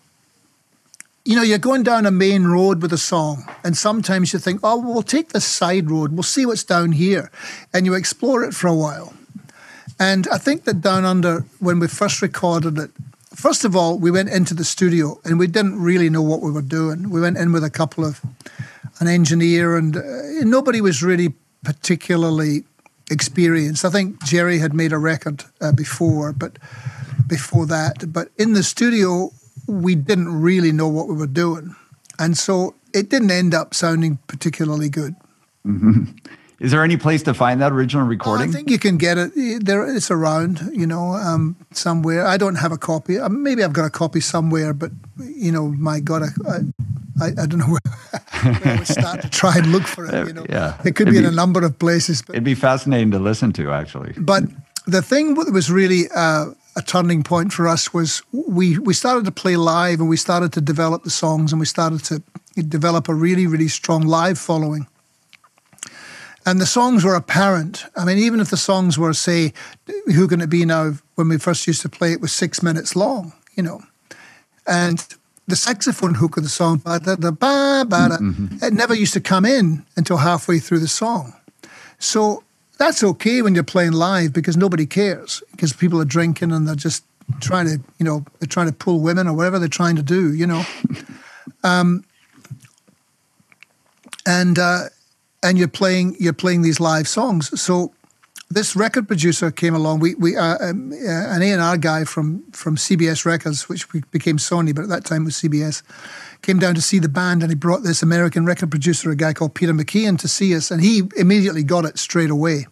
you 1.26 1.36
know, 1.36 1.42
you're 1.42 1.58
going 1.58 1.84
down 1.84 2.06
a 2.06 2.12
main 2.12 2.44
road 2.44 2.82
with 2.82 2.92
a 2.92 2.98
song, 2.98 3.46
and 3.64 3.78
sometimes 3.78 4.34
you 4.34 4.40
think, 4.40 4.60
oh, 4.64 4.78
well, 4.78 5.02
take 5.02 5.30
this 5.30 5.46
side 5.46 5.90
road, 5.90 6.12
we'll 6.12 6.24
see 6.24 6.46
what's 6.46 6.64
down 6.64 6.92
here, 6.92 7.32
and 7.74 7.86
you 7.86 7.94
explore 7.94 8.44
it 8.44 8.54
for 8.54 8.68
a 8.68 8.76
while. 8.76 9.14
And 10.00 10.28
I 10.32 10.38
think 10.38 10.66
that 10.66 10.82
Down 10.82 11.06
Under, 11.06 11.46
when 11.60 11.80
we 11.80 11.88
first 11.88 12.22
recorded 12.22 12.78
it, 12.78 12.92
first 13.34 13.64
of 13.64 13.76
all, 13.76 13.98
we 13.98 14.12
went 14.12 14.30
into 14.30 14.54
the 14.54 14.64
studio 14.64 15.20
and 15.24 15.40
we 15.40 15.48
didn't 15.48 15.80
really 15.80 16.10
know 16.10 16.22
what 16.22 16.42
we 16.42 16.52
were 16.52 16.64
doing. 16.64 17.10
We 17.10 17.22
went 17.22 17.38
in 17.38 17.52
with 17.52 17.64
a 17.64 17.70
couple 17.70 18.04
of 18.04 18.20
an 19.00 19.08
engineer, 19.08 19.78
and 19.78 19.96
uh, 19.96 20.02
nobody 20.42 20.82
was 20.82 21.04
really 21.04 21.34
particularly 21.64 22.66
experienced. 23.10 23.86
I 23.86 23.90
think 23.90 24.24
Jerry 24.24 24.60
had 24.60 24.74
made 24.74 24.92
a 24.92 24.98
record 24.98 25.46
uh, 25.62 25.72
before, 25.72 26.34
but 26.34 26.58
before 27.28 27.66
that, 27.68 28.12
but 28.12 28.30
in 28.38 28.54
the 28.54 28.64
studio, 28.64 29.32
we 29.68 29.96
didn't 29.96 30.42
really 30.42 30.72
know 30.72 30.88
what 30.88 31.08
we 31.08 31.16
were 31.16 31.28
doing, 31.28 31.76
and 32.20 32.38
so 32.38 32.76
it 32.94 33.10
didn't 33.10 33.32
end 33.32 33.54
up 33.54 33.74
sounding 33.74 34.20
particularly 34.28 34.90
good. 34.90 35.16
Mm-hmm. 35.66 36.04
Is 36.64 36.72
there 36.72 36.82
any 36.82 36.96
place 36.96 37.24
to 37.24 37.34
find 37.34 37.62
that 37.62 37.74
original 37.74 38.08
recording? 38.08 38.48
I 38.48 38.52
think 38.52 38.70
you 38.70 38.80
can 38.80 38.96
get 38.96 39.18
it. 39.18 39.66
There, 39.66 39.86
it's 39.94 40.10
around, 40.10 40.62
you 40.72 40.88
know, 40.88 41.14
um, 41.16 41.58
somewhere. 41.72 42.26
I 42.26 42.38
don't 42.38 42.56
have 42.56 42.72
a 42.72 42.78
copy. 42.78 43.20
Uh, 43.20 43.28
maybe 43.28 43.66
I've 43.66 43.74
got 43.74 43.84
a 43.84 43.90
copy 43.90 44.22
somewhere, 44.22 44.74
but 44.74 44.92
you 45.20 45.52
know, 45.52 45.68
my 45.68 46.00
God, 46.00 46.24
I, 46.24 46.60
I, 47.22 47.26
I 47.28 47.46
don't 47.48 47.58
know 47.58 47.66
where, 47.76 48.54
where 48.54 48.78
would 48.78 48.88
start 48.88 49.22
to 49.24 49.30
try 49.30 49.58
and 49.58 49.74
look 49.74 49.84
for 49.84 50.06
it. 50.06 50.28
You 50.28 50.34
know, 50.34 50.46
yeah, 50.50 50.80
it 50.86 50.96
could 50.96 51.08
be, 51.08 51.14
be, 51.14 51.18
in 51.18 51.26
a 51.26 51.32
number 51.32 51.66
of 51.66 51.78
places. 51.80 52.22
But, 52.22 52.36
it'd 52.36 52.46
be 52.46 52.56
fascinating 52.56 53.12
to 53.12 53.20
listen 53.20 53.52
to, 53.54 53.72
actually. 53.72 54.14
But 54.18 54.44
the 54.88 55.02
thing 55.02 55.34
that 55.34 55.52
was 55.52 55.70
really 55.70 56.06
uh, 56.16 56.46
a 56.76 56.82
turning 56.82 57.24
point 57.24 57.54
for 57.54 57.68
us 57.68 57.94
was 57.94 58.24
we 58.32 58.78
we 58.80 58.94
started 58.94 59.26
to 59.26 59.32
play 59.32 59.56
live 59.56 60.00
and 60.00 60.10
we 60.10 60.18
started 60.18 60.52
to 60.54 60.62
develop 60.62 61.04
the 61.04 61.10
songs 61.10 61.52
and 61.52 61.60
we 61.60 61.66
started 61.66 62.04
to 62.06 62.22
develop 62.64 63.08
a 63.08 63.14
really 63.14 63.48
really 63.48 63.68
strong 63.68 64.02
live 64.02 64.38
following 64.38 64.88
and 66.46 66.60
the 66.60 66.66
songs 66.66 67.04
were 67.04 67.16
apparent. 67.16 67.86
I 67.96 68.04
mean, 68.06 68.18
even 68.18 68.40
if 68.40 68.50
the 68.50 68.58
songs 68.58 68.98
were, 68.98 69.14
say, 69.14 69.54
Who 70.08 70.28
Can 70.28 70.42
It 70.42 70.50
Be 70.50 70.66
Now, 70.66 70.94
when 71.16 71.30
we 71.30 71.38
first 71.38 71.66
used 71.68 71.82
to 71.84 71.90
play 71.90 72.12
it 72.12 72.22
was 72.22 72.34
six 72.34 72.62
minutes 72.62 72.96
long, 72.96 73.34
you 73.56 73.64
know. 73.64 73.82
And 74.68 75.06
the 75.48 75.56
saxophone 75.56 76.16
hook 76.16 76.38
of 76.38 76.44
the 76.44 76.50
song, 76.50 76.78
ba 76.78 77.00
da 77.00 77.16
da 77.16 77.32
ba 77.32 77.86
ba 77.88 78.10
da, 78.10 78.18
mm-hmm. 78.18 78.64
it 78.64 78.74
never 78.74 78.94
used 78.94 79.14
to 79.14 79.22
come 79.22 79.46
in 79.46 79.86
until 79.96 80.18
halfway 80.18 80.60
through 80.60 80.80
the 80.80 80.88
song. 80.88 81.34
So 82.00 82.44
that's 82.78 83.04
okay 83.04 83.42
when 83.42 83.56
you're 83.56 83.64
playing 83.64 83.94
live 83.94 84.34
because 84.34 84.58
nobody 84.58 84.86
cares 84.86 85.44
because 85.52 85.74
people 85.74 86.02
are 86.02 86.06
drinking 86.06 86.52
and 86.52 86.68
they're 86.68 86.76
just 86.76 87.04
trying 87.40 87.66
to, 87.68 87.80
you 88.00 88.06
know, 88.06 88.26
they're 88.40 88.48
trying 88.48 88.68
to 88.68 88.74
pull 88.74 89.00
women 89.00 89.28
or 89.28 89.34
whatever 89.34 89.60
they're 89.60 89.68
trying 89.68 89.96
to 89.96 90.04
do, 90.04 90.34
you 90.34 90.48
know. 90.48 90.64
um, 91.64 92.04
and 94.26 94.58
uh, 94.58 94.84
and 95.42 95.58
you're 95.58 95.68
playing 95.68 96.16
you're 96.20 96.34
playing 96.34 96.62
these 96.62 96.80
live 96.80 97.08
songs. 97.08 97.60
So 97.62 97.94
this 98.50 98.76
record 98.76 99.08
producer 99.08 99.52
came 99.52 99.76
along. 99.76 100.00
We 100.00 100.16
we 100.16 100.38
uh, 100.38 100.58
um, 100.62 100.92
uh, 100.94 100.96
an 100.96 101.42
A 101.42 101.52
and 101.52 101.62
R 101.62 101.78
guy 101.78 102.04
from 102.06 102.44
from 102.52 102.76
CBS 102.76 103.26
Records, 103.26 103.68
which 103.68 103.88
became 104.12 104.38
Sony, 104.38 104.74
but 104.74 104.84
at 104.84 104.90
that 104.90 105.06
time 105.06 105.26
was 105.26 105.36
CBS, 105.36 105.82
came 106.44 106.60
down 106.60 106.76
to 106.76 106.82
see 106.82 107.00
the 107.00 107.10
band, 107.10 107.42
and 107.42 107.52
he 107.52 107.56
brought 107.56 107.82
this 107.82 108.04
American 108.04 108.46
record 108.46 108.70
producer, 108.70 109.10
a 109.10 109.16
guy 109.16 109.34
called 109.34 109.56
Peter 109.56 109.74
McIan, 109.74 110.20
to 110.20 110.28
see 110.28 110.56
us, 110.56 110.70
and 110.70 110.84
he 110.84 111.02
immediately 111.18 111.64
got 111.64 111.86
it 111.86 111.98
straight 111.98 112.30
away. 112.30 112.68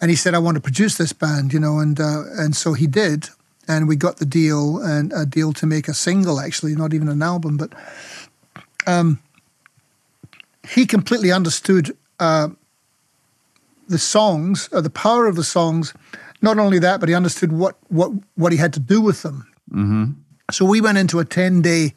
And 0.00 0.10
he 0.10 0.16
said, 0.16 0.34
"I 0.34 0.38
want 0.38 0.56
to 0.56 0.60
produce 0.60 0.96
this 0.96 1.12
band," 1.12 1.52
you 1.52 1.60
know, 1.60 1.78
and 1.78 2.00
uh, 2.00 2.24
and 2.36 2.56
so 2.56 2.72
he 2.72 2.88
did, 2.88 3.28
and 3.68 3.86
we 3.86 3.94
got 3.94 4.16
the 4.16 4.26
deal 4.26 4.78
and 4.78 5.12
a 5.12 5.24
deal 5.24 5.52
to 5.52 5.66
make 5.66 5.86
a 5.86 5.94
single, 5.94 6.40
actually, 6.40 6.74
not 6.74 6.92
even 6.92 7.08
an 7.08 7.22
album, 7.22 7.56
but. 7.56 7.72
Um, 8.86 9.20
he 10.68 10.86
completely 10.86 11.32
understood 11.32 11.96
uh, 12.20 12.48
the 13.88 13.98
songs, 13.98 14.68
uh, 14.72 14.80
the 14.80 14.90
power 14.90 15.26
of 15.26 15.36
the 15.36 15.44
songs. 15.44 15.94
Not 16.42 16.58
only 16.58 16.78
that, 16.78 17.00
but 17.00 17.08
he 17.08 17.14
understood 17.14 17.52
what 17.52 17.76
what 17.88 18.12
what 18.36 18.52
he 18.52 18.58
had 18.58 18.72
to 18.74 18.80
do 18.80 19.00
with 19.00 19.22
them. 19.22 19.46
Mm-hmm. 19.70 20.04
So 20.50 20.64
we 20.64 20.80
went 20.80 20.98
into 20.98 21.18
a 21.18 21.24
ten 21.24 21.62
day 21.62 21.94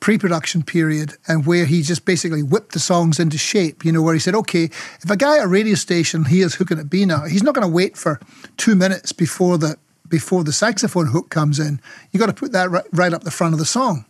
pre-production 0.00 0.62
period 0.62 1.14
and 1.26 1.46
where 1.46 1.64
he 1.64 1.82
just 1.82 2.04
basically 2.04 2.42
whipped 2.42 2.72
the 2.72 2.78
songs 2.78 3.18
into 3.18 3.38
shape 3.38 3.84
you 3.84 3.90
know 3.90 4.02
where 4.02 4.14
he 4.14 4.20
said 4.20 4.34
okay 4.34 4.64
if 4.64 5.10
a 5.10 5.16
guy 5.16 5.38
at 5.38 5.44
a 5.44 5.48
radio 5.48 5.74
station 5.74 6.24
hears 6.24 6.54
who 6.54 6.64
can 6.64 6.78
it 6.78 6.90
be 6.90 7.06
now 7.06 7.24
he's 7.24 7.42
not 7.42 7.54
going 7.54 7.66
to 7.66 7.72
wait 7.72 7.96
for 7.96 8.20
two 8.56 8.76
minutes 8.76 9.12
before 9.12 9.58
the 9.58 9.76
before 10.08 10.44
the 10.44 10.52
saxophone 10.52 11.06
hook 11.06 11.30
comes 11.30 11.58
in 11.58 11.80
you 12.12 12.20
got 12.20 12.26
to 12.26 12.32
put 12.32 12.52
that 12.52 12.70
right, 12.70 12.84
right 12.92 13.14
up 13.14 13.24
the 13.24 13.30
front 13.30 13.54
of 13.54 13.58
the 13.58 13.64
song 13.64 14.04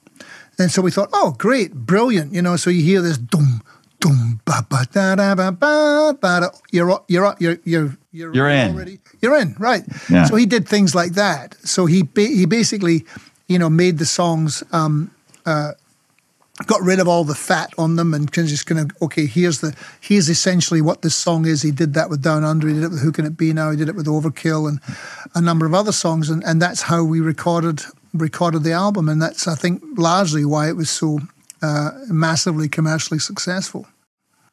and 0.58 0.70
so 0.70 0.82
we 0.82 0.90
thought 0.90 1.08
oh 1.12 1.34
great 1.38 1.72
brilliant 1.72 2.32
you 2.32 2.42
know 2.42 2.56
so 2.56 2.68
you 2.68 2.82
hear 2.82 3.00
this 3.00 3.18
dum 3.18 3.62
Dum, 3.98 4.40
ba, 4.44 4.64
ba, 4.68 4.86
da, 4.92 5.14
da, 5.14 5.34
ba, 5.34 5.52
ba, 5.52 6.16
ba, 6.20 6.40
da. 6.40 6.48
You're, 6.70 7.00
you're, 7.08 7.34
you're, 7.38 7.58
you're, 7.64 7.96
you're, 8.12 8.34
you're 8.34 8.50
in. 8.50 8.74
Already. 8.74 8.98
You're 9.22 9.38
in, 9.38 9.56
right. 9.58 9.84
Yeah. 10.10 10.24
So 10.24 10.36
he 10.36 10.44
did 10.44 10.68
things 10.68 10.94
like 10.94 11.12
that. 11.12 11.56
So 11.66 11.86
he, 11.86 12.06
he 12.14 12.44
basically, 12.44 13.06
you 13.48 13.58
know, 13.58 13.70
made 13.70 13.98
the 13.98 14.04
songs, 14.04 14.62
um, 14.72 15.10
uh, 15.46 15.72
got 16.66 16.82
rid 16.82 16.98
of 17.00 17.08
all 17.08 17.24
the 17.24 17.34
fat 17.34 17.72
on 17.76 17.96
them 17.96 18.14
and 18.14 18.32
just 18.32 18.66
kind 18.66 18.80
of, 18.80 18.90
okay, 19.02 19.26
here's 19.26 19.60
the, 19.60 19.74
here's 20.00 20.28
essentially 20.28 20.80
what 20.80 21.02
this 21.02 21.14
song 21.14 21.46
is. 21.46 21.62
He 21.62 21.70
did 21.70 21.94
that 21.94 22.08
with 22.08 22.22
Down 22.22 22.44
Under. 22.44 22.66
He 22.66 22.74
did 22.74 22.84
it 22.84 22.90
with 22.90 23.02
Who 23.02 23.12
Can 23.12 23.26
It 23.26 23.36
Be 23.36 23.52
Now. 23.52 23.70
He 23.70 23.76
did 23.76 23.88
it 23.88 23.94
with 23.94 24.06
Overkill 24.06 24.68
and 24.68 24.80
a 25.34 25.40
number 25.40 25.66
of 25.66 25.74
other 25.74 25.92
songs. 25.92 26.30
And, 26.30 26.42
and 26.44 26.60
that's 26.60 26.82
how 26.82 27.04
we 27.04 27.20
recorded, 27.20 27.82
recorded 28.14 28.62
the 28.62 28.72
album. 28.72 29.08
And 29.08 29.20
that's, 29.20 29.46
I 29.46 29.54
think, 29.54 29.82
largely 29.96 30.44
why 30.44 30.68
it 30.68 30.76
was 30.76 30.88
so 30.88 31.20
uh, 31.62 31.90
massively 32.08 32.68
commercially 32.68 33.18
successful. 33.18 33.86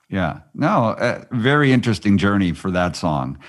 Yeah, 0.10 0.42
no, 0.54 0.96
a 1.00 1.26
very 1.32 1.72
interesting 1.72 2.18
journey 2.18 2.52
for 2.52 2.70
that 2.72 2.96
song. 2.96 3.40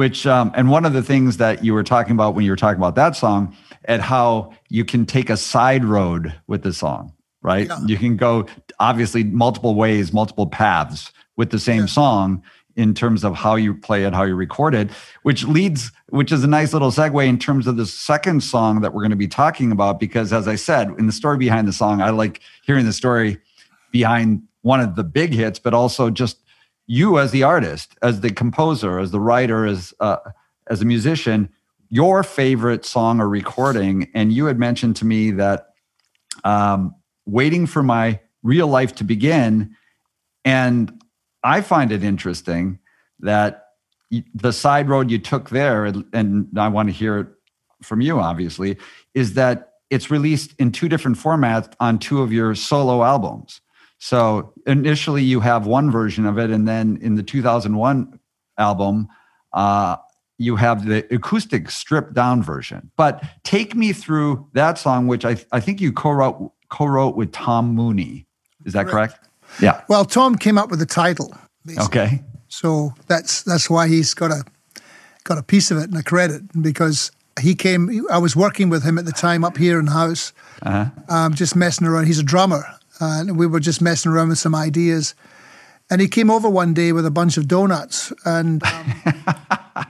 Which 0.00 0.26
um, 0.26 0.50
and 0.54 0.70
one 0.70 0.86
of 0.86 0.94
the 0.94 1.02
things 1.02 1.36
that 1.36 1.62
you 1.62 1.74
were 1.74 1.84
talking 1.84 2.12
about 2.12 2.34
when 2.34 2.46
you 2.46 2.50
were 2.50 2.56
talking 2.56 2.78
about 2.78 2.94
that 2.94 3.16
song, 3.16 3.54
and 3.84 4.00
how 4.00 4.50
you 4.70 4.82
can 4.82 5.04
take 5.04 5.28
a 5.28 5.36
side 5.36 5.84
road 5.84 6.32
with 6.46 6.62
the 6.62 6.72
song, 6.72 7.12
right? 7.42 7.66
Yeah. 7.66 7.78
You 7.84 7.98
can 7.98 8.16
go 8.16 8.46
obviously 8.78 9.24
multiple 9.24 9.74
ways, 9.74 10.10
multiple 10.10 10.46
paths 10.46 11.12
with 11.36 11.50
the 11.50 11.58
same 11.58 11.80
yeah. 11.80 11.86
song 11.86 12.42
in 12.76 12.94
terms 12.94 13.24
of 13.24 13.34
how 13.34 13.56
you 13.56 13.74
play 13.74 14.04
it, 14.04 14.14
how 14.14 14.22
you 14.22 14.34
record 14.34 14.74
it, 14.74 14.88
which 15.22 15.44
leads, 15.44 15.92
which 16.08 16.32
is 16.32 16.42
a 16.42 16.48
nice 16.48 16.72
little 16.72 16.90
segue 16.90 17.28
in 17.28 17.38
terms 17.38 17.66
of 17.66 17.76
the 17.76 17.84
second 17.84 18.42
song 18.42 18.80
that 18.80 18.94
we're 18.94 19.02
going 19.02 19.10
to 19.10 19.16
be 19.16 19.28
talking 19.28 19.70
about. 19.70 20.00
Because 20.00 20.32
as 20.32 20.48
I 20.48 20.54
said, 20.54 20.88
in 20.98 21.08
the 21.08 21.12
story 21.12 21.36
behind 21.36 21.68
the 21.68 21.74
song, 21.74 22.00
I 22.00 22.08
like 22.08 22.40
hearing 22.64 22.86
the 22.86 22.94
story 22.94 23.36
behind 23.90 24.44
one 24.62 24.80
of 24.80 24.96
the 24.96 25.04
big 25.04 25.34
hits, 25.34 25.58
but 25.58 25.74
also 25.74 26.08
just 26.08 26.38
you 26.90 27.20
as 27.20 27.30
the 27.30 27.44
artist, 27.44 27.96
as 28.02 28.20
the 28.20 28.32
composer, 28.32 28.98
as 28.98 29.12
the 29.12 29.20
writer, 29.20 29.64
as 29.64 29.94
uh, 30.00 30.16
as 30.66 30.82
a 30.82 30.84
musician, 30.84 31.48
your 31.88 32.24
favorite 32.24 32.84
song 32.84 33.20
or 33.20 33.28
recording. 33.28 34.10
And 34.12 34.32
you 34.32 34.46
had 34.46 34.58
mentioned 34.58 34.96
to 34.96 35.04
me 35.04 35.30
that 35.30 35.68
um, 36.42 36.96
waiting 37.26 37.66
for 37.66 37.84
my 37.84 38.18
real 38.42 38.66
life 38.66 38.92
to 38.96 39.04
begin, 39.04 39.76
and 40.44 41.00
I 41.44 41.60
find 41.60 41.92
it 41.92 42.02
interesting 42.02 42.80
that 43.20 43.66
the 44.34 44.52
side 44.52 44.88
road 44.88 45.12
you 45.12 45.20
took 45.20 45.50
there, 45.50 45.84
and 46.12 46.48
I 46.58 46.66
want 46.66 46.88
to 46.88 46.92
hear 46.92 47.18
it 47.18 47.28
from 47.84 48.00
you, 48.00 48.18
obviously, 48.18 48.78
is 49.14 49.34
that 49.34 49.74
it's 49.90 50.10
released 50.10 50.56
in 50.58 50.72
two 50.72 50.88
different 50.88 51.18
formats 51.18 51.72
on 51.78 52.00
two 52.00 52.20
of 52.20 52.32
your 52.32 52.56
solo 52.56 53.04
albums. 53.04 53.60
So 54.00 54.54
initially, 54.66 55.22
you 55.22 55.40
have 55.40 55.66
one 55.66 55.90
version 55.90 56.24
of 56.24 56.38
it, 56.38 56.50
and 56.50 56.66
then 56.66 56.98
in 57.02 57.16
the 57.16 57.22
2001 57.22 58.18
album, 58.56 59.08
uh, 59.52 59.96
you 60.38 60.56
have 60.56 60.86
the 60.86 61.06
acoustic 61.14 61.70
stripped 61.70 62.14
down 62.14 62.42
version. 62.42 62.90
But 62.96 63.22
take 63.44 63.74
me 63.76 63.92
through 63.92 64.48
that 64.54 64.78
song, 64.78 65.06
which 65.06 65.26
I, 65.26 65.36
I 65.52 65.60
think 65.60 65.82
you 65.82 65.92
co-wrote 65.92 66.50
co-wrote 66.70 67.14
with 67.14 67.30
Tom 67.32 67.74
Mooney. 67.74 68.26
Is 68.64 68.72
that 68.72 68.86
correct? 68.86 69.18
correct? 69.20 69.62
Yeah. 69.62 69.82
Well, 69.88 70.06
Tom 70.06 70.36
came 70.36 70.56
up 70.56 70.70
with 70.70 70.78
the 70.78 70.86
title. 70.86 71.34
Basically. 71.66 72.00
Okay. 72.00 72.24
So 72.48 72.94
that's 73.06 73.42
that's 73.42 73.68
why 73.68 73.86
he's 73.86 74.14
got 74.14 74.30
a 74.30 74.44
got 75.24 75.36
a 75.36 75.42
piece 75.42 75.70
of 75.70 75.76
it 75.76 75.90
and 75.90 75.98
a 75.98 76.02
credit 76.02 76.42
because 76.62 77.12
he 77.38 77.54
came. 77.54 78.06
I 78.10 78.16
was 78.16 78.34
working 78.34 78.70
with 78.70 78.82
him 78.82 78.96
at 78.96 79.04
the 79.04 79.12
time 79.12 79.44
up 79.44 79.58
here 79.58 79.78
in 79.78 79.84
the 79.84 79.92
house, 79.92 80.32
uh-huh. 80.62 80.90
um, 81.10 81.34
just 81.34 81.54
messing 81.54 81.86
around. 81.86 82.06
He's 82.06 82.18
a 82.18 82.24
drummer, 82.24 82.64
and 83.00 83.38
we 83.38 83.46
were 83.46 83.60
just 83.60 83.80
messing 83.80 84.12
around 84.12 84.28
with 84.28 84.38
some 84.38 84.54
ideas. 84.54 85.14
And 85.90 86.00
he 86.00 86.08
came 86.08 86.30
over 86.30 86.48
one 86.48 86.72
day 86.74 86.92
with 86.92 87.04
a 87.04 87.10
bunch 87.10 87.36
of 87.36 87.48
donuts, 87.48 88.12
and 88.24 88.62
um, 88.62 88.94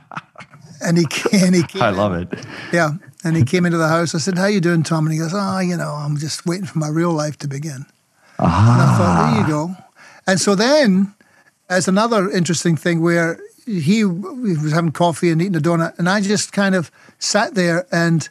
and 0.83 0.99
he 0.99 1.07
and 1.33 1.55
he 1.55 1.63
came 1.63 1.83
I 1.83 1.91
love 1.91 2.15
it. 2.15 2.29
Yeah, 2.73 2.93
and 3.23 3.37
he 3.37 3.45
came 3.45 3.67
into 3.67 3.79
the 3.79 3.89
house. 3.89 4.15
I 4.15 4.19
said, 4.19 4.39
"How 4.39 4.47
you 4.47 4.61
doing, 4.61 4.83
Tom?" 4.83 5.05
And 5.07 5.13
he 5.13 5.19
goes, 5.19 5.33
"Oh, 5.35 5.59
you 5.59 5.77
know, 5.77 5.91
I'm 5.91 6.17
just 6.17 6.47
waiting 6.47 6.67
for 6.67 6.79
my 6.79 6.89
real 6.89 7.13
life 7.13 7.37
to 7.39 7.49
begin." 7.49 7.85
Ah. 8.39 8.73
And 8.73 8.83
I 8.83 8.97
thought, 8.97 9.31
there 9.31 9.41
you 9.43 9.47
go. 9.47 9.77
And 10.27 10.41
so 10.41 10.55
then, 10.55 11.15
as 11.69 11.89
another 11.89 12.31
interesting 12.31 12.77
thing, 12.77 13.03
where 13.03 13.39
he, 13.67 13.81
he 13.81 14.05
was 14.05 14.73
having 14.73 14.93
coffee 14.93 15.31
and 15.31 15.43
eating 15.43 15.57
a 15.57 15.61
donut, 15.61 15.99
and 15.99 16.09
I 16.09 16.21
just 16.21 16.53
kind 16.53 16.75
of 16.75 16.91
sat 17.19 17.55
there 17.55 17.87
and 17.93 18.29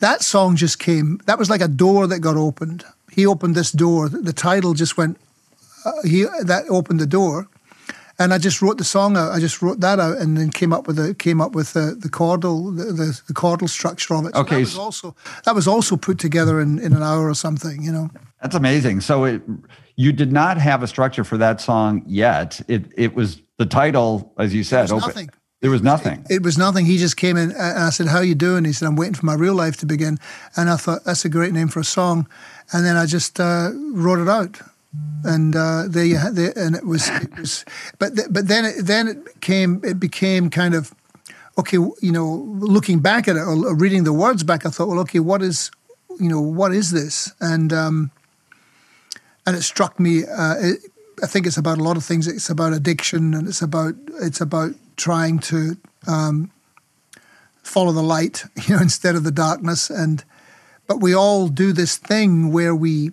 that 0.00 0.22
song 0.22 0.56
just 0.56 0.78
came. 0.78 1.20
That 1.26 1.38
was 1.38 1.48
like 1.48 1.60
a 1.60 1.68
door 1.68 2.06
that 2.06 2.20
got 2.20 2.36
opened. 2.36 2.84
He 3.14 3.26
opened 3.26 3.54
this 3.54 3.70
door. 3.72 4.08
The 4.08 4.32
title 4.32 4.74
just 4.74 4.96
went. 4.96 5.18
Uh, 5.84 5.90
he 6.04 6.24
that 6.44 6.64
opened 6.68 7.00
the 7.00 7.06
door, 7.06 7.46
and 8.18 8.32
I 8.32 8.38
just 8.38 8.62
wrote 8.62 8.78
the 8.78 8.84
song 8.84 9.16
out. 9.16 9.32
I 9.32 9.40
just 9.40 9.60
wrote 9.62 9.80
that 9.80 9.98
out, 9.98 10.16
and 10.18 10.36
then 10.36 10.50
came 10.50 10.72
up 10.72 10.86
with 10.86 10.96
the 10.96 11.14
came 11.14 11.40
up 11.40 11.52
with 11.54 11.72
the 11.72 11.96
the 11.98 12.08
chordal 12.08 12.76
the, 12.76 12.84
the, 12.92 13.20
the 13.26 13.34
chordal 13.34 13.68
structure 13.68 14.14
of 14.14 14.26
it. 14.26 14.34
So 14.34 14.40
Okay, 14.40 14.54
that 14.56 14.60
was 14.60 14.72
so- 14.72 14.80
also 14.82 15.16
that 15.44 15.54
was 15.54 15.66
also 15.68 15.96
put 15.96 16.18
together 16.18 16.60
in, 16.60 16.78
in 16.78 16.92
an 16.92 17.02
hour 17.02 17.28
or 17.28 17.34
something. 17.34 17.82
You 17.82 17.92
know. 17.92 18.10
That's 18.40 18.56
amazing. 18.56 19.00
So 19.02 19.24
it, 19.24 19.42
you 19.96 20.12
did 20.12 20.32
not 20.32 20.56
have 20.58 20.82
a 20.82 20.86
structure 20.86 21.24
for 21.24 21.36
that 21.38 21.60
song 21.60 22.02
yet. 22.06 22.60
It 22.68 22.92
it 22.96 23.14
was 23.14 23.42
the 23.58 23.66
title, 23.66 24.32
as 24.38 24.54
you 24.54 24.64
said. 24.64 24.90
open- 24.90 24.98
nothing. 25.08 25.30
There 25.60 25.70
was 25.70 25.82
nothing. 25.82 26.26
It 26.28 26.42
was 26.42 26.58
nothing. 26.58 26.86
He 26.86 26.98
just 26.98 27.16
came 27.16 27.36
in 27.36 27.52
and 27.52 27.78
I 27.78 27.90
said, 27.90 28.08
"How 28.08 28.20
you 28.20 28.34
doing?" 28.34 28.64
He 28.64 28.72
said, 28.72 28.86
"I'm 28.88 28.96
waiting 28.96 29.14
for 29.14 29.26
my 29.26 29.34
real 29.34 29.54
life 29.54 29.76
to 29.76 29.86
begin." 29.86 30.18
And 30.56 30.68
I 30.68 30.76
thought 30.76 31.04
that's 31.04 31.24
a 31.24 31.28
great 31.28 31.52
name 31.52 31.68
for 31.68 31.78
a 31.78 31.84
song, 31.84 32.26
and 32.72 32.84
then 32.84 32.96
I 32.96 33.06
just 33.06 33.38
uh, 33.38 33.70
wrote 33.92 34.18
it 34.18 34.28
out, 34.28 34.60
and 35.24 35.54
uh, 35.54 35.84
there 35.88 36.04
you 36.04 36.16
had 36.16 36.36
there, 36.36 36.52
and 36.56 36.74
it 36.74 36.86
was, 36.86 37.08
it 37.08 37.38
was 37.38 37.64
but 37.98 38.16
th- 38.16 38.28
but 38.30 38.48
then 38.48 38.64
it, 38.64 38.86
then 38.86 39.08
it 39.08 39.24
became 39.24 39.80
it 39.84 40.00
became 40.00 40.50
kind 40.50 40.74
of 40.74 40.94
okay, 41.58 41.76
you 41.76 42.12
know, 42.12 42.46
looking 42.58 43.00
back 43.00 43.28
at 43.28 43.36
it 43.36 43.40
or 43.40 43.74
reading 43.74 44.04
the 44.04 44.12
words 44.12 44.42
back, 44.42 44.64
I 44.64 44.70
thought, 44.70 44.88
well, 44.88 45.00
okay, 45.00 45.18
what 45.18 45.42
is 45.42 45.70
you 46.20 46.28
know 46.28 46.40
what 46.40 46.72
is 46.72 46.90
this? 46.90 47.32
And 47.40 47.72
um, 47.72 48.10
and 49.46 49.56
it 49.56 49.62
struck 49.62 49.98
me. 49.98 50.24
Uh, 50.24 50.54
it, 50.58 50.80
I 51.22 51.26
think 51.26 51.46
it's 51.46 51.56
about 51.56 51.78
a 51.78 51.82
lot 51.82 51.96
of 51.96 52.04
things. 52.04 52.26
It's 52.26 52.50
about 52.50 52.72
addiction, 52.72 53.34
and 53.34 53.48
it's 53.48 53.62
about 53.62 53.94
it's 54.20 54.40
about 54.40 54.72
trying 54.96 55.38
to 55.40 55.76
um, 56.06 56.50
follow 57.62 57.92
the 57.92 58.02
light, 58.02 58.44
you 58.66 58.76
know, 58.76 58.82
instead 58.82 59.14
of 59.14 59.24
the 59.24 59.30
darkness. 59.30 59.90
And 59.90 60.24
but 60.92 61.00
we 61.00 61.14
all 61.14 61.48
do 61.48 61.72
this 61.72 61.96
thing 61.96 62.52
where 62.52 62.74
we 62.74 63.12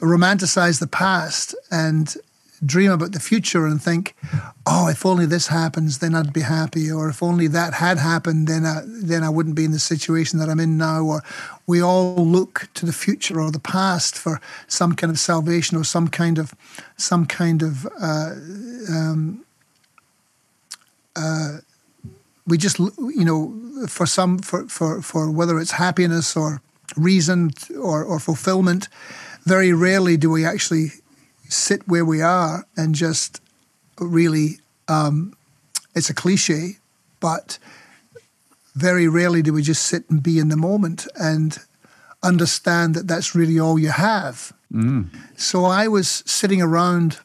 romanticize 0.00 0.80
the 0.80 0.86
past 0.86 1.54
and 1.70 2.14
dream 2.62 2.90
about 2.90 3.12
the 3.12 3.20
future 3.20 3.66
and 3.66 3.82
think, 3.82 4.14
oh, 4.66 4.86
if 4.88 5.06
only 5.06 5.24
this 5.24 5.46
happens, 5.46 6.00
then 6.00 6.14
I'd 6.14 6.34
be 6.34 6.42
happy, 6.42 6.92
or 6.92 7.08
if 7.08 7.22
only 7.22 7.46
that 7.46 7.72
had 7.72 7.96
happened, 7.96 8.48
then 8.48 8.66
I, 8.66 8.82
then 8.84 9.22
I 9.22 9.30
wouldn't 9.30 9.54
be 9.54 9.64
in 9.64 9.70
the 9.70 9.78
situation 9.78 10.38
that 10.40 10.50
I'm 10.50 10.60
in 10.60 10.76
now. 10.76 11.00
Or 11.04 11.22
we 11.66 11.82
all 11.82 12.16
look 12.16 12.68
to 12.74 12.84
the 12.84 12.92
future 12.92 13.40
or 13.40 13.50
the 13.50 13.58
past 13.58 14.18
for 14.18 14.38
some 14.66 14.94
kind 14.94 15.10
of 15.10 15.18
salvation 15.18 15.78
or 15.78 15.84
some 15.84 16.08
kind 16.08 16.36
of 16.36 16.54
some 16.98 17.24
kind 17.24 17.62
of 17.62 17.86
uh, 17.98 18.34
um, 18.90 19.42
uh, 21.16 21.60
we 22.48 22.58
just 22.58 22.78
you 22.78 23.24
know 23.24 23.86
for 23.86 24.06
some 24.06 24.38
for 24.38 24.66
for 24.68 25.02
for 25.02 25.30
whether 25.30 25.58
it's 25.60 25.72
happiness 25.72 26.36
or 26.36 26.60
reason 26.96 27.50
or 27.80 28.02
or 28.04 28.18
fulfillment. 28.18 28.88
Very 29.44 29.72
rarely 29.72 30.16
do 30.16 30.30
we 30.30 30.44
actually 30.44 30.90
sit 31.48 31.86
where 31.88 32.04
we 32.04 32.20
are 32.20 32.66
and 32.76 32.94
just 32.94 33.40
really 33.98 34.58
um, 34.88 35.32
it's 35.94 36.10
a 36.10 36.14
cliche 36.14 36.76
but 37.20 37.58
very 38.74 39.08
rarely 39.08 39.42
do 39.42 39.52
we 39.52 39.62
just 39.62 39.82
sit 39.86 40.08
and 40.10 40.22
be 40.22 40.38
in 40.38 40.48
the 40.48 40.56
moment 40.56 41.06
and 41.16 41.58
understand 42.22 42.94
that 42.94 43.08
that's 43.08 43.34
really 43.34 43.58
all 43.58 43.78
you 43.78 43.90
have 43.90 44.52
so 45.36 45.64
i 45.64 45.88
was 45.88 46.22
sitting 46.26 46.60
around 46.60 47.18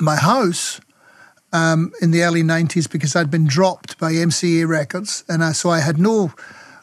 my 0.00 0.16
house 0.16 0.80
um, 1.52 1.92
in 2.00 2.10
the 2.12 2.22
early 2.22 2.42
90s 2.42 2.88
because 2.90 3.16
i'd 3.16 3.30
been 3.30 3.46
dropped 3.46 3.98
by 3.98 4.12
mca 4.12 4.66
records 4.68 5.24
and 5.28 5.42
I, 5.42 5.52
so 5.52 5.70
i 5.70 5.80
had 5.80 5.98
no 5.98 6.32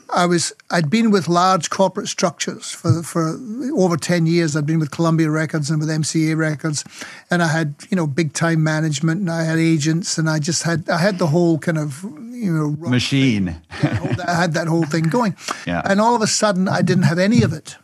I 0.09 0.25
was 0.25 0.53
I'd 0.71 0.89
been 0.89 1.11
with 1.11 1.27
large 1.27 1.69
corporate 1.69 2.07
structures 2.07 2.71
for 2.71 3.03
for 3.03 3.37
over 3.75 3.97
ten 3.97 4.25
years. 4.25 4.55
I'd 4.55 4.65
been 4.65 4.79
with 4.79 4.89
Columbia 4.89 5.29
Records 5.29 5.69
and 5.69 5.81
with 5.81 5.89
MCA 5.89 6.37
Records, 6.37 6.85
and 7.29 7.43
I 7.43 7.47
had 7.49 7.75
you 7.89 7.97
know 7.97 8.07
big 8.07 8.31
time 8.31 8.63
management 8.63 9.19
and 9.19 9.29
I 9.29 9.43
had 9.43 9.59
agents 9.59 10.17
and 10.17 10.29
I 10.29 10.39
just 10.39 10.63
had 10.63 10.89
I 10.89 10.97
had 10.99 11.19
the 11.19 11.27
whole 11.27 11.59
kind 11.59 11.77
of 11.77 12.03
you 12.31 12.53
know 12.53 12.89
Machine. 12.89 13.59
thing. 13.81 14.19
I 14.25 14.33
had 14.33 14.53
that 14.53 14.67
whole 14.67 14.85
thing 14.85 15.09
going, 15.09 15.35
Yeah. 15.67 15.81
and 15.83 15.99
all 15.99 16.15
of 16.15 16.21
a 16.21 16.27
sudden 16.27 16.69
I 16.69 16.81
didn't 16.81 17.03
have 17.03 17.19
any 17.19 17.43
of 17.43 17.51
it, 17.51 17.75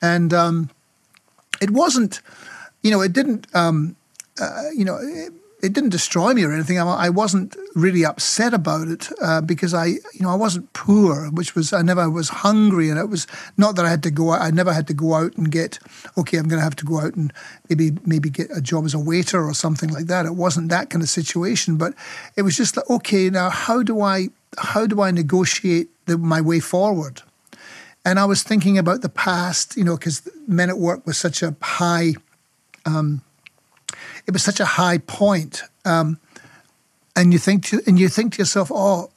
and 0.00 0.32
um, 0.32 0.70
it 1.60 1.70
wasn't 1.72 2.22
you 2.84 2.92
know 2.92 3.00
it 3.02 3.12
didn't 3.12 3.48
um, 3.52 3.96
uh, 4.40 4.70
you 4.76 4.84
know. 4.84 4.96
It, 5.02 5.32
it 5.60 5.72
didn't 5.72 5.90
destroy 5.90 6.34
me 6.34 6.44
or 6.44 6.52
anything. 6.52 6.78
I, 6.78 7.10
wasn't 7.10 7.56
really 7.74 8.04
upset 8.04 8.54
about 8.54 8.86
it 8.86 9.08
uh, 9.20 9.40
because 9.40 9.74
I, 9.74 9.86
you 9.86 10.20
know, 10.20 10.30
I 10.30 10.36
wasn't 10.36 10.72
poor, 10.72 11.30
which 11.30 11.56
was 11.56 11.72
I 11.72 11.82
never 11.82 12.08
was 12.08 12.28
hungry, 12.28 12.90
and 12.90 12.98
it 12.98 13.08
was 13.08 13.26
not 13.56 13.74
that 13.76 13.84
I 13.84 13.90
had 13.90 14.02
to 14.04 14.10
go. 14.10 14.32
out 14.32 14.42
I 14.42 14.50
never 14.50 14.72
had 14.72 14.86
to 14.86 14.94
go 14.94 15.14
out 15.14 15.36
and 15.36 15.50
get. 15.50 15.80
Okay, 16.16 16.36
I'm 16.36 16.46
going 16.46 16.60
to 16.60 16.64
have 16.64 16.76
to 16.76 16.84
go 16.84 17.00
out 17.00 17.14
and 17.14 17.32
maybe 17.68 17.98
maybe 18.04 18.30
get 18.30 18.56
a 18.56 18.60
job 18.60 18.84
as 18.84 18.94
a 18.94 19.00
waiter 19.00 19.44
or 19.44 19.54
something 19.54 19.90
like 19.90 20.06
that. 20.06 20.26
It 20.26 20.36
wasn't 20.36 20.68
that 20.68 20.90
kind 20.90 21.02
of 21.02 21.08
situation, 21.08 21.76
but 21.76 21.94
it 22.36 22.42
was 22.42 22.56
just 22.56 22.76
like, 22.76 22.88
okay, 22.88 23.28
now 23.28 23.50
how 23.50 23.82
do 23.82 24.00
I 24.00 24.28
how 24.58 24.86
do 24.86 25.00
I 25.02 25.10
negotiate 25.10 25.88
the, 26.06 26.18
my 26.18 26.40
way 26.40 26.60
forward? 26.60 27.22
And 28.04 28.18
I 28.20 28.26
was 28.26 28.42
thinking 28.42 28.78
about 28.78 29.02
the 29.02 29.08
past, 29.08 29.76
you 29.76 29.84
know, 29.84 29.96
because 29.96 30.26
Men 30.46 30.70
at 30.70 30.78
Work 30.78 31.04
was 31.04 31.18
such 31.18 31.42
a 31.42 31.56
high 31.60 32.14
it 34.28 34.32
was 34.32 34.42
such 34.42 34.60
a 34.60 34.64
high 34.66 34.98
point. 34.98 35.62
Um, 35.86 36.20
and 37.16 37.32
you 37.32 37.38
think 37.38 37.64
to, 37.64 37.80
and 37.86 37.98
you 37.98 38.08
think 38.08 38.34
to 38.34 38.38
yourself, 38.38 38.70
oh, 38.72 39.10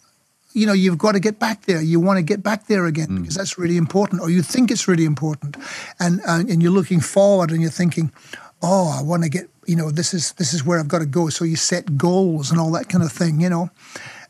you 0.53 0.66
know, 0.66 0.74
you've 0.74 0.97
got 0.97 1.12
to 1.12 1.20
get 1.20 1.38
back 1.38 1.66
there. 1.66 1.82
You 1.82 1.99
want 1.99 2.18
to 2.18 2.24
get 2.24 2.41
back 2.41 2.68
there 2.68 2.86
again 2.86 3.18
because 3.20 3.36
that's 3.36 3.57
really 3.57 3.78
important, 3.78 4.22
or 4.22 4.30
you 4.30 4.41
think 4.41 4.72
it's 4.72 4.88
really 4.88 5.05
important, 5.05 5.57
and 5.99 6.22
and, 6.26 6.49
and 6.49 6.64
you're 6.64 6.72
looking 6.72 7.01
forward 7.01 7.51
and 7.51 7.62
you're 7.62 7.70
thinking, 7.70 8.12
oh, 8.62 8.97
I 8.97 9.03
want 9.03 9.24
to 9.24 9.30
get, 9.30 9.49
you 9.66 9.76
know, 9.76 9.91
this 9.91 10.14
is 10.14 10.34
this 10.34 10.53
is 10.53 10.66
where 10.66 10.80
I've 10.80 10.88
got 10.88 10.99
to 10.99 11.05
go. 11.05 11.30
So 11.30 11.45
you 11.45 11.55
set 11.55 11.97
goals 11.97 12.51
and 12.51 12.59
all 12.59 12.72
that 12.72 12.89
kind 12.89 13.03
of 13.03 13.12
thing, 13.12 13.41
you 13.41 13.49
know, 13.49 13.70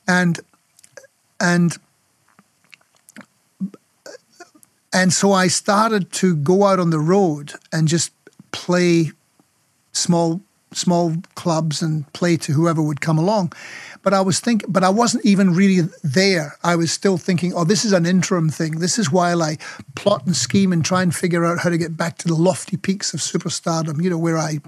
and 0.07 0.39
and 1.39 1.77
and 4.93 5.13
so 5.13 5.31
I 5.31 5.47
started 5.47 6.11
to 6.13 6.35
go 6.35 6.65
out 6.65 6.79
on 6.79 6.89
the 6.89 6.99
road 6.99 7.53
and 7.71 7.87
just 7.87 8.11
play 8.51 9.11
small 9.91 10.41
small 10.73 11.15
clubs 11.35 11.81
and 11.81 12.11
play 12.13 12.37
to 12.37 12.53
whoever 12.53 12.81
would 12.81 13.01
come 13.01 13.17
along. 13.17 13.53
But 14.03 14.13
I 14.13 14.21
was 14.21 14.39
thinking, 14.39 14.71
but 14.71 14.83
I 14.83 14.89
wasn't 14.89 15.25
even 15.25 15.53
really 15.53 15.87
there. 16.03 16.57
I 16.63 16.75
was 16.75 16.91
still 16.91 17.17
thinking, 17.17 17.53
oh, 17.53 17.65
this 17.65 17.85
is 17.85 17.93
an 17.93 18.05
interim 18.05 18.49
thing. 18.49 18.79
This 18.79 18.97
is 18.97 19.11
while 19.11 19.43
I 19.43 19.57
plot 19.95 20.25
and 20.25 20.35
scheme 20.35 20.73
and 20.73 20.83
try 20.83 21.03
and 21.03 21.13
figure 21.13 21.45
out 21.45 21.59
how 21.59 21.69
to 21.69 21.77
get 21.77 21.95
back 21.95 22.17
to 22.19 22.27
the 22.27 22.33
lofty 22.33 22.77
peaks 22.77 23.13
of 23.13 23.19
superstardom. 23.19 24.03
You 24.03 24.09
know 24.09 24.17
where 24.17 24.37
I 24.37 24.59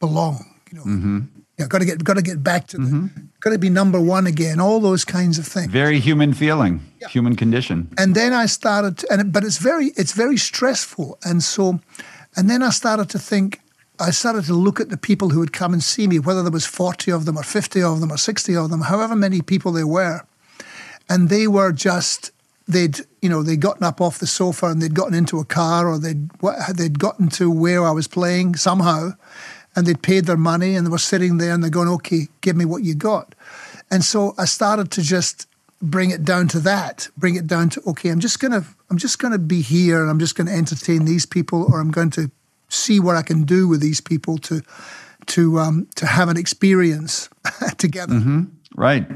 belong. 0.00 0.46
You 0.70 0.78
know, 0.78 0.84
mm-hmm. 0.84 1.18
yeah, 1.58 1.66
got 1.66 1.78
to 1.80 1.84
get 1.84 2.04
got 2.04 2.16
to 2.16 2.22
get 2.22 2.42
back 2.42 2.68
to 2.68 2.78
the, 2.78 2.84
mm-hmm. 2.84 3.06
got 3.40 3.50
to 3.50 3.58
be 3.58 3.70
number 3.70 4.00
one 4.00 4.26
again. 4.26 4.60
All 4.60 4.80
those 4.80 5.04
kinds 5.04 5.38
of 5.38 5.46
things 5.46 5.70
Very 5.70 5.98
human 5.98 6.32
feeling, 6.32 6.80
human 7.10 7.36
condition. 7.36 7.88
and 7.98 8.14
then 8.14 8.32
I 8.32 8.46
started, 8.46 8.98
to, 8.98 9.12
and 9.12 9.32
but 9.32 9.44
it's 9.44 9.58
very 9.58 9.92
it's 9.96 10.12
very 10.12 10.36
stressful, 10.36 11.18
and 11.22 11.42
so, 11.42 11.80
and 12.36 12.48
then 12.48 12.62
I 12.62 12.70
started 12.70 13.10
to 13.10 13.18
think. 13.18 13.60
I 14.00 14.10
started 14.10 14.44
to 14.44 14.54
look 14.54 14.80
at 14.80 14.90
the 14.90 14.96
people 14.96 15.30
who 15.30 15.40
would 15.40 15.52
come 15.52 15.72
and 15.72 15.82
see 15.82 16.06
me, 16.06 16.18
whether 16.18 16.42
there 16.42 16.52
was 16.52 16.66
forty 16.66 17.10
of 17.10 17.24
them 17.24 17.36
or 17.36 17.42
fifty 17.42 17.82
of 17.82 18.00
them 18.00 18.12
or 18.12 18.16
sixty 18.16 18.54
of 18.54 18.70
them, 18.70 18.82
however 18.82 19.16
many 19.16 19.42
people 19.42 19.72
there 19.72 19.86
were, 19.86 20.22
and 21.08 21.28
they 21.28 21.48
were 21.48 21.72
just 21.72 22.30
they'd 22.68 23.00
you 23.20 23.28
know 23.28 23.42
they'd 23.42 23.60
gotten 23.60 23.82
up 23.82 24.00
off 24.00 24.18
the 24.18 24.26
sofa 24.26 24.66
and 24.66 24.80
they'd 24.80 24.94
gotten 24.94 25.14
into 25.14 25.40
a 25.40 25.44
car 25.44 25.88
or 25.88 25.98
they'd, 25.98 26.30
they'd 26.74 26.98
gotten 26.98 27.28
to 27.30 27.50
where 27.50 27.84
I 27.84 27.90
was 27.90 28.06
playing 28.06 28.54
somehow, 28.56 29.12
and 29.74 29.86
they'd 29.86 30.02
paid 30.02 30.26
their 30.26 30.36
money 30.36 30.76
and 30.76 30.86
they 30.86 30.90
were 30.90 30.98
sitting 30.98 31.38
there 31.38 31.52
and 31.52 31.62
they're 31.62 31.70
going, 31.70 31.88
okay, 31.88 32.28
give 32.40 32.56
me 32.56 32.64
what 32.64 32.84
you 32.84 32.94
got, 32.94 33.34
and 33.90 34.04
so 34.04 34.34
I 34.38 34.44
started 34.44 34.90
to 34.92 35.02
just 35.02 35.46
bring 35.80 36.10
it 36.10 36.24
down 36.24 36.48
to 36.48 36.60
that, 36.60 37.08
bring 37.16 37.36
it 37.36 37.46
down 37.46 37.70
to 37.70 37.82
okay, 37.86 38.10
I'm 38.10 38.20
just 38.20 38.38
gonna 38.38 38.64
I'm 38.90 38.98
just 38.98 39.18
gonna 39.18 39.38
be 39.38 39.60
here 39.60 40.00
and 40.00 40.10
I'm 40.10 40.18
just 40.20 40.36
gonna 40.36 40.52
entertain 40.52 41.04
these 41.04 41.26
people 41.26 41.66
or 41.68 41.80
I'm 41.80 41.90
going 41.90 42.10
to 42.10 42.30
see 42.68 43.00
what 43.00 43.16
I 43.16 43.22
can 43.22 43.44
do 43.44 43.68
with 43.68 43.80
these 43.80 44.00
people 44.00 44.38
to 44.38 44.62
to 45.26 45.58
um, 45.58 45.88
to 45.96 46.06
have 46.06 46.28
an 46.28 46.36
experience 46.36 47.28
together. 47.78 48.14
Right. 48.76 49.06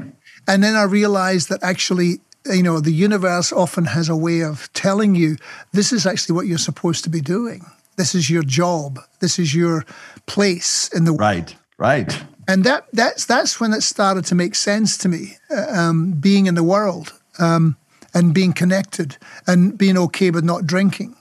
And 0.47 0.63
then 0.63 0.75
I 0.75 0.83
realized 0.83 1.49
that 1.49 1.63
actually, 1.63 2.19
you 2.45 2.63
know, 2.63 2.79
the 2.79 2.91
universe 2.91 3.51
often 3.51 3.85
has 3.85 4.09
a 4.09 4.15
way 4.15 4.41
of 4.41 4.71
telling 4.73 5.15
you 5.15 5.37
this 5.71 5.93
is 5.93 6.05
actually 6.05 6.35
what 6.35 6.47
you're 6.47 6.57
supposed 6.57 7.03
to 7.05 7.09
be 7.09 7.21
doing. 7.21 7.65
This 7.95 8.15
is 8.15 8.29
your 8.29 8.43
job. 8.43 8.99
This 9.19 9.39
is 9.39 9.55
your 9.55 9.85
place 10.25 10.89
in 10.93 11.05
the 11.05 11.13
world. 11.13 11.21
Right. 11.21 11.55
Right. 11.77 12.23
And 12.47 12.63
that 12.65 12.87
that's 12.91 13.25
that's 13.25 13.59
when 13.59 13.73
it 13.73 13.83
started 13.83 14.25
to 14.25 14.35
make 14.35 14.55
sense 14.55 14.97
to 14.97 15.09
me, 15.09 15.37
uh, 15.49 15.65
um, 15.69 16.11
being 16.11 16.45
in 16.45 16.55
the 16.55 16.63
world 16.63 17.13
um, 17.39 17.77
and 18.13 18.33
being 18.33 18.53
connected 18.53 19.17
and 19.47 19.77
being 19.77 19.97
okay 19.97 20.29
with 20.29 20.43
not 20.43 20.67
drinking, 20.67 21.15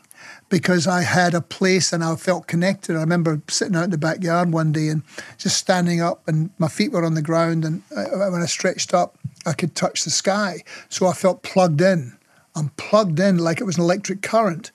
because 0.53 0.87
I 0.87 1.01
had 1.01 1.33
a 1.33 1.41
place 1.41 1.95
and 1.95 2.05
I 2.05 2.15
felt 2.15 2.47
connected. 2.47 2.95
I 2.95 3.01
remember 3.01 3.41
sitting 3.49 3.75
out 3.75 3.85
in 3.85 3.91
the 3.91 3.97
backyard 3.97 4.53
one 4.53 4.71
day 4.71 4.89
and 4.89 5.03
just 5.39 5.57
standing 5.57 6.03
up, 6.03 6.29
and 6.29 6.51
my 6.59 6.69
feet 6.69 6.93
were 6.93 7.07
on 7.07 7.15
the 7.15 7.23
ground, 7.23 7.65
and 7.65 7.83
uh, 7.97 8.29
when 8.31 8.43
I 8.43 8.45
stretched 8.45 8.93
up, 8.93 9.17
I 9.47 9.55
could 9.55 9.75
touch 9.75 10.05
the 10.05 10.11
sky. 10.11 10.63
So 10.91 11.07
I 11.07 11.15
felt 11.15 11.43
plugged 11.43 11.81
in. 11.81 12.19
I'm 12.55 12.69
plugged 12.77 13.19
in 13.19 13.39
like 13.39 13.63
it 13.63 13.65
was 13.65 13.79
an 13.79 13.85
electric 13.85 14.21
current, 14.21 14.73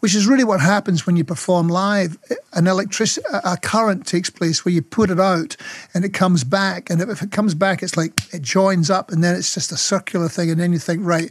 which 0.00 0.14
is 0.14 0.26
really 0.26 0.44
what 0.44 0.60
happens 0.60 1.04
when 1.04 1.16
you 1.16 1.24
perform 1.24 1.68
live. 1.68 2.16
An 2.54 2.66
electric 2.66 3.10
a 3.44 3.58
current 3.58 4.06
takes 4.06 4.30
place 4.30 4.64
where 4.64 4.72
you 4.72 4.80
put 4.80 5.10
it 5.10 5.20
out 5.20 5.58
and 5.92 6.06
it 6.06 6.14
comes 6.14 6.42
back, 6.42 6.88
and 6.88 7.02
if 7.02 7.20
it 7.20 7.32
comes 7.32 7.54
back, 7.54 7.82
it's 7.82 7.98
like 7.98 8.18
it 8.32 8.40
joins 8.40 8.88
up, 8.88 9.12
and 9.12 9.22
then 9.22 9.36
it's 9.36 9.52
just 9.52 9.72
a 9.72 9.76
circular 9.76 10.30
thing, 10.30 10.50
and 10.50 10.58
then 10.58 10.72
you 10.72 10.78
think, 10.78 11.02
right, 11.04 11.30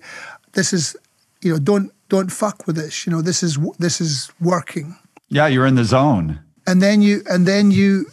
this 0.53 0.71
is, 0.71 0.95
you 1.41 1.51
know, 1.51 1.57
don't 1.57 1.91
don't 2.09 2.31
fuck 2.31 2.67
with 2.67 2.75
this. 2.75 3.05
You 3.05 3.11
know, 3.11 3.21
this 3.21 3.43
is 3.43 3.57
this 3.79 4.01
is 4.01 4.31
working. 4.39 4.97
Yeah, 5.29 5.47
you're 5.47 5.65
in 5.65 5.75
the 5.75 5.83
zone. 5.83 6.39
And 6.65 6.81
then 6.81 7.01
you 7.01 7.23
and 7.29 7.45
then 7.45 7.71
you 7.71 8.05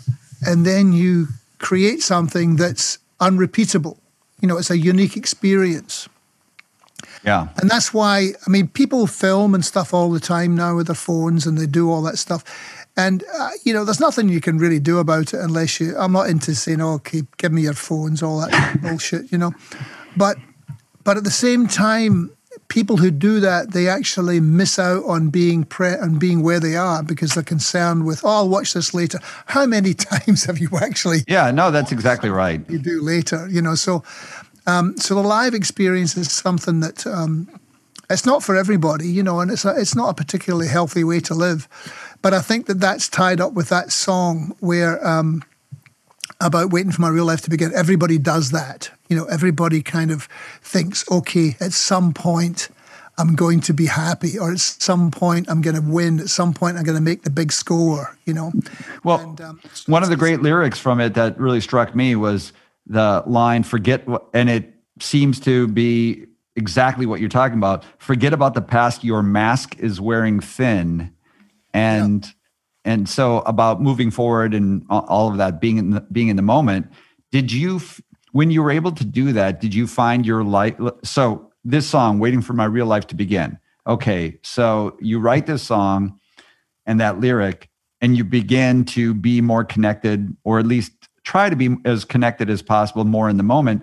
and 0.47 0.67
then 0.67 0.93
you 0.93 1.29
create 1.59 2.03
something 2.03 2.57
that's 2.57 2.99
unrepeatable. 3.21 3.99
You 4.41 4.49
know, 4.49 4.59
it's 4.59 4.71
a 4.71 4.79
unique 4.79 5.17
experience. 5.17 6.09
Yeah. 7.25 7.49
And 7.57 7.71
that's 7.71 7.95
why, 7.95 8.33
I 8.47 8.51
mean, 8.51 8.69
people 8.69 9.07
film 9.07 9.55
and 9.55 9.65
stuff 9.65 9.95
all 9.95 10.11
the 10.11 10.21
time 10.21 10.55
now 10.55 10.77
with 10.77 10.87
their 10.89 10.95
phones 10.95 11.47
and 11.47 11.57
they 11.57 11.67
do 11.67 11.91
all 11.91 12.03
that 12.03 12.19
stuff. 12.19 12.45
And, 12.97 13.25
uh, 13.39 13.51
you 13.65 13.73
know, 13.73 13.85
there's 13.85 14.01
nothing 14.01 14.29
you 14.29 14.41
can 14.41 14.59
really 14.59 14.79
do 14.79 14.99
about 14.99 15.35
it 15.35 15.41
unless 15.41 15.81
you, 15.81 15.97
I'm 15.97 16.13
not 16.13 16.29
into 16.29 16.55
saying, 16.55 16.81
oh, 16.81 16.95
okay, 16.95 17.23
give 17.39 17.51
me 17.51 17.63
your 17.63 17.75
phones, 17.75 18.23
all 18.23 18.41
that 18.41 18.79
bullshit, 18.83 19.33
you 19.33 19.39
know. 19.39 19.53
But, 20.17 20.37
but 21.03 21.17
at 21.17 21.25
the 21.25 21.31
same 21.31 21.67
time, 21.67 22.31
people 22.69 22.97
who 22.97 23.11
do 23.11 23.41
that, 23.41 23.73
they 23.73 23.89
actually 23.89 24.41
miss 24.41 24.79
out 24.79 25.05
on 25.05 25.31
being 25.31 25.65
pre- 25.65 25.97
on 25.97 26.19
being 26.19 26.43
where 26.43 26.61
they 26.61 26.77
are 26.77 27.03
because 27.03 27.35
they're 27.35 27.43
concerned 27.43 28.07
with, 28.07 28.25
oh, 28.25 28.29
I'll 28.29 28.49
watch 28.49 28.75
this 28.75 28.95
later. 28.95 29.19
How 29.47 29.67
many 29.67 29.95
times 30.11 30.45
have 30.45 30.59
you 30.59 30.69
actually? 30.81 31.25
Yeah, 31.29 31.51
no, 31.51 31.71
that's 31.71 31.93
exactly 31.93 32.31
right. 32.31 32.61
You 32.69 32.79
do 32.79 33.03
later, 33.03 33.49
you 33.51 33.63
know. 33.63 33.75
So, 33.75 34.03
um, 34.67 34.97
so 34.97 35.15
the 35.15 35.23
live 35.23 35.55
experience 35.55 36.17
is 36.17 36.31
something 36.33 36.81
that 36.81 37.07
um, 37.07 37.49
it's 38.11 38.27
not 38.27 38.43
for 38.43 38.57
everybody, 38.57 39.09
you 39.09 39.23
know, 39.23 39.41
and 39.41 39.51
it's 39.51 39.65
a, 39.65 39.75
it's 39.79 39.95
not 39.95 40.11
a 40.11 40.15
particularly 40.15 40.69
healthy 40.69 41.05
way 41.05 41.21
to 41.21 41.35
live. 41.35 41.69
But 42.23 42.33
I 42.33 42.41
think 42.41 42.67
that 42.67 42.81
that's 42.81 43.09
tied 43.09 43.41
up 43.41 43.53
with 43.53 43.69
that 43.69 43.93
song 43.93 44.57
where. 44.61 45.05
Um, 45.07 45.43
about 46.41 46.71
waiting 46.71 46.93
for 46.93 47.03
my 47.03 47.09
real 47.09 47.25
life 47.25 47.43
to 47.43 47.51
begin. 47.51 47.73
Everybody 47.75 48.19
does 48.19 48.51
that. 48.51 48.91
You 49.09 49.17
know, 49.17 49.25
everybody 49.27 49.83
kind 49.83 50.11
of 50.11 50.29
thinks, 50.63 51.09
okay, 51.11 51.57
at 51.61 51.73
some 51.73 52.13
point 52.13 52.69
I'm 53.17 53.37
going 53.37 53.61
to 53.61 53.73
be 53.73 53.87
happy, 53.87 54.39
or 54.39 54.53
at 54.53 54.61
some 54.61 55.11
point 55.11 55.49
I'm 55.49 55.63
going 55.63 55.77
to 55.77 55.83
win. 55.83 56.19
At 56.19 56.29
some 56.29 56.53
point 56.53 56.77
I'm 56.77 56.85
going 56.85 56.97
to 56.97 57.03
make 57.03 57.23
the 57.23 57.31
big 57.31 57.53
score. 57.53 58.19
You 58.25 58.35
know. 58.35 58.53
Well, 59.05 59.21
and, 59.21 59.41
um, 59.41 59.61
one 59.87 60.03
of 60.03 60.09
the 60.09 60.17
great 60.17 60.43
lyrics 60.43 60.79
from 60.79 61.01
it 61.01 61.15
that 61.15 61.39
really 61.39 61.61
struck 61.61 61.95
me 61.95 62.17
was 62.17 62.53
the 62.87 63.23
line 63.27 63.63
"Forget," 63.63 64.07
what, 64.09 64.27
and 64.35 64.51
it 64.51 64.75
seems 64.99 65.39
to 65.41 65.69
be 65.69 66.27
exactly 66.57 67.07
what 67.07 67.21
you're 67.21 67.29
talking 67.29 67.59
about. 67.59 67.85
Forget 67.99 68.33
about 68.33 68.55
the 68.55 68.63
past. 68.63 69.05
Your 69.05 69.23
mask 69.23 69.79
is 69.79 70.01
wearing 70.01 70.41
thin, 70.41 71.15
and. 71.73 72.25
Yeah 72.25 72.33
and 72.85 73.09
so 73.09 73.39
about 73.41 73.81
moving 73.81 74.11
forward 74.11 74.55
and 74.55 74.85
all 74.91 75.31
of 75.31 75.39
that 75.39 75.61
being 75.61 75.79
in 75.79 75.91
the, 75.91 76.01
being 76.13 76.29
in 76.29 76.37
the 76.37 76.43
moment 76.43 76.87
did 77.33 77.51
you 77.51 77.81
when 78.33 78.51
you 78.51 78.63
were 78.63 78.71
able 78.71 78.93
to 78.93 79.05
do 79.05 79.33
that 79.33 79.61
did 79.61 79.75
you 79.75 79.87
find 79.87 80.27
your 80.27 80.45
life 80.45 80.75
so 81.03 81.51
this 81.65 81.89
song 81.89 82.19
waiting 82.19 82.43
for 82.43 82.53
my 82.53 82.67
real 82.67 82.87
life 82.87 83.07
to 83.09 83.15
begin. 83.15 83.59
Okay 83.87 84.39
so 84.43 84.97
you 85.01 85.19
write 85.19 85.47
this 85.47 85.63
song 85.63 86.19
and 86.87 87.01
that 87.01 87.21
lyric 87.21 87.69
and 88.01 88.17
you 88.17 88.25
begin 88.25 88.85
to 88.85 89.15
be 89.15 89.41
more 89.41 89.65
connected 89.65 90.37
or 90.45 90.59
at 90.59 90.67
least 90.67 90.93
try 91.25 91.49
to 91.49 91.57
be 91.57 91.77
as 91.85 92.05
connected 92.05 92.51
as 92.51 92.61
possible 92.63 93.05
more 93.05 93.31
in 93.31 93.39
the 93.39 93.43
moment. 93.43 93.83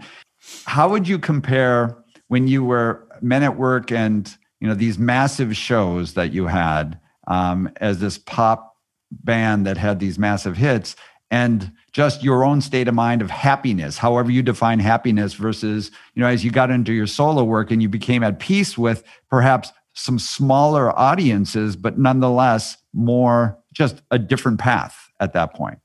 How 0.66 0.88
would 0.90 1.08
you 1.08 1.18
compare 1.18 1.98
when 2.28 2.48
you 2.48 2.64
were 2.64 3.08
men 3.22 3.44
at 3.44 3.58
work 3.58 3.92
and 3.92 4.34
you 4.60 4.68
know 4.68 4.76
these 4.76 4.98
massive 4.98 5.56
shows 5.58 6.14
that 6.14 6.32
you 6.32 6.48
had 6.48 7.00
um, 7.28 7.70
as 7.78 8.00
this 8.00 8.18
pop 8.18 8.71
band 9.12 9.66
that 9.66 9.78
had 9.78 10.00
these 10.00 10.18
massive 10.18 10.58
hits 10.58 10.96
and 11.30 11.72
just 11.92 12.24
your 12.24 12.44
own 12.44 12.62
state 12.62 12.88
of 12.88 12.94
mind 12.94 13.22
of 13.22 13.30
happiness 13.30 13.98
however 13.98 14.32
you 14.32 14.42
define 14.42 14.80
happiness 14.80 15.34
versus 15.34 15.92
you 16.16 16.22
know 16.22 16.28
as 16.28 16.44
you 16.44 16.52
got 16.52 16.72
into 16.72 16.94
your 16.94 17.08
solo 17.08 17.44
work 17.44 17.72
and 17.72 17.82
you 17.82 17.90
became 17.90 18.24
at 18.24 18.40
peace 18.40 18.78
with 18.78 19.04
perhaps 19.30 19.72
some 19.94 20.18
smaller 20.18 20.98
audiences 20.98 21.76
but 21.76 21.98
nonetheless 21.98 22.78
more 22.94 23.58
just 23.74 24.02
a 24.12 24.20
different 24.20 24.60
path 24.60 25.10
at 25.20 25.34
that 25.34 25.54
point. 25.54 25.80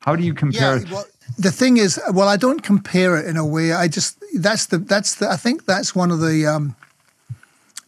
How 0.00 0.14
do 0.16 0.22
you 0.22 0.34
compare 0.34 0.78
yeah, 0.78 0.92
well, 0.92 1.04
the 1.38 1.50
thing 1.50 1.78
is 1.78 1.98
well 2.12 2.28
i 2.28 2.36
don't 2.36 2.62
compare 2.62 3.16
it 3.16 3.26
in 3.26 3.36
a 3.36 3.46
way. 3.46 3.72
I 3.72 3.88
just 3.88 4.22
that's 4.34 4.66
the 4.66 4.78
that's 4.78 5.14
the 5.16 5.30
i 5.30 5.36
think 5.36 5.64
that's 5.64 5.94
one 5.94 6.10
of 6.10 6.20
the 6.20 6.46
um, 6.46 6.76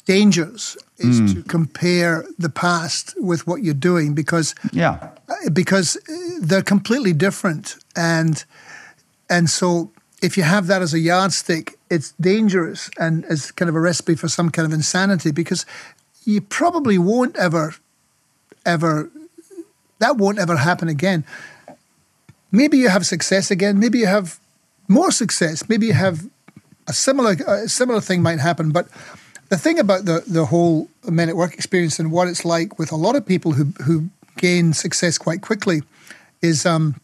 dangers 0.07 0.77
is 0.99 1.21
mm. 1.21 1.35
to 1.35 1.43
compare 1.43 2.25
the 2.39 2.49
past 2.49 3.15
with 3.19 3.47
what 3.47 3.63
you're 3.63 3.75
doing 3.75 4.15
because 4.15 4.55
yeah. 4.73 5.11
because 5.53 5.99
they're 6.41 6.63
completely 6.63 7.13
different. 7.13 7.77
And 7.95 8.43
and 9.29 9.51
so 9.51 9.91
if 10.23 10.37
you 10.37 10.45
have 10.45 10.67
that 10.69 10.81
as 10.81 10.95
a 10.95 10.99
yardstick 10.99 11.79
it's 11.91 12.13
dangerous 12.13 12.91
and 12.99 13.25
as 13.27 13.53
kind 13.53 13.69
of 13.69 13.77
a 13.77 13.81
recipe 13.81 14.15
for 14.15 14.29
some 14.29 14.51
kind 14.51 14.67
of 14.67 14.73
insanity 14.73 15.31
because 15.31 15.67
you 16.25 16.41
probably 16.41 16.99
won't 16.99 17.37
ever 17.37 17.75
ever 18.65 19.11
that 19.99 20.17
won't 20.17 20.39
ever 20.39 20.57
happen 20.57 20.89
again. 20.89 21.25
Maybe 22.53 22.79
you 22.79 22.89
have 22.89 23.07
success 23.07 23.51
again. 23.51 23.79
Maybe 23.79 23.99
you 23.99 24.07
have 24.07 24.39
more 24.89 25.11
success. 25.11 25.69
Maybe 25.69 25.87
you 25.87 25.95
have 25.95 26.29
a 26.87 26.93
similar 26.93 27.33
a 27.47 27.69
similar 27.69 28.01
thing 28.01 28.23
might 28.23 28.41
happen. 28.41 28.71
But 28.71 28.89
the 29.49 29.57
thing 29.57 29.79
about 29.79 30.05
the, 30.05 30.25
the 30.27 30.47
whole 30.47 30.89
men 31.05 31.29
at 31.29 31.37
work 31.37 31.55
experience 31.55 31.99
and 31.99 32.11
what 32.11 32.29
it's 32.29 32.45
like 32.45 32.79
with 32.79 32.93
a 32.93 32.97
lot 32.97 33.17
of 33.17 33.25
people 33.25 33.53
who, 33.53 33.65
who 33.85 34.09
gain 34.37 34.73
success 34.73 35.19
quite 35.19 35.41
quickly 35.41 35.83
is 36.43 36.67
um, 36.67 37.01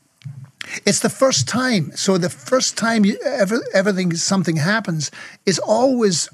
it's 0.86 1.01
the 1.01 1.09
first 1.09 1.49
time. 1.49 1.93
So 1.95 2.18
the 2.18 2.28
first 2.28 2.76
time 2.76 3.05
you, 3.05 3.18
ever, 3.24 3.61
everything 3.74 4.14
something 4.14 4.57
happens 4.57 5.11
is 5.47 5.59
always 5.59 6.28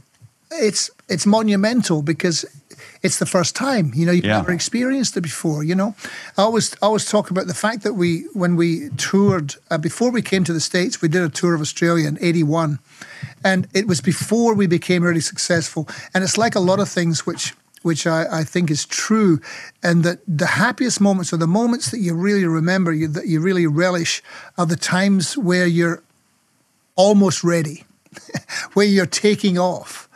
it's 0.50 0.90
it's 1.08 1.26
monumental 1.26 2.02
because 2.02 2.44
it's 3.02 3.18
the 3.18 3.26
first 3.26 3.54
time. 3.54 3.92
You 3.94 4.06
know, 4.06 4.12
you've 4.12 4.24
yeah. 4.24 4.38
never 4.38 4.52
experienced 4.52 5.16
it 5.16 5.20
before. 5.20 5.62
You 5.62 5.74
know, 5.74 5.94
I 6.36 6.42
always 6.42 6.74
I 6.82 6.86
always 6.86 7.04
talk 7.04 7.30
about 7.30 7.46
the 7.46 7.54
fact 7.54 7.82
that 7.82 7.94
we 7.94 8.26
when 8.32 8.56
we 8.56 8.90
toured 8.96 9.54
uh, 9.70 9.78
before 9.78 10.10
we 10.10 10.22
came 10.22 10.44
to 10.44 10.52
the 10.52 10.60
states, 10.60 11.00
we 11.00 11.08
did 11.08 11.22
a 11.22 11.28
tour 11.28 11.54
of 11.54 11.60
Australia 11.60 12.08
in 12.08 12.18
'81, 12.20 12.78
and 13.44 13.68
it 13.74 13.86
was 13.86 14.00
before 14.00 14.54
we 14.54 14.66
became 14.66 15.02
really 15.02 15.20
successful. 15.20 15.88
And 16.14 16.24
it's 16.24 16.38
like 16.38 16.54
a 16.54 16.60
lot 16.60 16.80
of 16.80 16.88
things 16.88 17.26
which 17.26 17.54
which 17.82 18.06
I, 18.06 18.40
I, 18.40 18.44
think 18.44 18.72
is 18.72 18.84
true, 18.84 19.40
and 19.84 20.02
that 20.02 20.18
the 20.26 20.46
happiest 20.46 21.00
moments 21.00 21.32
or 21.32 21.36
the 21.36 21.46
moments 21.46 21.92
that 21.92 22.00
you 22.00 22.12
really 22.12 22.44
remember, 22.44 22.92
you, 22.92 23.06
that 23.06 23.28
you 23.28 23.40
really 23.40 23.68
relish, 23.68 24.20
are 24.58 24.66
the 24.66 24.76
times 24.76 25.38
where 25.38 25.66
you're 25.66 26.02
almost 26.96 27.44
ready, 27.44 27.84
where 28.72 28.84
you're 28.84 29.06
taking 29.06 29.58
off 29.58 30.07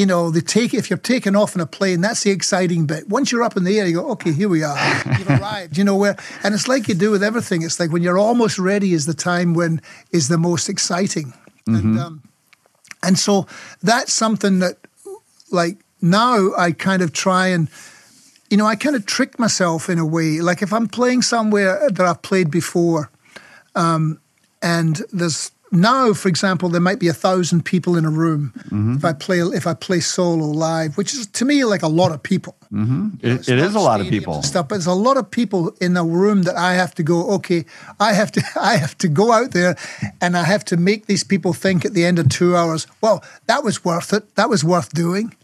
you 0.00 0.06
know, 0.06 0.30
the 0.30 0.40
take 0.40 0.72
if 0.72 0.88
you're 0.88 0.98
taking 0.98 1.36
off 1.36 1.54
in 1.54 1.60
a 1.60 1.66
plane, 1.66 2.00
that's 2.00 2.22
the 2.22 2.30
exciting 2.30 2.86
bit. 2.86 3.06
Once 3.10 3.30
you're 3.30 3.42
up 3.42 3.54
in 3.54 3.64
the 3.64 3.78
air, 3.78 3.86
you 3.86 3.96
go, 3.96 4.10
okay, 4.12 4.32
here 4.32 4.48
we 4.48 4.62
are. 4.62 4.78
You've 5.18 5.28
arrived. 5.28 5.76
You 5.76 5.84
know 5.84 5.94
where, 5.94 6.16
and 6.42 6.54
it's 6.54 6.68
like 6.68 6.88
you 6.88 6.94
do 6.94 7.10
with 7.10 7.22
everything. 7.22 7.60
It's 7.60 7.78
like 7.78 7.92
when 7.92 8.02
you're 8.02 8.18
almost 8.18 8.58
ready 8.58 8.94
is 8.94 9.04
the 9.04 9.12
time 9.12 9.52
when 9.52 9.82
is 10.10 10.28
the 10.28 10.38
most 10.38 10.70
exciting, 10.70 11.34
mm-hmm. 11.68 11.74
and 11.74 11.98
um, 11.98 12.22
and 13.02 13.18
so 13.18 13.46
that's 13.82 14.14
something 14.14 14.60
that, 14.60 14.78
like 15.50 15.76
now, 16.00 16.54
I 16.56 16.72
kind 16.72 17.02
of 17.02 17.12
try 17.12 17.48
and. 17.48 17.68
You 18.48 18.56
know, 18.56 18.66
I 18.66 18.74
kind 18.74 18.96
of 18.96 19.06
trick 19.06 19.38
myself 19.38 19.88
in 19.88 20.00
a 20.00 20.04
way. 20.04 20.40
Like 20.40 20.60
if 20.60 20.72
I'm 20.72 20.88
playing 20.88 21.22
somewhere 21.22 21.88
that 21.88 22.04
I've 22.04 22.22
played 22.22 22.50
before, 22.50 23.08
um, 23.76 24.18
and 24.60 25.02
there's 25.12 25.52
now, 25.72 26.12
for 26.12 26.28
example, 26.28 26.68
there 26.68 26.80
might 26.80 26.98
be 26.98 27.06
a 27.08 27.12
thousand 27.12 27.64
people 27.64 27.96
in 27.96 28.04
a 28.04 28.10
room 28.10 28.52
mm-hmm. 28.58 28.96
if 28.96 29.04
I 29.04 29.12
play 29.12 29.38
if 29.38 29.66
I 29.66 29.74
play 29.74 30.00
solo 30.00 30.46
live, 30.46 30.96
which 30.96 31.14
is 31.14 31.28
to 31.28 31.44
me 31.44 31.64
like 31.64 31.82
a 31.82 31.88
lot 31.88 32.10
of 32.10 32.22
people. 32.22 32.56
Mm-hmm. 32.72 33.08
It, 33.20 33.48
it 33.48 33.58
is 33.58 33.74
a 33.74 33.80
lot 33.80 34.00
of 34.00 34.08
people. 34.08 34.42
Stuff, 34.42 34.68
but 34.68 34.76
there's 34.76 34.86
a 34.86 34.92
lot 34.92 35.16
of 35.16 35.30
people 35.30 35.74
in 35.80 35.94
the 35.94 36.02
room 36.02 36.42
that 36.42 36.56
I 36.56 36.74
have 36.74 36.94
to 36.96 37.02
go. 37.04 37.30
Okay, 37.34 37.64
I 38.00 38.14
have 38.14 38.32
to 38.32 38.42
I 38.60 38.76
have 38.76 38.98
to 38.98 39.08
go 39.08 39.32
out 39.32 39.52
there, 39.52 39.76
and 40.20 40.36
I 40.36 40.42
have 40.42 40.64
to 40.66 40.76
make 40.76 41.06
these 41.06 41.22
people 41.22 41.52
think 41.52 41.84
at 41.84 41.94
the 41.94 42.04
end 42.04 42.18
of 42.18 42.28
two 42.28 42.56
hours. 42.56 42.86
Well, 43.00 43.22
that 43.46 43.62
was 43.62 43.84
worth 43.84 44.12
it. 44.12 44.34
That 44.34 44.48
was 44.48 44.64
worth 44.64 44.92
doing, 44.92 45.36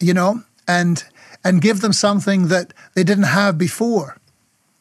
you 0.00 0.14
know, 0.14 0.42
and 0.66 1.04
and 1.44 1.62
give 1.62 1.80
them 1.80 1.92
something 1.92 2.48
that 2.48 2.74
they 2.94 3.04
didn't 3.04 3.24
have 3.24 3.56
before. 3.56 4.16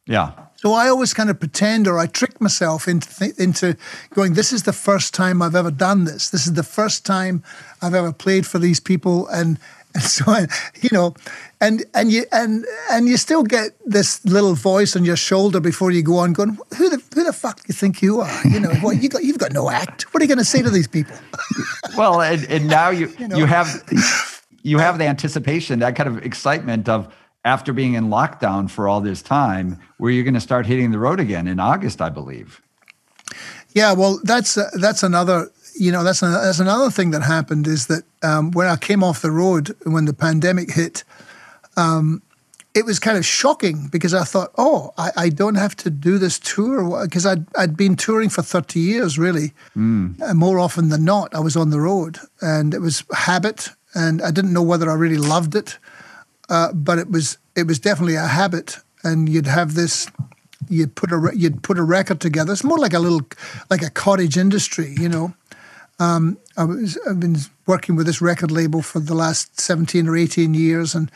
Yeah. 0.06 0.32
So 0.62 0.74
I 0.74 0.90
always 0.90 1.14
kind 1.14 1.30
of 1.30 1.40
pretend 1.40 1.88
or 1.88 1.98
I 1.98 2.06
trick 2.06 2.42
myself 2.42 2.90
into 2.90 3.08
th- 3.18 3.38
into 3.38 3.78
going. 4.14 4.34
This 4.34 4.52
is 4.52 4.64
the 4.64 4.74
first 4.74 5.14
time 5.14 5.42
I've 5.42 5.56
ever 5.56 5.72
done 5.72 6.04
this. 6.04 6.32
This 6.32 6.46
is 6.46 6.52
the 6.52 6.64
first 6.64 7.06
time 7.06 7.44
I've 7.82 7.94
ever 7.94 8.12
played 8.12 8.46
for 8.46 8.60
these 8.60 8.82
people, 8.82 9.26
and 9.30 9.58
and 9.94 10.04
so 10.04 10.26
I, 10.28 10.48
you 10.82 10.90
know, 10.92 11.16
and 11.62 11.86
and 11.94 12.12
you 12.12 12.26
and 12.34 12.66
and 12.92 13.08
you 13.08 13.16
still 13.16 13.44
get 13.44 13.72
this 13.86 14.26
little 14.26 14.54
voice 14.54 14.98
on 14.98 15.06
your 15.06 15.16
shoulder 15.16 15.62
before 15.62 15.92
you 15.92 16.04
go 16.04 16.18
on, 16.18 16.34
going, 16.34 16.58
who 16.76 16.90
the 16.90 17.02
who 17.16 17.24
the 17.24 17.32
fuck 17.32 17.60
do 17.60 17.64
you 17.70 17.74
think 17.74 18.02
you 18.02 18.20
are? 18.20 18.46
You 18.46 18.60
know, 18.60 18.74
what 18.82 19.02
you 19.02 19.08
got? 19.08 19.24
You've 19.24 19.38
got 19.38 19.54
no 19.54 19.70
act. 19.70 20.14
What 20.14 20.22
are 20.22 20.26
you 20.26 20.28
going 20.28 20.40
to 20.40 20.44
say 20.44 20.62
to 20.62 20.70
these 20.70 20.90
people? 20.90 21.16
well, 21.98 22.22
and, 22.22 22.44
and 22.50 22.68
now 22.68 22.90
you 22.90 23.08
you, 23.18 23.30
know? 23.30 23.38
you 23.38 23.46
have 23.46 23.82
you 24.64 24.78
have 24.78 24.98
the 24.98 25.06
anticipation, 25.06 25.80
that 25.80 25.96
kind 25.96 26.10
of 26.10 26.26
excitement 26.26 26.90
of 26.90 27.08
after 27.46 27.74
being 27.74 27.94
in 27.94 28.06
lockdown 28.10 28.70
for 28.70 28.88
all 28.88 29.02
this 29.02 29.22
time, 29.22 29.80
where 29.98 30.12
you're 30.12 30.24
going 30.24 30.34
to 30.34 30.42
start 30.42 30.66
hitting 30.66 30.92
the 30.92 31.00
road 31.00 31.20
again 31.20 31.48
in 31.48 31.60
August, 31.60 32.02
I 32.02 32.10
believe. 32.10 32.62
Yeah, 33.74 33.94
well, 33.94 34.20
that's 34.24 34.58
uh, 34.58 34.70
that's 34.74 35.04
another 35.04 35.52
you 35.76 35.92
know 35.92 36.04
that's, 36.04 36.20
that's 36.20 36.60
another 36.60 36.90
thing 36.90 37.12
that 37.12 37.22
happened 37.22 37.68
is 37.68 37.88
that 37.88 38.04
um, 38.24 38.52
when 38.52 38.68
I 38.68 38.76
came 38.76 39.04
off 39.04 39.22
the 39.22 39.32
road 39.32 39.76
when 39.84 40.06
the 40.06 40.14
pandemic 40.14 40.72
hit, 40.72 41.04
um, 41.78 42.22
it 42.76 42.86
was 42.86 43.00
kind 43.00 43.18
of 43.18 43.26
shocking 43.26 43.88
because 43.92 44.14
I 44.14 44.24
thought, 44.24 44.52
oh, 44.58 44.94
I, 44.98 45.12
I 45.18 45.30
don't 45.30 45.56
have 45.56 45.76
to 45.78 45.90
do 45.90 46.18
this 46.18 46.38
tour 46.38 47.04
because 47.04 47.26
I'd, 47.26 47.46
I'd 47.58 47.76
been 47.76 47.96
touring 47.96 48.30
for 48.30 48.42
30 48.42 48.80
years, 48.80 49.18
really. 49.18 49.54
Mm. 49.76 50.20
And 50.22 50.38
more 50.38 50.60
often 50.60 50.90
than 50.90 51.04
not, 51.04 51.34
I 51.34 51.40
was 51.40 51.56
on 51.58 51.72
the 51.72 51.80
road. 51.80 52.20
And 52.42 52.74
it 52.74 52.80
was 52.80 53.04
habit, 53.14 53.70
and 53.96 54.22
I 54.22 54.32
didn't 54.32 54.54
know 54.54 54.62
whether 54.62 54.90
I 54.90 54.94
really 54.94 55.18
loved 55.18 55.56
it. 55.56 55.80
Uh, 56.50 56.74
but 56.74 56.98
it 56.98 57.10
was 57.10 57.38
it 57.56 57.68
was 57.68 57.80
definitely 57.80 58.16
a 58.16 58.28
habit, 58.28 58.78
and 59.04 59.30
you'd 59.30 59.48
have 59.48 59.76
this. 59.76 60.08
You'd 60.68 60.96
put 60.96 61.12
a 61.12 61.32
you'd 61.36 61.64
put 61.64 61.78
a 61.78 61.84
record 61.84 62.20
together. 62.20 62.52
It's 62.52 62.64
more 62.64 62.80
like 62.80 62.94
a 62.94 63.00
little 63.00 63.22
like 63.70 63.82
a 63.82 63.90
cottage 63.90 64.38
industry, 64.38 64.96
you 65.00 65.10
know. 65.10 65.34
Um, 66.00 66.38
I 66.58 66.64
was, 66.64 66.98
I've 67.08 67.20
been 67.20 67.38
working 67.68 67.96
with 67.96 68.06
this 68.06 68.22
record 68.22 68.52
label 68.52 68.82
for 68.82 69.00
the 69.00 69.14
last 69.14 69.60
17 69.60 70.08
or 70.08 70.16
18 70.16 70.54
years, 70.54 70.96
and 70.96 71.12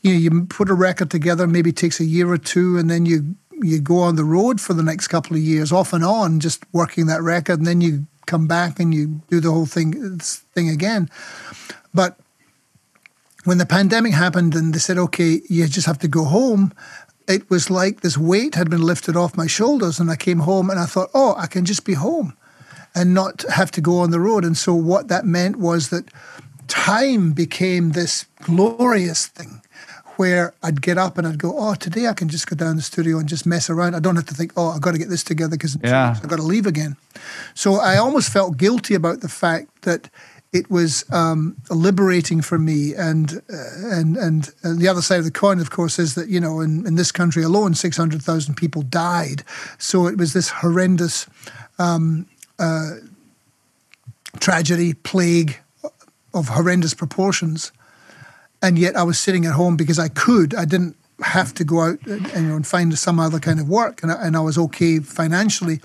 you 0.00 0.12
know, 0.12 0.18
you 0.18 0.46
put 0.46 0.70
a 0.70 0.74
record 0.74 1.10
together, 1.10 1.46
maybe 1.46 1.70
takes 1.70 2.00
a 2.00 2.04
year 2.04 2.30
or 2.30 2.38
two, 2.38 2.78
and 2.78 2.90
then 2.90 3.06
you 3.06 3.36
you 3.62 3.80
go 3.80 3.98
on 3.98 4.16
the 4.16 4.24
road 4.24 4.60
for 4.60 4.74
the 4.74 4.82
next 4.82 5.08
couple 5.08 5.36
of 5.36 5.42
years, 5.42 5.70
off 5.70 5.92
and 5.92 6.04
on, 6.04 6.40
just 6.40 6.64
working 6.72 7.06
that 7.06 7.22
record, 7.22 7.58
and 7.58 7.66
then 7.66 7.80
you 7.80 8.06
come 8.26 8.46
back 8.46 8.80
and 8.80 8.94
you 8.94 9.20
do 9.28 9.40
the 9.40 9.50
whole 9.50 9.66
thing 9.66 10.18
thing 10.18 10.68
again. 10.68 11.08
But 11.94 12.18
when 13.44 13.58
the 13.58 13.66
pandemic 13.66 14.12
happened 14.12 14.54
and 14.54 14.74
they 14.74 14.78
said, 14.78 14.98
okay, 14.98 15.40
you 15.48 15.66
just 15.66 15.86
have 15.86 15.98
to 15.98 16.08
go 16.08 16.24
home, 16.24 16.72
it 17.28 17.48
was 17.50 17.70
like 17.70 18.00
this 18.00 18.18
weight 18.18 18.54
had 18.54 18.70
been 18.70 18.82
lifted 18.82 19.16
off 19.16 19.36
my 19.36 19.46
shoulders. 19.46 19.98
And 19.98 20.10
I 20.10 20.16
came 20.16 20.40
home 20.40 20.70
and 20.70 20.78
I 20.78 20.86
thought, 20.86 21.10
oh, 21.14 21.34
I 21.36 21.46
can 21.46 21.64
just 21.64 21.84
be 21.84 21.94
home 21.94 22.36
and 22.94 23.14
not 23.14 23.42
have 23.50 23.70
to 23.72 23.80
go 23.80 23.98
on 23.98 24.10
the 24.10 24.20
road. 24.20 24.44
And 24.44 24.56
so 24.56 24.74
what 24.74 25.08
that 25.08 25.24
meant 25.24 25.56
was 25.56 25.88
that 25.88 26.10
time 26.68 27.32
became 27.32 27.92
this 27.92 28.26
glorious 28.42 29.26
thing 29.26 29.62
where 30.16 30.54
I'd 30.62 30.82
get 30.82 30.98
up 30.98 31.18
and 31.18 31.26
I'd 31.26 31.38
go, 31.38 31.54
oh, 31.56 31.74
today 31.74 32.06
I 32.06 32.12
can 32.12 32.28
just 32.28 32.46
go 32.46 32.54
down 32.54 32.76
the 32.76 32.82
studio 32.82 33.18
and 33.18 33.28
just 33.28 33.46
mess 33.46 33.70
around. 33.70 33.94
I 33.94 34.00
don't 34.00 34.16
have 34.16 34.26
to 34.26 34.34
think, 34.34 34.52
oh, 34.56 34.68
I've 34.68 34.80
got 34.80 34.92
to 34.92 34.98
get 34.98 35.08
this 35.08 35.24
together 35.24 35.56
because 35.56 35.78
yeah. 35.82 36.14
I've 36.16 36.28
got 36.28 36.36
to 36.36 36.42
leave 36.42 36.66
again. 36.66 36.96
So 37.54 37.74
I 37.74 37.96
almost 37.96 38.30
felt 38.30 38.56
guilty 38.56 38.94
about 38.94 39.20
the 39.20 39.28
fact 39.28 39.82
that 39.82 40.10
it 40.52 40.70
was 40.70 41.04
um, 41.10 41.56
liberating 41.70 42.42
for 42.42 42.58
me. 42.58 42.94
And, 42.94 43.42
uh, 43.52 43.96
and, 43.96 44.16
and 44.16 44.50
and 44.62 44.78
the 44.78 44.88
other 44.88 45.02
side 45.02 45.18
of 45.18 45.24
the 45.24 45.30
coin, 45.30 45.60
of 45.60 45.70
course, 45.70 45.98
is 45.98 46.14
that 46.14 46.28
you 46.28 46.40
know 46.40 46.60
in, 46.60 46.86
in 46.86 46.96
this 46.96 47.12
country 47.12 47.42
alone, 47.42 47.74
six 47.74 47.96
hundred 47.96 48.22
thousand 48.22 48.56
people 48.56 48.82
died. 48.82 49.44
So 49.78 50.06
it 50.06 50.18
was 50.18 50.32
this 50.32 50.50
horrendous 50.50 51.26
um, 51.78 52.26
uh, 52.58 52.96
tragedy, 54.40 54.94
plague 54.94 55.58
of 56.34 56.48
horrendous 56.48 56.94
proportions. 56.94 57.72
And 58.60 58.78
yet 58.78 58.94
I 58.94 59.02
was 59.02 59.18
sitting 59.18 59.44
at 59.44 59.54
home 59.54 59.76
because 59.76 59.98
I 59.98 60.08
could. 60.08 60.54
I 60.54 60.64
didn't 60.64 60.96
have 61.20 61.54
to 61.54 61.64
go 61.64 61.80
out 61.82 62.00
and, 62.06 62.26
you 62.32 62.42
know, 62.42 62.56
and 62.56 62.66
find 62.66 62.96
some 62.98 63.20
other 63.20 63.38
kind 63.38 63.60
of 63.60 63.68
work, 63.68 64.02
and 64.02 64.10
I, 64.10 64.26
and 64.26 64.36
I 64.36 64.40
was 64.40 64.58
okay 64.58 64.98
financially, 64.98 65.80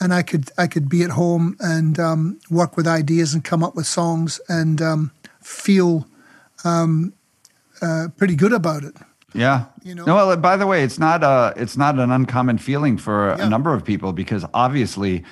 and 0.00 0.12
I 0.14 0.22
could 0.22 0.50
I 0.58 0.66
could 0.66 0.88
be 0.88 1.02
at 1.02 1.10
home 1.10 1.56
and 1.60 1.98
um, 1.98 2.38
work 2.50 2.76
with 2.76 2.86
ideas 2.86 3.34
and 3.34 3.42
come 3.44 3.64
up 3.64 3.74
with 3.74 3.86
songs 3.86 4.40
and 4.48 4.80
um, 4.80 5.10
feel 5.40 6.06
um, 6.64 7.12
uh, 7.82 8.08
pretty 8.16 8.36
good 8.36 8.52
about 8.52 8.84
it. 8.84 8.94
Yeah. 9.34 9.66
You 9.82 9.94
know? 9.94 10.04
No, 10.04 10.14
well, 10.16 10.36
by 10.36 10.56
the 10.56 10.66
way, 10.66 10.82
it's 10.82 10.98
not 10.98 11.22
a 11.22 11.52
it's 11.56 11.76
not 11.76 11.98
an 11.98 12.10
uncommon 12.10 12.58
feeling 12.58 12.96
for 12.96 13.34
yeah. 13.36 13.46
a 13.46 13.48
number 13.48 13.74
of 13.74 13.84
people 13.84 14.12
because 14.12 14.44
obviously, 14.54 15.24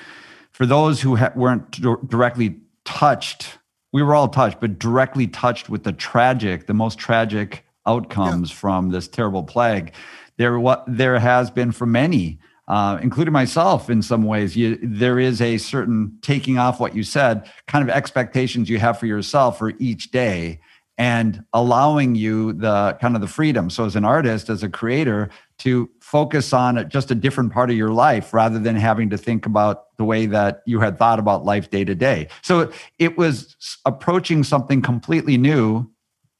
for 0.53 0.67
those 0.67 1.01
who 1.01 1.17
ha- 1.17 1.33
weren't 1.35 1.71
d- 1.73 1.95
directly 2.07 2.57
touched, 2.85 3.59
we 3.93 4.03
were 4.03 4.15
all 4.15 4.29
touched, 4.29 4.61
but 4.61 4.79
directly 4.79 5.27
touched 5.27 5.69
with 5.69 5.85
the 5.85 5.93
tragic, 5.93 6.67
the 6.67 6.75
most 6.75 6.99
tragic 6.99 7.65
outcomes 7.89 8.51
yeah. 8.51 8.57
from 8.57 8.91
this 8.91 9.09
terrible 9.09 9.43
plague. 9.43 9.93
There, 10.37 10.61
what 10.61 10.85
there 10.87 11.19
has 11.19 11.51
been 11.51 11.73
for 11.73 11.87
many, 11.87 12.39
uh, 12.69 12.99
including 13.03 13.33
myself, 13.33 13.91
in 13.91 14.03
some 14.03 14.23
ways. 14.23 14.57
You, 14.57 14.79
there 14.83 15.19
is 15.19 15.41
a 15.41 15.59
certain 15.59 16.19
taking 16.23 16.59
off 16.59 16.79
what 16.79 16.95
you 16.95 17.03
said, 17.03 17.51
kind 17.67 17.83
of 17.83 17.95
expectations 17.95 18.69
you 18.69 18.79
have 18.79 18.99
for 18.99 19.07
yourself 19.07 19.59
for 19.59 19.73
each 19.79 20.11
day, 20.11 20.61
and 20.99 21.45
allowing 21.53 22.15
you 22.15 22.53
the 22.53 22.97
kind 23.01 23.15
of 23.15 23.21
the 23.21 23.27
freedom. 23.27 23.71
So, 23.71 23.85
as 23.85 23.97
an 23.97 24.05
artist, 24.05 24.51
as 24.51 24.63
a 24.63 24.69
creator, 24.69 25.31
to 25.59 25.91
focus 26.01 26.53
on 26.53 26.89
just 26.89 27.11
a 27.11 27.15
different 27.15 27.53
part 27.53 27.71
of 27.71 27.77
your 27.77 27.91
life 27.91 28.33
rather 28.33 28.59
than 28.59 28.77
having 28.77 29.11
to 29.11 29.19
think 29.19 29.45
about 29.45 29.97
the 29.97 30.05
way 30.05 30.27
that 30.27 30.63
you 30.67 30.79
had 30.79 30.99
thought 30.99 31.19
about 31.19 31.45
life 31.45 31.71
day 31.71 31.85
to 31.85 31.95
day. 31.95 32.29
So 32.43 32.71
it 32.99 33.19
was 33.19 33.57
approaching 33.85 34.45
something 34.45 34.83
completely 34.83 35.37
new 35.37 35.91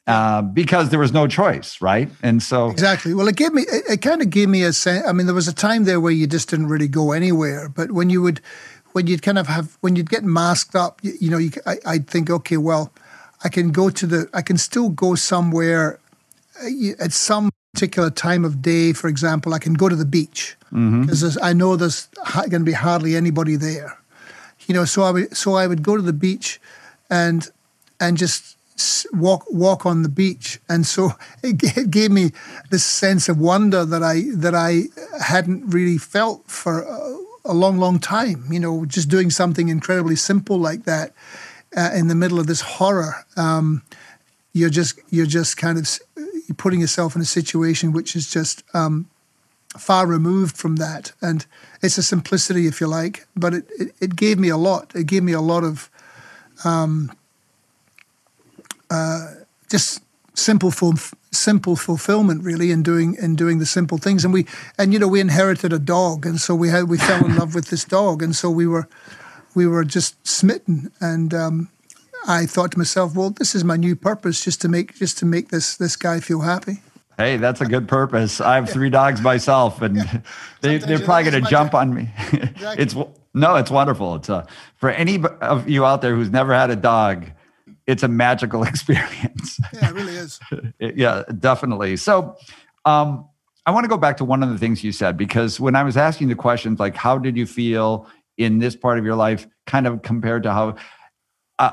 uh, 0.09 0.41
because 0.41 0.89
there 0.89 0.99
was 0.99 1.13
no 1.13 1.27
choice, 1.27 1.83
right? 1.83 2.09
And 2.23 2.43
so 2.43 2.71
exactly. 2.71 3.13
Well, 3.13 3.29
it 3.29 3.37
gave 3.37 3.53
me 3.53 3.63
it, 3.63 3.85
it 3.89 4.03
kind 4.03 4.23
of 4.23 4.31
gave 4.31 4.49
me 4.49 4.63
a 4.63 4.73
sense. 4.73 5.07
I 5.07 5.13
mean, 5.13 5.27
there 5.27 5.35
was 5.35 5.49
a 5.49 5.55
time 5.55 5.85
there 5.85 6.01
where 6.01 6.13
you 6.13 6.27
just 6.27 6.49
didn't 6.49 6.69
really 6.69 6.89
go 6.89 7.13
anywhere, 7.13 7.69
but 7.69 7.93
when 7.93 8.09
you 8.09 8.23
would, 8.23 8.41
when 8.93 9.07
you'd 9.07 9.21
kind 9.21 9.39
of 9.39 9.47
have 9.49 9.77
when 9.83 9.97
you'd 9.97 10.09
get 10.09 10.25
masked 10.25 10.75
up, 10.75 10.99
you, 11.03 11.13
you 11.21 11.31
know, 11.31 11.37
you, 11.39 11.51
I, 11.67 11.77
I'd 11.85 12.07
think, 12.09 12.31
okay, 12.31 12.57
well, 12.57 12.91
I 13.45 13.51
can 13.51 13.71
go 13.71 13.91
to 13.91 14.07
the, 14.07 14.31
I 14.33 14.43
can 14.43 14.57
still 14.57 14.89
go 14.89 15.15
somewhere 15.15 16.01
uh, 16.63 16.69
at 16.99 17.13
some 17.13 17.51
particular 17.75 18.11
time 18.11 18.45
of 18.45 18.63
day. 18.63 18.95
For 18.95 19.09
example, 19.09 19.53
I 19.53 19.59
can 19.59 19.75
go 19.75 19.89
to 19.89 19.97
the 19.97 20.07
beach 20.07 20.57
because 20.71 21.23
mm-hmm. 21.23 21.45
I 21.45 21.53
know 21.53 21.77
there's 21.77 22.09
going 22.35 22.51
to 22.51 22.61
be 22.61 22.73
hardly 22.73 23.15
anybody 23.15 23.57
there. 23.57 23.99
You 24.67 24.75
know, 24.75 24.85
so 24.85 25.03
I 25.03 25.11
would 25.11 25.37
so 25.37 25.55
I 25.55 25.67
would 25.67 25.83
go 25.83 25.97
to 25.97 26.03
the 26.03 26.13
beach, 26.13 26.61
and 27.09 27.49
and 28.01 28.17
just 28.19 28.58
walk 29.13 29.45
walk 29.51 29.87
on 29.87 30.03
the 30.03 30.09
beach, 30.09 30.61
and 30.69 30.87
so 30.87 31.13
it, 31.43 31.91
gave 31.91 32.11
me 32.11 32.33
this 32.71 32.85
sense 32.85 33.29
of 33.29 33.39
wonder 33.39 33.85
that 33.85 34.03
I 34.03 34.25
that 34.35 34.55
I 34.55 34.85
hadn't 35.23 35.69
really 35.69 35.99
felt 35.99 36.51
for 36.51 36.83
a, 36.83 37.19
a 37.45 37.55
long, 37.55 37.79
long 37.79 37.99
time. 37.99 38.45
You 38.51 38.61
know, 38.61 38.85
just 38.85 39.09
doing 39.09 39.31
something 39.31 39.69
incredibly 39.69 40.17
simple 40.17 40.59
like 40.59 40.85
that 40.85 41.13
uh, 41.77 41.91
in 41.95 42.09
the 42.09 42.15
middle 42.15 42.39
of 42.39 42.47
this 42.47 42.61
horror. 42.61 43.27
Um, 43.37 43.83
you're 44.53 44.71
just 44.71 44.99
you're 45.11 45.27
just 45.27 45.57
kind 45.57 45.79
of 45.79 45.89
putting 46.57 46.81
yourself 46.81 47.15
in 47.15 47.23
a 47.23 47.27
situation 47.27 47.93
which 47.93 48.17
is 48.17 48.31
just 48.31 48.65
um, 48.75 49.09
far 49.79 50.07
removed 50.07 50.57
from 50.57 50.77
that, 50.77 51.13
and 51.21 51.47
it's 51.83 51.99
a 51.99 52.03
simplicity, 52.03 52.67
if 52.67 52.81
you 52.81 52.87
like, 52.87 53.27
but 53.37 53.55
it, 53.55 53.67
it, 53.79 53.95
it 54.01 54.17
gave 54.17 54.39
me 54.39 54.49
a 54.49 54.57
lot. 54.57 54.93
It 54.95 55.07
gave 55.07 55.23
me 55.23 55.33
a 55.33 55.41
lot 55.41 55.65
of 55.65 55.91
um, 56.65 57.13
uh, 58.91 59.35
just 59.71 60.03
simple 60.35 60.73
simple 61.33 61.77
fulfillment 61.77 62.43
really 62.45 62.71
in 62.71 62.83
doing 62.83 63.17
in 63.21 63.35
doing 63.35 63.59
the 63.59 63.67
simple 63.67 63.99
things 63.99 64.25
and 64.25 64.33
we 64.33 64.47
and 64.79 64.93
you 64.93 64.99
know 64.99 65.09
we 65.09 65.21
inherited 65.21 65.73
a 65.73 65.79
dog 65.79 66.25
and 66.25 66.41
so 66.41 66.55
we 66.55 66.69
had 66.69 66.89
we 66.89 66.97
fell 66.97 67.25
in 67.27 67.37
love 67.37 67.55
with 67.55 67.69
this 67.69 67.85
dog 67.85 68.23
and 68.23 68.37
so 68.37 68.49
we 68.49 68.67
were 68.67 68.89
we 69.55 69.67
were 69.67 69.85
just 69.85 70.27
smitten 70.27 70.91
and 71.01 71.35
um, 71.35 71.69
I 72.27 72.47
thought 72.47 72.71
to 72.73 72.79
myself 72.79 73.17
well 73.17 73.31
this 73.31 73.55
is 73.55 73.65
my 73.65 73.77
new 73.77 73.97
purpose 73.97 74.43
just 74.45 74.61
to 74.63 74.69
make 74.69 74.95
just 74.95 75.19
to 75.19 75.27
make 75.27 75.49
this 75.49 75.77
this 75.77 75.97
guy 75.97 76.21
feel 76.21 76.41
happy 76.41 76.83
Hey, 77.19 77.37
that's 77.37 77.61
a 77.61 77.67
good 77.67 77.89
purpose. 77.89 78.41
I 78.41 78.55
have 78.55 78.71
three 78.71 78.91
dogs 78.91 79.21
myself, 79.21 79.83
and 79.83 79.97
yeah. 79.97 80.21
they, 80.61 80.79
they're 80.79 81.01
probably 81.01 81.29
going 81.29 81.43
to 81.43 81.51
jump 81.51 81.75
on 81.75 81.93
me. 81.93 82.11
Exactly. 82.33 82.83
it's 82.83 82.95
no, 83.35 83.57
it's 83.57 83.73
wonderful. 83.73 84.15
It's 84.15 84.31
uh, 84.31 84.47
for 84.77 84.91
any 84.91 85.21
of 85.41 85.69
you 85.69 85.85
out 85.85 86.01
there 86.01 86.15
who's 86.15 86.31
never 86.31 86.55
had 86.55 86.71
a 86.71 86.77
dog 86.77 87.27
it's 87.89 88.05
a 88.05 88.09
magical 88.09 88.63
experience. 88.73 89.59
Yeah, 89.73 89.89
it 89.89 89.95
really 89.95 90.15
is. 90.15 90.39
yeah, 90.79 91.25
definitely. 91.41 91.97
So, 91.97 92.37
um, 92.85 93.29
I 93.67 93.71
want 93.71 93.85
to 93.85 93.89
go 93.89 93.99
back 93.99 94.17
to 94.19 94.25
one 94.25 94.43
of 94.43 94.49
the 94.49 94.57
things 94.57 94.83
you 94.85 94.93
said 94.93 95.17
because 95.17 95.59
when 95.61 95.75
I 95.75 95.83
was 95.83 95.97
asking 95.97 96.29
the 96.29 96.35
questions, 96.35 96.79
like, 96.79 96.95
how 96.95 97.19
did 97.19 97.37
you 97.37 97.45
feel 97.45 98.09
in 98.39 98.61
this 98.61 98.77
part 98.77 98.99
of 98.99 99.05
your 99.05 99.17
life, 99.17 99.47
kind 99.67 99.87
of 99.87 100.01
compared 100.03 100.45
to 100.45 100.53
how 100.53 100.77
uh, 101.59 101.73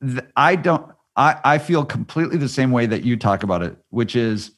th- 0.00 0.24
I 0.36 0.54
don't, 0.56 0.92
I, 1.16 1.40
I 1.42 1.58
feel 1.58 1.84
completely 1.84 2.36
the 2.36 2.48
same 2.48 2.70
way 2.70 2.86
that 2.86 3.02
you 3.02 3.16
talk 3.16 3.42
about 3.42 3.62
it, 3.62 3.76
which 3.88 4.14
is 4.14 4.52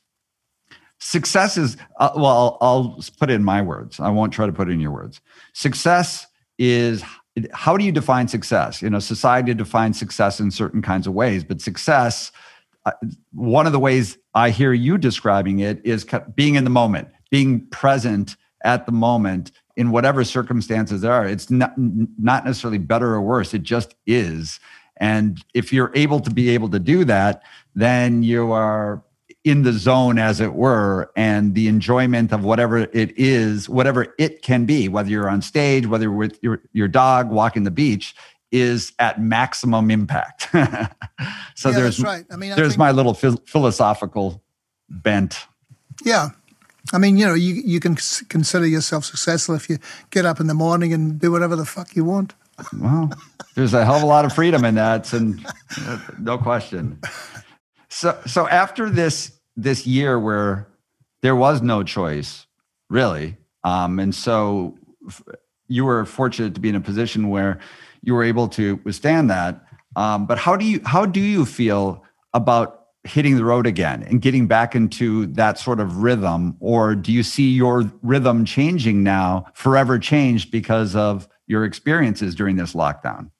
success 0.98 1.56
is, 1.56 1.76
uh, 2.00 2.10
well, 2.16 2.26
I'll, 2.26 2.58
I'll 2.60 3.04
put 3.18 3.30
it 3.30 3.34
in 3.34 3.44
my 3.44 3.62
words. 3.62 3.98
I 3.98 4.10
won't 4.10 4.32
try 4.32 4.46
to 4.46 4.52
put 4.52 4.68
it 4.68 4.72
in 4.72 4.80
your 4.80 4.90
words. 4.90 5.20
Success 5.54 6.26
is 6.58 7.02
how 7.52 7.76
do 7.76 7.84
you 7.84 7.92
define 7.92 8.28
success? 8.28 8.80
You 8.80 8.90
know, 8.90 8.98
society 8.98 9.54
defines 9.54 9.98
success 9.98 10.40
in 10.40 10.50
certain 10.50 10.82
kinds 10.82 11.06
of 11.06 11.14
ways, 11.14 11.42
but 11.42 11.60
success, 11.60 12.30
uh, 12.86 12.92
one 13.32 13.66
of 13.66 13.72
the 13.72 13.78
ways 13.78 14.18
I 14.34 14.50
hear 14.50 14.72
you 14.72 14.98
describing 14.98 15.58
it 15.60 15.80
is 15.84 16.06
being 16.34 16.54
in 16.54 16.64
the 16.64 16.70
moment, 16.70 17.08
being 17.30 17.66
present 17.66 18.36
at 18.64 18.86
the 18.86 18.92
moment 18.92 19.50
in 19.76 19.90
whatever 19.90 20.22
circumstances 20.22 21.00
there 21.00 21.12
are. 21.12 21.26
It's 21.26 21.50
not 21.50 21.72
not 21.76 22.44
necessarily 22.44 22.78
better 22.78 23.14
or 23.14 23.20
worse. 23.20 23.52
It 23.52 23.62
just 23.62 23.94
is. 24.06 24.60
And 24.98 25.44
if 25.54 25.72
you're 25.72 25.90
able 25.94 26.20
to 26.20 26.30
be 26.30 26.50
able 26.50 26.68
to 26.70 26.78
do 26.78 27.04
that, 27.04 27.42
then 27.74 28.22
you 28.22 28.52
are 28.52 29.02
in 29.44 29.62
the 29.62 29.72
zone, 29.72 30.18
as 30.18 30.40
it 30.40 30.54
were, 30.54 31.10
and 31.16 31.54
the 31.54 31.68
enjoyment 31.68 32.32
of 32.32 32.42
whatever 32.44 32.78
it 32.78 33.12
is, 33.18 33.68
whatever 33.68 34.14
it 34.18 34.40
can 34.42 34.64
be, 34.64 34.88
whether 34.88 35.10
you're 35.10 35.28
on 35.28 35.42
stage, 35.42 35.86
whether 35.86 36.04
you're 36.04 36.12
with 36.12 36.38
your, 36.42 36.62
your 36.72 36.88
dog 36.88 37.30
walking 37.30 37.64
the 37.64 37.70
beach, 37.70 38.14
is 38.50 38.92
at 38.98 39.20
maximum 39.20 39.90
impact. 39.90 40.48
so 41.54 41.68
Yeah, 41.70 41.74
there's 41.76 41.98
that's 41.98 42.00
right. 42.00 42.24
I 42.30 42.36
mean, 42.36 42.52
I 42.52 42.54
there's 42.56 42.68
think- 42.70 42.78
my 42.78 42.90
little 42.92 43.12
phil- 43.14 43.42
philosophical 43.46 44.42
bent. 44.88 45.46
Yeah. 46.04 46.30
I 46.92 46.98
mean, 46.98 47.16
you 47.18 47.26
know, 47.26 47.34
you, 47.34 47.54
you 47.64 47.80
can 47.80 47.96
consider 48.28 48.66
yourself 48.66 49.04
successful 49.04 49.54
if 49.54 49.68
you 49.68 49.78
get 50.10 50.24
up 50.24 50.40
in 50.40 50.46
the 50.46 50.54
morning 50.54 50.92
and 50.92 51.18
do 51.18 51.32
whatever 51.32 51.56
the 51.56 51.64
fuck 51.64 51.96
you 51.96 52.04
want. 52.04 52.34
Well, 52.78 53.10
there's 53.56 53.74
a 53.74 53.84
hell 53.84 53.96
of 53.96 54.02
a 54.02 54.06
lot 54.06 54.24
of 54.24 54.32
freedom 54.32 54.64
in 54.64 54.76
that, 54.76 55.12
and 55.12 55.44
uh, 55.80 55.98
no 56.18 56.38
question. 56.38 56.98
So, 57.90 58.18
so 58.26 58.48
after 58.48 58.90
this 58.90 59.33
this 59.56 59.86
year 59.86 60.18
where 60.18 60.68
there 61.22 61.36
was 61.36 61.62
no 61.62 61.82
choice, 61.82 62.46
really, 62.90 63.36
um, 63.62 63.98
and 63.98 64.14
so 64.14 64.76
f- 65.06 65.22
you 65.68 65.84
were 65.84 66.04
fortunate 66.04 66.54
to 66.54 66.60
be 66.60 66.68
in 66.68 66.74
a 66.74 66.80
position 66.80 67.30
where 67.30 67.58
you 68.02 68.14
were 68.14 68.24
able 68.24 68.48
to 68.48 68.80
withstand 68.84 69.30
that. 69.30 69.64
Um, 69.96 70.26
but 70.26 70.38
how 70.38 70.56
do 70.56 70.64
you 70.64 70.80
how 70.84 71.06
do 71.06 71.20
you 71.20 71.46
feel 71.46 72.04
about 72.32 72.84
hitting 73.04 73.36
the 73.36 73.44
road 73.44 73.66
again 73.66 74.02
and 74.02 74.20
getting 74.20 74.46
back 74.46 74.74
into 74.74 75.26
that 75.26 75.58
sort 75.58 75.78
of 75.78 75.98
rhythm, 75.98 76.56
or 76.60 76.94
do 76.94 77.12
you 77.12 77.22
see 77.22 77.50
your 77.50 77.90
rhythm 78.02 78.44
changing 78.44 79.02
now, 79.02 79.46
forever 79.54 79.98
changed 79.98 80.50
because 80.50 80.96
of 80.96 81.28
your 81.46 81.64
experiences 81.64 82.34
during 82.34 82.56
this 82.56 82.72
lockdown? 82.72 83.30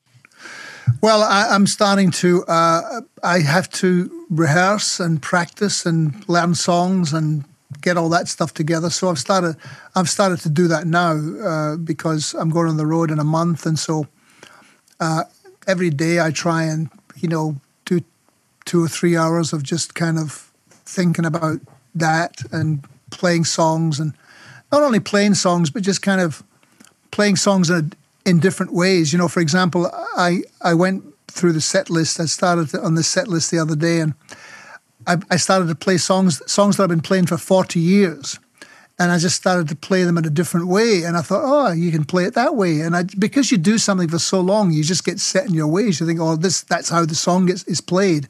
Well, 1.01 1.23
I, 1.23 1.49
I'm 1.51 1.67
starting 1.67 2.11
to. 2.12 2.45
Uh, 2.45 3.01
I 3.23 3.41
have 3.41 3.71
to 3.71 4.24
rehearse 4.35 5.01
and 5.01 5.22
practice 5.22 5.87
and 5.87 6.26
learn 6.28 6.55
songs 6.55 7.12
and 7.12 7.45
get 7.80 7.97
all 7.97 8.09
that 8.09 8.28
stuff 8.28 8.55
together. 8.55 8.91
So 8.91 9.09
I've 9.09 9.18
started. 9.18 9.57
I've 9.95 10.09
started 10.09 10.41
to 10.41 10.51
do 10.51 10.68
that 10.68 10.87
now 10.87 11.12
uh, 11.12 11.76
because 11.76 12.35
I'm 12.35 12.51
going 12.51 12.68
on 12.68 12.76
the 12.76 12.87
road 12.87 13.11
in 13.11 13.18
a 13.18 13.24
month, 13.24 13.66
and 13.66 13.78
so 13.78 14.07
uh, 15.01 15.24
every 15.66 15.91
day 15.91 16.20
I 16.20 16.30
try 16.30 16.64
and 16.64 16.91
you 17.16 17.28
know 17.28 17.57
do 17.85 18.01
two 18.64 18.85
or 18.85 18.89
three 18.89 19.16
hours 19.16 19.53
of 19.53 19.62
just 19.62 19.95
kind 19.95 20.18
of 20.18 20.51
thinking 20.68 21.24
about 21.24 21.61
that 21.95 22.43
and 22.53 22.85
playing 23.11 23.45
songs 23.45 24.01
and 24.01 24.12
not 24.72 24.82
only 24.82 25.01
playing 25.01 25.35
songs 25.35 25.70
but 25.70 25.82
just 25.82 26.03
kind 26.03 26.20
of 26.20 26.43
playing 27.11 27.37
songs 27.37 27.70
in, 27.70 27.93
in 28.26 28.41
different 28.41 28.72
ways. 28.72 29.12
You 29.12 29.18
know, 29.18 29.28
for 29.28 29.41
example, 29.41 29.91
I 30.16 30.43
I 30.61 30.74
went 30.74 31.14
through 31.29 31.53
the 31.53 31.61
set 31.61 31.91
list. 31.91 32.20
I 32.20 32.27
started 32.27 32.75
on 32.75 32.95
the 32.95 33.03
set 33.03 33.29
list 33.29 33.51
the 33.51 33.59
other 33.59 33.77
day, 33.77 34.01
and 34.01 34.14
I, 35.07 35.16
I 35.31 35.37
started 35.37 35.68
to 35.68 35.75
play 35.75 35.99
songs 35.99 36.41
songs 36.51 36.77
that 36.77 36.85
I've 36.85 36.89
been 36.89 37.01
playing 37.01 37.27
for 37.27 37.37
forty 37.37 37.81
years, 37.81 38.39
and 38.99 39.11
I 39.11 39.18
just 39.18 39.37
started 39.37 39.68
to 39.68 39.77
play 39.77 40.05
them 40.05 40.16
in 40.18 40.25
a 40.25 40.31
different 40.31 40.68
way. 40.68 41.03
And 41.05 41.16
I 41.16 41.22
thought, 41.22 41.43
oh, 41.45 41.72
you 41.72 41.91
can 41.91 42.05
play 42.05 42.25
it 42.25 42.35
that 42.35 42.55
way. 42.55 42.81
And 42.81 42.97
I, 42.97 43.05
because 43.18 43.51
you 43.51 43.59
do 43.59 43.79
something 43.79 44.09
for 44.09 44.18
so 44.18 44.41
long, 44.41 44.72
you 44.72 44.85
just 44.85 45.05
get 45.05 45.18
set 45.18 45.47
in 45.47 45.55
your 45.55 45.66
ways. 45.66 46.01
You 46.01 46.07
think, 46.07 46.20
oh, 46.20 46.37
this 46.37 46.62
that's 46.62 46.91
how 46.91 47.05
the 47.05 47.14
song 47.14 47.47
gets 47.47 47.64
is 47.64 47.81
played. 47.81 48.29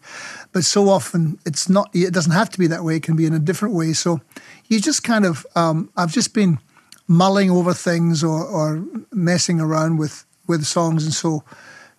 But 0.53 0.65
so 0.65 0.89
often 0.89 1.39
it's 1.45 1.69
not. 1.69 1.91
It 1.93 2.15
doesn't 2.15 2.33
have 2.33 2.51
to 2.51 2.59
be 2.59 2.67
that 2.69 2.85
way. 2.85 2.97
It 2.97 3.03
can 3.03 3.17
be 3.17 3.27
in 3.27 3.35
a 3.35 3.39
different 3.39 3.75
way. 3.75 3.93
So 3.93 4.21
you 4.69 4.81
just 4.81 5.03
kind 5.03 5.25
of. 5.25 5.47
Um, 5.55 5.91
I've 5.97 6.13
just 6.13 6.33
been 6.33 6.59
mulling 7.07 7.51
over 7.51 7.75
things 7.75 8.25
or, 8.25 8.43
or 8.43 8.83
messing 9.13 9.61
around 9.61 9.99
with 9.99 10.25
with 10.47 10.65
songs, 10.65 11.05
and 11.05 11.13
so 11.13 11.45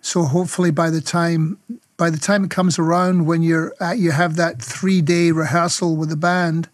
so 0.06 0.22
hopefully 0.22 0.70
by 0.70 0.88
the 0.88 1.00
time 1.00 1.58
by 1.96 2.10
the 2.10 2.18
time 2.18 2.44
it 2.44 2.50
comes 2.50 2.78
around 2.78 3.26
when 3.26 3.42
you're 3.42 3.74
at, 3.80 3.98
you 3.98 4.12
have 4.12 4.36
that 4.36 4.62
three 4.62 5.00
day 5.02 5.32
rehearsal 5.32 5.96
with 5.96 6.10
the 6.10 6.16
band, 6.16 6.68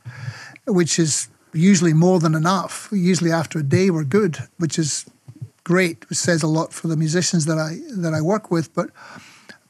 which 0.67 0.99
is 0.99 1.29
usually 1.55 1.95
more 1.95 2.21
than 2.21 2.35
enough. 2.35 2.91
Usually 2.93 3.33
after 3.33 3.61
a 3.61 3.63
day 3.63 3.89
we're 3.89 4.05
good, 4.05 4.37
which 4.59 4.79
is 4.79 5.07
great. 5.65 6.09
Which 6.11 6.19
says 6.19 6.43
a 6.43 6.47
lot 6.47 6.75
for 6.75 6.89
the 6.89 6.97
musicians 6.97 7.47
that 7.47 7.57
I 7.57 7.79
that 7.97 8.13
I 8.13 8.21
work 8.21 8.51
with. 8.51 8.75
But 8.75 8.91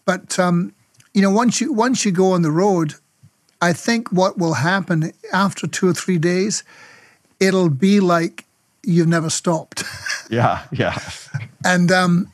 but 0.04 0.40
um, 0.40 0.74
you 1.14 1.22
know 1.22 1.30
once 1.30 1.60
you 1.60 1.72
once 1.72 2.04
you 2.04 2.10
go 2.10 2.32
on 2.32 2.42
the 2.42 2.50
road, 2.50 2.94
I 3.60 3.72
think 3.72 4.10
what 4.10 4.38
will 4.38 4.54
happen 4.54 5.12
after 5.32 5.68
two 5.68 5.88
or 5.88 5.94
three 5.94 6.18
days, 6.18 6.64
it'll 7.38 7.70
be 7.70 8.00
like 8.00 8.44
you've 8.82 9.06
never 9.06 9.30
stopped. 9.30 9.84
Yeah, 10.30 10.64
yeah. 10.72 10.98
And 11.64 11.92
um, 11.92 12.28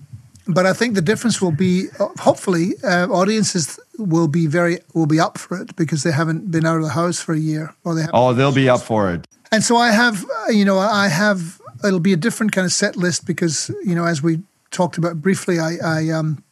but 0.49 0.64
I 0.64 0.72
think 0.72 0.94
the 0.94 1.03
difference 1.03 1.42
will 1.42 1.53
be 1.53 1.88
uh, 2.01 2.09
hopefully 2.18 2.72
uh, 2.82 3.07
audiences 3.09 3.78
will 3.99 4.28
be 4.28 4.46
very 4.46 4.78
will 4.94 5.07
be 5.07 5.20
up 5.20 5.38
for 5.38 5.61
it 5.61 5.76
because 5.76 6.03
they 6.03 6.12
haven't 6.12 6.51
been 6.51 6.64
out 6.64 6.78
of 6.78 6.82
the 6.82 6.90
house 6.90 7.20
for 7.20 7.34
a 7.34 7.38
year 7.38 7.74
or 7.84 7.94
they 7.94 8.07
oh 8.12 8.32
they'll 8.32 8.53
be 8.53 8.68
up 8.68 8.80
for 8.80 9.12
it. 9.12 9.26
And 9.53 9.62
so 9.62 9.76
I 9.76 9.90
have 9.90 10.24
uh, 10.24 10.51
you 10.51 10.64
know 10.64 10.78
I 10.78 11.09
have 11.09 11.61
it'll 11.84 12.01
be 12.01 12.12
a 12.12 12.16
different 12.16 12.53
kind 12.53 12.64
of 12.64 12.72
set 12.72 12.96
list 12.96 13.26
because 13.26 13.70
you 13.84 13.94
know 13.94 14.07
as 14.07 14.22
we 14.22 14.40
talked 14.70 14.99
about 14.99 15.20
briefly 15.20 15.59
I, 15.61 15.76
I 15.84 16.09
um 16.11 16.42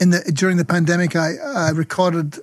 in 0.00 0.10
the 0.10 0.20
during 0.32 0.56
the 0.56 0.64
pandemic 0.64 1.14
I, 1.14 1.34
I 1.36 1.70
recorded 1.70 2.38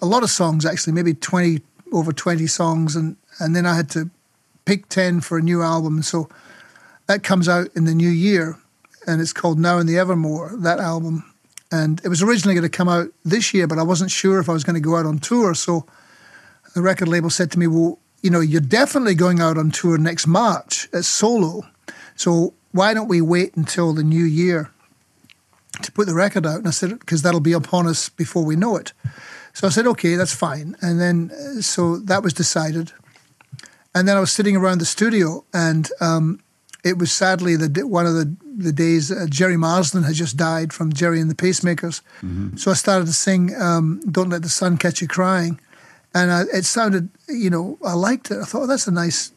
a 0.00 0.06
lot 0.06 0.22
of 0.22 0.30
songs 0.30 0.64
actually 0.64 0.92
maybe 0.92 1.14
20 1.14 1.60
over 1.92 2.12
20 2.12 2.46
songs. 2.46 2.96
And 2.96 3.16
and 3.38 3.54
then 3.54 3.66
I 3.66 3.74
had 3.74 3.90
to 3.90 4.10
pick 4.64 4.88
10 4.88 5.20
for 5.20 5.38
a 5.38 5.42
new 5.42 5.62
album. 5.62 5.96
And 5.96 6.04
so 6.04 6.28
that 7.06 7.22
comes 7.22 7.48
out 7.48 7.68
in 7.74 7.84
the 7.84 7.94
new 7.94 8.08
year 8.08 8.58
and 9.06 9.20
it's 9.20 9.32
called 9.32 9.58
Now 9.58 9.78
and 9.78 9.88
the 9.88 9.98
Evermore, 9.98 10.52
that 10.58 10.78
album. 10.78 11.24
And 11.70 12.00
it 12.04 12.08
was 12.08 12.22
originally 12.22 12.54
going 12.54 12.70
to 12.70 12.76
come 12.76 12.88
out 12.88 13.08
this 13.24 13.54
year, 13.54 13.66
but 13.66 13.78
I 13.78 13.82
wasn't 13.82 14.10
sure 14.10 14.38
if 14.38 14.48
I 14.48 14.52
was 14.52 14.64
going 14.64 14.74
to 14.74 14.80
go 14.80 14.96
out 14.96 15.06
on 15.06 15.18
tour. 15.18 15.54
So 15.54 15.86
the 16.74 16.82
record 16.82 17.08
label 17.08 17.30
said 17.30 17.50
to 17.52 17.58
me, 17.58 17.66
Well, 17.66 17.98
you 18.22 18.30
know, 18.30 18.40
you're 18.40 18.60
definitely 18.60 19.14
going 19.14 19.40
out 19.40 19.58
on 19.58 19.70
tour 19.70 19.98
next 19.98 20.26
March 20.26 20.88
as 20.92 21.06
solo. 21.06 21.62
So 22.14 22.54
why 22.72 22.94
don't 22.94 23.08
we 23.08 23.20
wait 23.20 23.54
until 23.54 23.92
the 23.92 24.04
new 24.04 24.24
year 24.24 24.70
to 25.80 25.90
put 25.92 26.06
the 26.06 26.14
record 26.14 26.46
out? 26.46 26.58
And 26.58 26.68
I 26.68 26.72
said, 26.72 26.98
Because 26.98 27.22
that'll 27.22 27.40
be 27.40 27.52
upon 27.52 27.86
us 27.86 28.10
before 28.10 28.44
we 28.44 28.54
know 28.54 28.76
it. 28.76 28.92
So 29.54 29.66
I 29.66 29.70
said, 29.70 29.86
Okay, 29.86 30.14
that's 30.16 30.34
fine. 30.34 30.76
And 30.82 31.00
then, 31.00 31.30
uh, 31.32 31.62
so 31.62 31.96
that 31.96 32.22
was 32.22 32.34
decided. 32.34 32.92
And 33.94 34.08
then 34.08 34.16
I 34.16 34.20
was 34.20 34.32
sitting 34.32 34.56
around 34.56 34.78
the 34.78 34.86
studio, 34.86 35.44
and 35.52 35.90
um, 36.00 36.40
it 36.84 36.98
was 36.98 37.12
sadly 37.12 37.56
the 37.56 37.86
one 37.86 38.06
of 38.06 38.14
the 38.14 38.36
the 38.56 38.72
days 38.72 39.10
uh, 39.10 39.26
Gerry 39.28 39.56
Marsden 39.56 40.02
had 40.02 40.14
just 40.14 40.36
died 40.36 40.72
from 40.72 40.92
Gerry 40.92 41.20
and 41.20 41.30
the 41.30 41.34
Pacemakers. 41.34 42.02
So 42.58 42.70
I 42.70 42.74
started 42.74 43.06
to 43.06 43.12
sing 43.12 43.54
um, 43.60 44.00
"Don't 44.10 44.30
Let 44.30 44.42
the 44.42 44.48
Sun 44.48 44.78
Catch 44.78 45.00
You 45.00 45.08
Crying," 45.08 45.60
and 46.14 46.30
I, 46.30 46.42
it 46.52 46.64
sounded, 46.64 47.08
you 47.28 47.50
know, 47.50 47.78
I 47.84 47.94
liked 47.94 48.30
it. 48.30 48.38
I 48.38 48.44
thought 48.44 48.62
oh, 48.62 48.66
that's 48.66 48.86
a 48.86 48.92
nice 48.92 49.32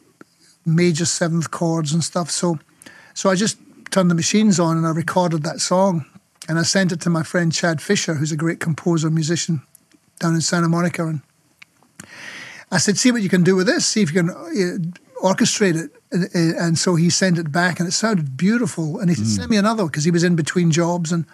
major 0.66 1.06
seventh 1.06 1.52
chords 1.52 1.94
and 1.94 2.04
stuff. 2.04 2.32
So, 2.32 2.60
so 3.14 3.30
I 3.30 3.36
just 3.36 3.58
turned 3.92 4.10
the 4.10 4.16
machines 4.16 4.60
on 4.60 4.78
and 4.78 4.86
I 4.86 4.92
recorded 4.92 5.44
that 5.44 5.62
song, 5.62 6.06
and 6.50 6.60
I 6.60 6.64
sent 6.64 6.92
it 6.92 7.02
to 7.02 7.10
my 7.10 7.24
friend 7.24 7.54
Chad 7.54 7.82
Fischer, 7.82 8.16
who's 8.16 8.32
a 8.32 8.38
great 8.38 8.60
composer 8.60 9.10
musician 9.10 9.62
down 10.20 10.34
in 10.36 10.42
Santa 10.42 10.68
Monica, 10.68 11.06
and 11.06 11.22
I 12.72 12.80
said, 12.80 12.98
see 12.98 13.12
what 13.12 13.22
you 13.22 13.30
can 13.30 13.44
do 13.44 13.56
with 13.56 13.68
this. 13.68 13.86
See 13.86 14.02
if 14.02 14.14
you 14.14 14.24
can 14.24 14.30
uh, 14.32 15.00
orchestrate 15.22 15.76
it. 15.76 15.92
And, 16.12 16.30
and 16.34 16.78
so 16.78 16.96
he 16.96 17.10
sent 17.10 17.38
it 17.38 17.52
back, 17.52 17.80
and 17.80 17.88
it 17.88 17.92
sounded 17.92 18.38
beautiful. 18.38 19.00
And 19.00 19.10
he 19.10 19.16
said, 19.16 19.28
send 19.28 19.50
me 19.50 19.58
another 19.58 19.86
because 19.86 20.04
he 20.04 20.12
was 20.12 20.24
in 20.24 20.36
between 20.36 20.72
jobs. 20.72 21.12
And 21.12 21.26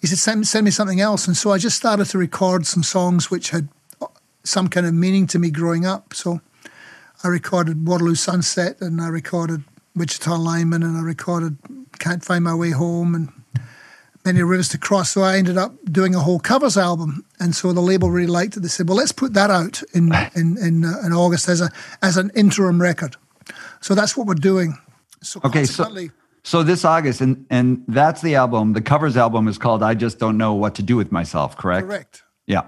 he 0.00 0.06
said, 0.06 0.18
send, 0.18 0.46
send 0.46 0.64
me 0.64 0.70
something 0.70 1.00
else. 1.00 1.26
And 1.26 1.36
so 1.36 1.50
I 1.50 1.58
just 1.58 1.76
started 1.76 2.06
to 2.06 2.18
record 2.18 2.66
some 2.66 2.82
songs 2.82 3.30
which 3.30 3.50
had 3.50 3.68
uh, 4.00 4.06
some 4.44 4.68
kind 4.68 4.86
of 4.86 4.94
meaning 4.94 5.26
to 5.28 5.38
me 5.38 5.50
growing 5.50 5.86
up. 5.86 6.14
So 6.14 6.40
I 7.24 7.28
recorded 7.28 7.86
Waterloo 7.86 8.14
Sunset, 8.14 8.80
and 8.80 9.00
I 9.00 9.08
recorded 9.08 9.64
Wichita 9.94 10.36
Lineman, 10.36 10.82
and 10.82 10.96
I 10.96 11.02
recorded 11.02 11.56
Can't 11.98 12.24
Find 12.24 12.44
My 12.44 12.54
Way 12.54 12.70
Home, 12.70 13.14
and 13.14 13.32
Many 14.24 14.42
Rivers 14.42 14.68
to 14.68 14.78
Cross. 14.78 15.10
So 15.10 15.22
I 15.22 15.36
ended 15.36 15.58
up 15.58 15.72
doing 15.90 16.14
a 16.14 16.20
whole 16.20 16.38
covers 16.38 16.76
album, 16.76 17.24
and 17.40 17.54
so 17.56 17.72
the 17.72 17.80
label 17.80 18.10
really 18.10 18.28
liked 18.28 18.56
it. 18.56 18.60
They 18.60 18.68
said, 18.68 18.88
"Well, 18.88 18.96
let's 18.96 19.12
put 19.12 19.34
that 19.34 19.50
out 19.50 19.82
in 19.94 20.12
in 20.36 20.56
in, 20.58 20.84
uh, 20.84 21.02
in 21.04 21.12
August 21.12 21.48
as 21.48 21.60
a 21.60 21.70
as 22.02 22.16
an 22.16 22.30
interim 22.34 22.80
record." 22.80 23.16
So 23.80 23.94
that's 23.94 24.16
what 24.16 24.26
we're 24.28 24.34
doing. 24.34 24.78
So 25.22 25.40
Okay, 25.44 25.64
so 25.64 25.88
so 26.44 26.62
this 26.62 26.84
August, 26.84 27.20
and 27.20 27.44
and 27.50 27.82
that's 27.88 28.20
the 28.22 28.36
album. 28.36 28.72
The 28.74 28.80
covers 28.80 29.16
album 29.16 29.48
is 29.48 29.58
called 29.58 29.82
"I 29.82 29.94
Just 29.94 30.18
Don't 30.20 30.36
Know 30.36 30.54
What 30.54 30.74
to 30.76 30.82
Do 30.82 30.96
with 30.96 31.10
Myself." 31.10 31.56
Correct. 31.56 31.86
correct. 31.86 32.22
Yeah. 32.46 32.62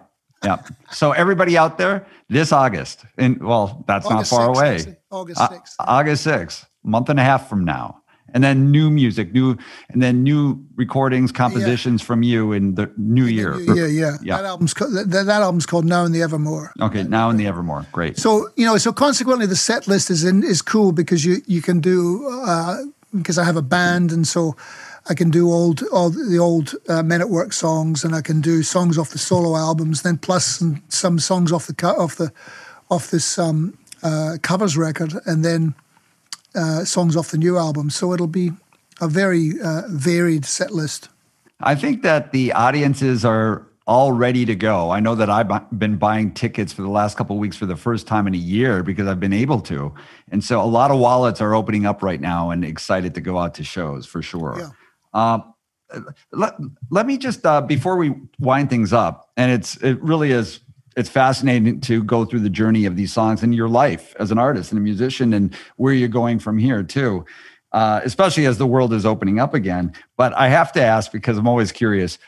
Yeah. 0.44 0.59
So 0.92 1.12
everybody 1.12 1.57
out 1.57 1.78
there, 1.78 2.05
this 2.28 2.52
August, 2.52 3.05
and 3.16 3.40
well, 3.42 3.82
that's 3.86 4.07
August 4.07 4.32
not 4.32 4.38
far 4.38 4.48
6th, 4.55 4.59
away. 4.86 4.96
August 5.11 5.40
Uh, 5.40 5.48
6th. 5.48 5.74
August 5.78 6.26
6th, 6.26 6.66
month 6.82 7.09
and 7.09 7.18
a 7.18 7.22
half 7.24 7.48
from 7.48 7.64
now. 7.64 8.02
And 8.35 8.43
then 8.43 8.70
new 8.70 8.91
music, 8.91 9.32
new 9.32 9.57
and 9.91 10.03
then 10.03 10.22
new 10.22 10.62
recordings, 10.74 11.32
compositions 11.32 12.03
from 12.03 12.22
you 12.22 12.53
in 12.53 12.74
the 12.74 12.93
new 12.97 13.26
year. 13.26 13.59
Yeah, 13.61 13.87
yeah. 13.87 14.16
Yeah. 14.22 14.37
That 14.39 14.45
album's 14.45 14.74
called, 14.74 14.93
that, 14.93 15.26
that 15.26 15.43
album's 15.43 15.66
called 15.66 15.85
Now 15.85 16.05
and 16.05 16.14
the 16.14 16.20
Evermore. 16.20 16.72
Okay, 16.80 17.05
now 17.05 17.30
in 17.30 17.37
the 17.37 17.47
Evermore. 17.47 17.87
Great. 17.93 18.18
So 18.18 18.49
you 18.57 18.66
know, 18.66 18.76
so 18.76 18.93
consequently, 18.93 19.47
the 19.47 19.57
set 19.57 19.87
list 19.87 20.11
is 20.11 20.24
in, 20.24 20.43
is 20.43 20.61
cool 20.62 20.93
because 20.93 21.24
you 21.24 21.37
you 21.47 21.62
can 21.62 21.80
do 21.80 22.28
uh, 22.45 22.82
because 23.16 23.39
I 23.39 23.45
have 23.45 23.57
a 23.57 23.62
band, 23.62 24.12
and 24.12 24.26
so 24.26 24.57
I 25.07 25.14
can 25.14 25.30
do 25.30 25.53
old, 25.53 25.82
all 25.93 26.11
the 26.11 26.39
old 26.39 26.74
uh, 26.89 27.03
Men 27.03 27.20
at 27.20 27.28
Work 27.28 27.53
songs, 27.53 28.05
and 28.05 28.14
I 28.14 28.22
can 28.22 28.41
do 28.41 28.62
songs 28.62 28.99
off 28.99 29.11
the 29.11 29.18
solo 29.18 29.57
albums, 29.57 30.03
then 30.03 30.16
plus 30.18 30.47
some, 30.47 30.82
some 30.89 31.18
songs 31.18 31.53
off 31.53 31.66
the 31.66 31.87
off 31.87 32.16
the 32.16 32.32
off 32.91 33.11
this 33.11 33.39
um, 33.39 33.76
uh, 34.03 34.39
covers 34.43 34.76
record, 34.76 35.14
and 35.26 35.45
then 35.45 35.74
uh, 36.55 36.84
songs 36.84 37.16
off 37.16 37.30
the 37.30 37.38
new 37.38 37.59
album. 37.59 37.90
So 37.90 38.12
it'll 38.12 38.26
be 38.26 38.52
a 39.00 39.09
very 39.09 39.61
uh, 39.61 39.82
varied 39.88 40.44
set 40.44 40.72
list. 40.72 41.09
I 41.61 41.74
think 41.74 42.02
that 42.02 42.32
the 42.32 42.52
audiences 42.52 43.24
are 43.24 43.66
all 43.86 44.12
ready 44.12 44.46
to 44.46 44.55
go. 44.55 44.90
I 44.90 45.00
know 45.00 45.14
that 45.14 45.28
I've 45.28 45.78
been 45.78 45.96
buying 45.96 46.32
tickets 46.32 46.72
for 46.72 46.82
the 46.82 46.88
last 46.88 47.16
couple 47.16 47.36
weeks 47.38 47.57
for 47.57 47.66
the 47.66 47.76
first 47.76 48.07
time 48.07 48.26
in 48.26 48.34
a 48.34 48.38
year 48.38 48.82
because 48.82 49.07
I've 49.07 49.20
been 49.20 49.32
able 49.32 49.61
to. 49.62 49.94
And 50.30 50.42
so 50.42 50.61
a 50.61 50.64
lot 50.64 50.90
of 50.90 50.98
wallets 50.98 51.40
are 51.40 51.55
opening 51.55 51.84
up 51.84 52.02
right 52.02 52.20
now 52.20 52.50
and 52.50 52.64
excited 52.64 53.14
to 53.14 53.20
go 53.20 53.38
out 53.38 53.55
to 53.55 53.64
shows 53.64 54.07
for 54.07 54.22
sure. 54.22 54.57
Yeah. 54.59 54.70
Um, 55.12 55.55
let, 56.32 56.55
let 56.90 57.07
me 57.07 57.18
just 57.18 57.44
uh, 57.44 57.61
before 57.61 57.96
we 57.96 58.14
wind 58.38 58.70
things 58.70 58.92
up, 58.92 59.30
and 59.36 59.52
it's 59.52 59.76
it 59.76 60.02
really 60.02 60.32
is 60.32 60.61
it's 60.97 61.09
fascinating 61.09 61.80
to 61.80 62.03
go 62.05 62.24
through 62.24 62.40
the 62.40 62.51
journey 62.51 62.84
of 62.84 62.97
these 62.97 63.12
songs 63.12 63.42
and 63.42 63.55
your 63.55 63.68
life 63.68 64.14
as 64.18 64.30
an 64.30 64.38
artist 64.38 64.72
and 64.72 64.78
a 64.78 64.82
musician 64.82 65.32
and 65.32 65.55
where 65.76 65.92
you're 65.92 66.09
going 66.09 66.38
from 66.38 66.59
here 66.59 66.82
too, 66.82 67.24
uh, 67.72 68.01
especially 68.05 68.47
as 68.47 68.59
the 68.59 68.66
world 68.66 68.92
is 68.92 69.05
opening 69.05 69.40
up 69.40 69.55
again. 69.55 69.92
But 70.16 70.32
I 70.34 70.49
have 70.49 70.72
to 70.72 70.82
ask 70.82 71.11
because 71.11 71.36
I'm 71.38 71.49
always 71.49 71.72
curious 71.72 72.18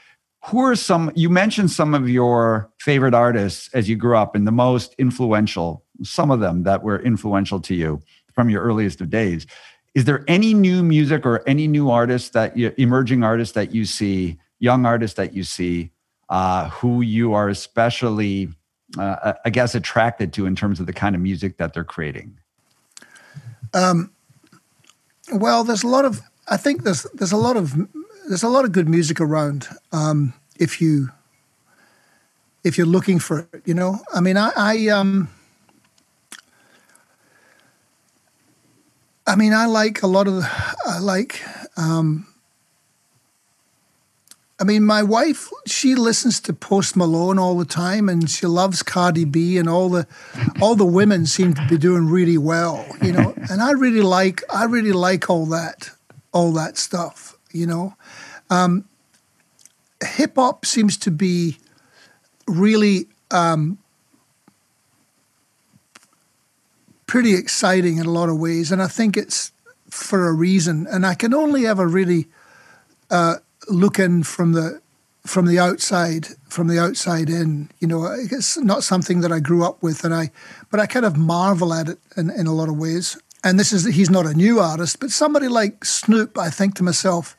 who 0.46 0.60
are 0.60 0.76
some 0.76 1.10
you 1.14 1.28
mentioned 1.28 1.70
some 1.70 1.94
of 1.94 2.08
your 2.08 2.70
favorite 2.78 3.14
artists 3.14 3.68
as 3.74 3.88
you 3.88 3.96
grew 3.96 4.16
up 4.16 4.34
and 4.34 4.46
the 4.46 4.52
most 4.52 4.94
influential 4.98 5.84
some 6.02 6.30
of 6.30 6.40
them 6.40 6.62
that 6.62 6.82
were 6.82 7.00
influential 7.00 7.58
to 7.60 7.74
you 7.74 8.00
from 8.32 8.48
your 8.48 8.62
earliest 8.62 9.00
of 9.00 9.10
days 9.10 9.46
is 9.94 10.04
there 10.04 10.24
any 10.28 10.54
new 10.54 10.82
music 10.82 11.24
or 11.24 11.42
any 11.48 11.66
new 11.66 11.90
artists 11.90 12.30
that 12.30 12.56
you 12.56 12.72
emerging 12.76 13.24
artists 13.24 13.54
that 13.54 13.74
you 13.74 13.84
see 13.84 14.38
young 14.58 14.86
artists 14.86 15.16
that 15.16 15.34
you 15.34 15.42
see 15.42 15.90
uh, 16.28 16.68
who 16.70 17.02
you 17.02 17.32
are 17.32 17.48
especially 17.48 18.48
uh, 18.98 19.34
i 19.44 19.50
guess 19.50 19.74
attracted 19.74 20.32
to 20.32 20.46
in 20.46 20.56
terms 20.56 20.80
of 20.80 20.86
the 20.86 20.92
kind 20.92 21.14
of 21.14 21.20
music 21.20 21.56
that 21.56 21.72
they're 21.72 21.84
creating 21.84 22.38
um, 23.74 24.10
well 25.32 25.64
there's 25.64 25.82
a 25.82 25.88
lot 25.88 26.04
of 26.04 26.20
i 26.48 26.56
think 26.56 26.84
there's 26.84 27.04
there's 27.14 27.32
a 27.32 27.36
lot 27.36 27.56
of 27.56 27.74
there's 28.28 28.42
a 28.42 28.48
lot 28.48 28.64
of 28.64 28.72
good 28.72 28.88
music 28.88 29.20
around 29.20 29.68
um, 29.92 30.34
if 30.58 30.80
you 30.80 31.10
if 32.66 32.76
you're 32.76 32.86
looking 32.86 33.20
for 33.20 33.48
it. 33.52 33.62
You 33.64 33.74
know, 33.74 34.00
I 34.12 34.20
mean, 34.20 34.36
I, 34.36 34.50
I 34.56 34.88
um, 34.88 35.28
I 39.26 39.36
mean, 39.36 39.54
I 39.54 39.66
like 39.66 40.02
a 40.02 40.08
lot 40.08 40.26
of. 40.26 40.44
I 40.84 40.98
like. 40.98 41.42
Um, 41.76 42.26
I 44.58 44.64
mean, 44.64 44.84
my 44.84 45.02
wife, 45.02 45.50
she 45.66 45.94
listens 45.94 46.40
to 46.40 46.54
Post 46.54 46.96
Malone 46.96 47.38
all 47.38 47.58
the 47.58 47.66
time, 47.66 48.08
and 48.08 48.28
she 48.30 48.46
loves 48.46 48.82
Cardi 48.82 49.26
B, 49.26 49.58
and 49.58 49.68
all 49.68 49.90
the, 49.90 50.06
all 50.62 50.74
the 50.74 50.86
women 50.86 51.26
seem 51.26 51.52
to 51.54 51.66
be 51.68 51.76
doing 51.76 52.06
really 52.06 52.38
well, 52.38 52.86
you 53.02 53.12
know. 53.12 53.34
and 53.50 53.60
I 53.60 53.72
really 53.72 54.00
like, 54.00 54.42
I 54.48 54.64
really 54.64 54.92
like 54.92 55.28
all 55.28 55.44
that, 55.46 55.90
all 56.32 56.52
that 56.52 56.78
stuff, 56.78 57.36
you 57.52 57.66
know. 57.66 57.94
Um, 58.48 58.88
Hip 60.02 60.36
hop 60.36 60.64
seems 60.64 60.96
to 60.98 61.10
be 61.10 61.58
really 62.46 63.08
um, 63.30 63.78
pretty 67.06 67.34
exciting 67.34 67.98
in 67.98 68.06
a 68.06 68.10
lot 68.10 68.30
of 68.30 68.38
ways, 68.38 68.72
and 68.72 68.82
I 68.82 68.88
think 68.88 69.16
it's 69.16 69.52
for 69.90 70.28
a 70.28 70.32
reason. 70.32 70.86
And 70.90 71.06
I 71.06 71.14
can 71.14 71.34
only 71.34 71.66
ever 71.66 71.86
really 71.86 72.28
uh, 73.10 73.36
look 73.68 73.98
in 73.98 74.22
from 74.22 74.52
the 74.52 74.80
from 75.26 75.46
the 75.46 75.58
outside, 75.58 76.28
from 76.48 76.68
the 76.68 76.78
outside 76.78 77.28
in. 77.28 77.70
You 77.80 77.88
know, 77.88 78.04
it's 78.04 78.56
not 78.58 78.84
something 78.84 79.20
that 79.20 79.32
I 79.32 79.40
grew 79.40 79.64
up 79.64 79.82
with, 79.82 80.04
and 80.04 80.14
I, 80.14 80.30
but 80.70 80.80
I 80.80 80.86
kind 80.86 81.04
of 81.04 81.16
marvel 81.16 81.74
at 81.74 81.88
it 81.88 81.98
in, 82.16 82.30
in 82.30 82.46
a 82.46 82.54
lot 82.54 82.68
of 82.68 82.78
ways. 82.78 83.18
And 83.44 83.58
this 83.58 83.72
is 83.72 83.84
he's 83.84 84.10
not 84.10 84.26
a 84.26 84.34
new 84.34 84.60
artist, 84.60 85.00
but 85.00 85.10
somebody 85.10 85.48
like 85.48 85.84
Snoop, 85.84 86.38
I 86.38 86.50
think 86.50 86.74
to 86.76 86.82
myself, 86.82 87.36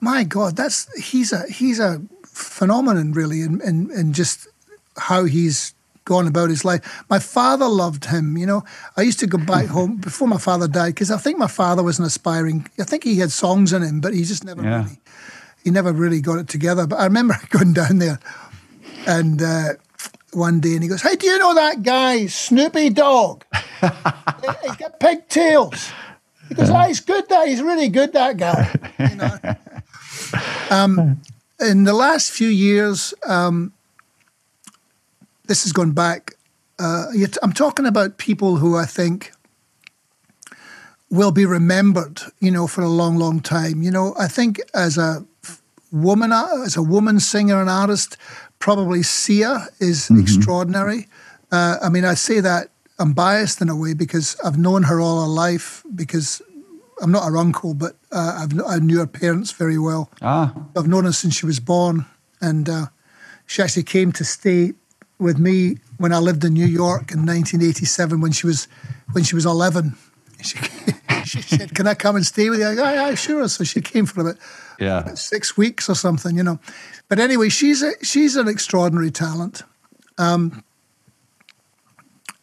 my 0.00 0.24
God, 0.24 0.56
that's 0.56 0.92
he's 0.98 1.32
a 1.32 1.44
he's 1.50 1.80
a 1.80 2.02
phenomenon 2.24 3.12
really, 3.12 3.42
and 3.42 3.60
and 3.60 3.90
and 3.90 4.14
just 4.14 4.48
how 4.96 5.24
he's 5.24 5.74
gone 6.04 6.26
about 6.26 6.50
his 6.50 6.64
life. 6.64 7.04
My 7.08 7.18
father 7.18 7.66
loved 7.66 8.06
him. 8.06 8.36
You 8.36 8.46
know, 8.46 8.64
I 8.96 9.02
used 9.02 9.20
to 9.20 9.26
go 9.26 9.38
back 9.38 9.66
home 9.66 9.96
before 10.00 10.28
my 10.28 10.38
father 10.38 10.68
died 10.68 10.94
because 10.94 11.10
I 11.10 11.16
think 11.16 11.38
my 11.38 11.46
father 11.46 11.82
was 11.82 11.98
an 11.98 12.04
aspiring. 12.04 12.68
I 12.78 12.84
think 12.84 13.04
he 13.04 13.18
had 13.18 13.32
songs 13.32 13.72
in 13.72 13.82
him, 13.82 14.00
but 14.00 14.14
he 14.14 14.24
just 14.24 14.44
never 14.44 14.62
yeah. 14.62 14.84
really 14.84 14.98
he 15.64 15.70
never 15.70 15.92
really 15.92 16.20
got 16.20 16.38
it 16.38 16.48
together. 16.48 16.86
But 16.86 17.00
I 17.00 17.04
remember 17.04 17.36
going 17.50 17.72
down 17.72 17.98
there 17.98 18.20
and. 19.06 19.42
Uh, 19.42 19.68
one 20.34 20.58
day 20.58 20.74
and 20.74 20.82
he 20.82 20.88
goes, 20.88 21.02
Hey, 21.02 21.16
do 21.16 21.26
you 21.26 21.38
know 21.38 21.54
that 21.54 21.82
guy, 21.82 22.26
Snoopy 22.26 22.90
Dog? 22.90 23.44
he's 23.80 24.76
got 24.76 24.98
pigtails. 24.98 25.92
He 26.48 26.54
goes, 26.54 26.70
Oh, 26.70 26.80
he's 26.80 27.00
good, 27.00 27.28
that 27.28 27.48
he's 27.48 27.62
really 27.62 27.88
good, 27.88 28.12
that 28.14 28.36
guy. 28.36 28.74
You 28.98 29.14
know? 29.16 29.38
Um, 30.70 31.20
in 31.60 31.84
the 31.84 31.92
last 31.92 32.32
few 32.32 32.48
years, 32.48 33.14
um, 33.26 33.72
this 35.46 35.62
has 35.62 35.72
gone 35.72 35.92
back. 35.92 36.32
Uh, 36.78 37.06
I'm 37.42 37.52
talking 37.52 37.86
about 37.86 38.18
people 38.18 38.56
who 38.56 38.76
I 38.76 38.84
think 38.84 39.32
will 41.10 41.30
be 41.30 41.46
remembered, 41.46 42.22
you 42.40 42.50
know, 42.50 42.66
for 42.66 42.82
a 42.82 42.88
long, 42.88 43.16
long 43.16 43.40
time. 43.40 43.82
You 43.82 43.90
know, 43.90 44.14
I 44.18 44.26
think 44.26 44.60
as 44.72 44.98
a 44.98 45.24
woman, 45.94 46.32
as 46.32 46.76
a 46.76 46.82
woman 46.82 47.20
singer 47.20 47.60
and 47.60 47.70
artist, 47.70 48.16
probably 48.58 49.02
Sia 49.02 49.66
is 49.78 50.04
mm-hmm. 50.04 50.20
extraordinary. 50.20 51.08
Uh, 51.52 51.76
I 51.82 51.88
mean, 51.88 52.04
I 52.04 52.14
say 52.14 52.40
that 52.40 52.68
I'm 52.98 53.12
biased 53.12 53.60
in 53.60 53.68
a 53.68 53.76
way 53.76 53.94
because 53.94 54.36
I've 54.44 54.58
known 54.58 54.84
her 54.84 55.00
all 55.00 55.22
her 55.22 55.28
life 55.28 55.84
because 55.94 56.42
I'm 57.00 57.10
not 57.10 57.24
her 57.24 57.36
uncle, 57.36 57.74
but 57.74 57.96
uh, 58.12 58.40
I've, 58.42 58.60
I 58.66 58.78
knew 58.78 58.98
her 58.98 59.06
parents 59.06 59.52
very 59.52 59.78
well. 59.78 60.10
Ah. 60.22 60.54
I've 60.76 60.86
known 60.86 61.04
her 61.04 61.12
since 61.12 61.36
she 61.36 61.46
was 61.46 61.60
born, 61.60 62.06
and 62.40 62.68
uh, 62.68 62.86
she 63.46 63.62
actually 63.62 63.82
came 63.84 64.12
to 64.12 64.24
stay 64.24 64.74
with 65.18 65.38
me 65.38 65.78
when 65.98 66.12
I 66.12 66.18
lived 66.18 66.44
in 66.44 66.54
New 66.54 66.66
York 66.66 67.12
in 67.12 67.24
1987 67.26 68.20
when 68.20 68.32
she 68.32 68.46
was 68.46 68.68
when 69.12 69.24
she 69.24 69.34
was 69.34 69.46
11. 69.46 69.96
She, 70.42 70.58
she 71.24 71.42
said, 71.42 71.74
"Can 71.74 71.86
I 71.86 71.94
come 71.94 72.16
and 72.16 72.26
stay 72.26 72.50
with 72.50 72.60
you?" 72.60 72.68
I 72.68 72.74
go, 72.74 72.84
"Yeah, 72.84 73.14
sure." 73.14 73.48
So 73.48 73.64
she 73.64 73.80
came 73.80 74.06
for 74.06 74.20
about 74.20 74.36
yeah 74.78 75.14
six 75.14 75.56
weeks 75.56 75.88
or 75.88 75.94
something, 75.94 76.36
you 76.36 76.42
know. 76.42 76.58
But 77.08 77.18
anyway, 77.18 77.48
she's 77.48 77.82
a, 77.82 77.92
she's 78.02 78.36
an 78.36 78.48
extraordinary 78.48 79.10
talent, 79.10 79.62
um, 80.18 80.62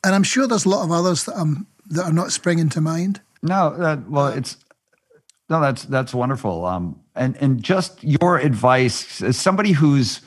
and 0.04 0.16
I'm 0.16 0.24
sure 0.24 0.48
there's 0.48 0.66
a 0.66 0.70
lot 0.70 0.84
of 0.84 0.92
others 0.92 1.26
that 1.26 1.38
I'm 1.38 1.68
that 1.90 2.06
are 2.06 2.14
not 2.14 2.32
springing 2.32 2.70
to 2.70 2.82
mind. 2.82 3.22
No, 3.44 3.76
that, 3.78 4.10
well, 4.10 4.28
it's 4.28 4.58
no, 5.50 5.60
that's 5.62 5.84
that's 5.84 6.14
wonderful. 6.14 6.66
Um, 6.66 7.00
and 7.16 7.36
and 7.38 7.62
just 7.62 8.04
your 8.04 8.38
advice 8.38 9.22
as 9.22 9.38
somebody 9.38 9.72
who's 9.72 10.22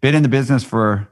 been 0.00 0.14
in 0.14 0.22
the 0.22 0.28
business 0.28 0.62
for 0.62 1.08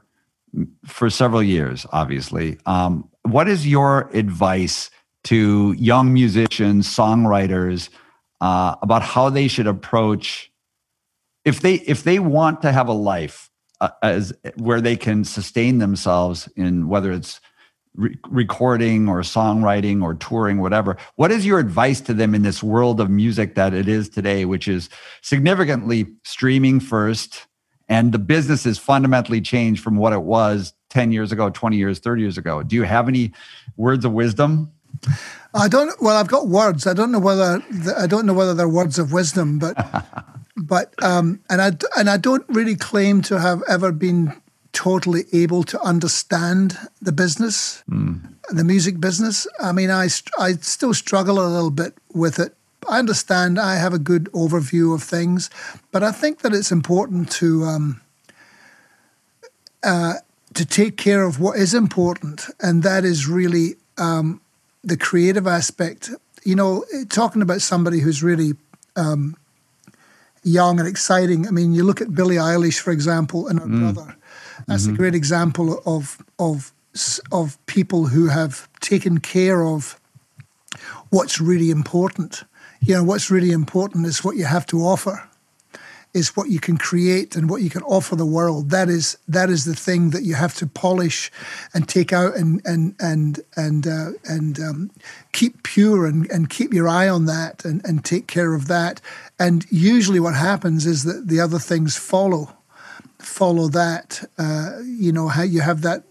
for 0.85 1.09
several 1.09 1.43
years, 1.43 1.85
obviously. 1.91 2.57
Um, 2.65 3.09
what 3.23 3.47
is 3.47 3.67
your 3.67 4.09
advice 4.13 4.89
to 5.25 5.73
young 5.77 6.13
musicians, 6.13 6.87
songwriters 6.87 7.89
uh, 8.41 8.75
about 8.81 9.01
how 9.01 9.29
they 9.29 9.47
should 9.47 9.67
approach 9.67 10.51
if 11.45 11.61
they 11.61 11.75
if 11.75 12.03
they 12.03 12.19
want 12.19 12.61
to 12.61 12.71
have 12.71 12.87
a 12.87 12.93
life 12.93 13.49
uh, 13.81 13.89
as 14.03 14.33
where 14.57 14.81
they 14.81 14.95
can 14.95 15.23
sustain 15.23 15.79
themselves 15.79 16.49
in 16.55 16.87
whether 16.87 17.11
it's 17.11 17.39
re- 17.95 18.17
recording 18.29 19.07
or 19.07 19.21
songwriting 19.21 20.01
or 20.01 20.15
touring, 20.15 20.59
whatever. 20.59 20.97
What 21.15 21.31
is 21.31 21.45
your 21.45 21.59
advice 21.59 22.01
to 22.01 22.13
them 22.13 22.35
in 22.35 22.43
this 22.43 22.63
world 22.63 22.99
of 22.99 23.09
music 23.09 23.55
that 23.55 23.73
it 23.73 23.87
is 23.87 24.09
today, 24.09 24.45
which 24.45 24.67
is 24.67 24.89
significantly 25.21 26.07
streaming 26.23 26.79
first? 26.79 27.47
And 27.87 28.11
the 28.11 28.19
business 28.19 28.65
has 28.65 28.77
fundamentally 28.77 29.41
changed 29.41 29.83
from 29.83 29.97
what 29.97 30.13
it 30.13 30.21
was 30.21 30.73
10 30.91 31.11
years 31.11 31.31
ago, 31.31 31.49
20 31.49 31.75
years, 31.75 31.99
30 31.99 32.21
years 32.21 32.37
ago. 32.37 32.61
Do 32.61 32.75
you 32.75 32.83
have 32.83 33.07
any 33.07 33.33
words 33.77 34.05
of 34.05 34.11
wisdom? 34.11 34.71
I 35.53 35.67
don't. 35.67 35.99
Well, 36.01 36.15
I've 36.15 36.27
got 36.27 36.47
words. 36.47 36.85
I 36.85 36.93
don't 36.93 37.11
know 37.11 37.19
whether 37.19 37.63
I 37.97 38.07
don't 38.07 38.25
know 38.25 38.33
whether 38.33 38.53
they're 38.53 38.69
words 38.69 38.99
of 38.99 39.11
wisdom, 39.11 39.59
but 39.59 39.75
but 40.57 40.93
um, 41.03 41.41
and 41.49 41.61
I 41.61 41.71
and 41.97 42.09
I 42.09 42.17
don't 42.17 42.45
really 42.49 42.75
claim 42.75 43.21
to 43.23 43.39
have 43.39 43.63
ever 43.67 43.91
been 43.91 44.39
totally 44.71 45.23
able 45.33 45.63
to 45.63 45.81
understand 45.81 46.77
the 47.01 47.11
business, 47.11 47.83
mm. 47.89 48.21
the 48.49 48.63
music 48.63 48.99
business. 48.99 49.47
I 49.59 49.71
mean, 49.71 49.89
I, 49.89 50.07
I 50.37 50.53
still 50.53 50.93
struggle 50.93 51.39
a 51.39 51.47
little 51.47 51.71
bit 51.71 51.95
with 52.13 52.39
it. 52.39 52.55
I 52.87 52.99
understand, 52.99 53.59
I 53.59 53.75
have 53.75 53.93
a 53.93 53.99
good 53.99 54.25
overview 54.31 54.93
of 54.93 55.03
things, 55.03 55.49
but 55.91 56.03
I 56.03 56.11
think 56.11 56.39
that 56.41 56.53
it's 56.53 56.71
important 56.71 57.31
to. 57.33 57.63
Um, 57.63 58.01
uh, 59.81 60.15
to 60.55 60.65
take 60.65 60.97
care 60.97 61.23
of 61.23 61.39
what 61.39 61.57
is 61.57 61.73
important, 61.73 62.47
and 62.59 62.83
that 62.83 63.05
is 63.05 63.27
really 63.27 63.75
um, 63.97 64.41
the 64.89 64.97
creative 64.97 65.47
aspect. 65.47 66.09
You 66.43 66.55
know, 66.55 66.85
talking 67.09 67.41
about 67.41 67.61
somebody 67.61 67.99
who's 67.99 68.23
really 68.23 68.53
um, 68.95 69.35
young 70.43 70.79
and 70.79 70.87
exciting. 70.87 71.47
I 71.47 71.51
mean, 71.51 71.73
you 71.73 71.83
look 71.83 72.01
at 72.01 72.13
Billie 72.13 72.37
Eilish, 72.37 72.79
for 72.79 72.91
example, 72.91 73.47
and 73.47 73.59
her 73.59 73.65
mm. 73.65 73.93
brother. 73.93 74.15
That's 74.67 74.83
mm-hmm. 74.83 74.95
a 74.95 74.97
great 74.97 75.15
example 75.15 75.81
of 75.85 76.17
of 76.37 76.73
of 77.31 77.57
people 77.65 78.07
who 78.07 78.27
have 78.27 78.67
taken 78.81 79.19
care 79.19 79.63
of 79.63 79.99
what's 81.09 81.39
really 81.39 81.69
important. 81.69 82.43
You 82.81 82.95
know, 82.95 83.03
what's 83.03 83.29
really 83.29 83.51
important 83.51 84.05
is 84.05 84.23
what 84.23 84.37
you 84.37 84.45
have 84.45 84.65
to 84.67 84.79
offer 84.79 85.28
is 86.13 86.35
what 86.35 86.49
you 86.49 86.59
can 86.59 86.77
create 86.77 87.35
and 87.35 87.49
what 87.49 87.61
you 87.61 87.69
can 87.69 87.83
offer 87.83 88.15
the 88.15 88.25
world. 88.25 88.71
That 88.71 88.89
is 88.89 89.17
that 89.27 89.49
is 89.49 89.65
the 89.65 89.75
thing 89.75 90.09
that 90.09 90.23
you 90.23 90.35
have 90.35 90.55
to 90.55 90.67
polish 90.67 91.31
and 91.73 91.87
take 91.87 92.11
out 92.11 92.35
and 92.35 92.61
and 92.65 92.95
and 92.99 93.39
and 93.55 93.85
uh, 93.85 94.11
and 94.25 94.59
um, 94.59 94.91
keep 95.31 95.63
pure 95.63 96.05
and, 96.05 96.29
and 96.31 96.49
keep 96.49 96.73
your 96.73 96.87
eye 96.87 97.07
on 97.07 97.25
that 97.25 97.63
and, 97.63 97.81
and 97.85 98.03
take 98.03 98.27
care 98.27 98.53
of 98.53 98.67
that. 98.67 99.01
And 99.37 99.65
usually, 99.71 100.19
what 100.19 100.35
happens 100.35 100.85
is 100.85 101.03
that 101.03 101.27
the 101.27 101.39
other 101.39 101.59
things 101.59 101.95
follow 101.95 102.57
follow 103.19 103.67
that. 103.69 104.27
Uh, 104.37 104.79
you 104.83 105.11
know 105.11 105.27
how 105.27 105.43
you 105.43 105.61
have 105.61 105.81
that. 105.83 106.03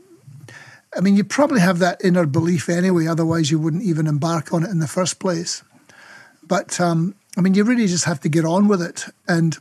I 0.96 1.00
mean, 1.00 1.16
you 1.16 1.24
probably 1.24 1.60
have 1.60 1.80
that 1.80 2.02
inner 2.04 2.24
belief 2.24 2.68
anyway. 2.68 3.06
Otherwise, 3.06 3.50
you 3.50 3.58
wouldn't 3.58 3.82
even 3.82 4.06
embark 4.06 4.52
on 4.52 4.62
it 4.62 4.70
in 4.70 4.78
the 4.78 4.86
first 4.86 5.18
place. 5.18 5.62
But 6.46 6.80
um, 6.80 7.14
I 7.36 7.40
mean, 7.40 7.54
you 7.54 7.64
really 7.64 7.86
just 7.86 8.04
have 8.04 8.20
to 8.20 8.28
get 8.28 8.44
on 8.44 8.68
with 8.68 8.80
it 8.80 9.04
and 9.26 9.58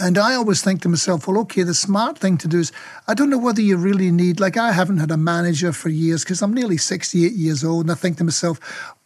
and 0.00 0.16
I 0.16 0.34
always 0.34 0.62
think 0.62 0.80
to 0.82 0.88
myself, 0.88 1.28
well, 1.28 1.38
okay, 1.40 1.62
the 1.62 1.74
smart 1.74 2.18
thing 2.18 2.38
to 2.38 2.48
do 2.48 2.58
is, 2.58 2.72
I 3.06 3.12
don't 3.12 3.28
know 3.28 3.38
whether 3.38 3.60
you 3.60 3.76
really 3.76 4.10
need, 4.10 4.40
like, 4.40 4.56
I 4.56 4.72
haven't 4.72 4.96
had 4.96 5.10
a 5.10 5.16
manager 5.16 5.72
for 5.72 5.90
years 5.90 6.24
because 6.24 6.40
I'm 6.40 6.54
nearly 6.54 6.78
68 6.78 7.32
years 7.32 7.62
old. 7.62 7.84
And 7.84 7.92
I 7.92 7.94
think 7.94 8.16
to 8.16 8.24
myself, 8.24 8.58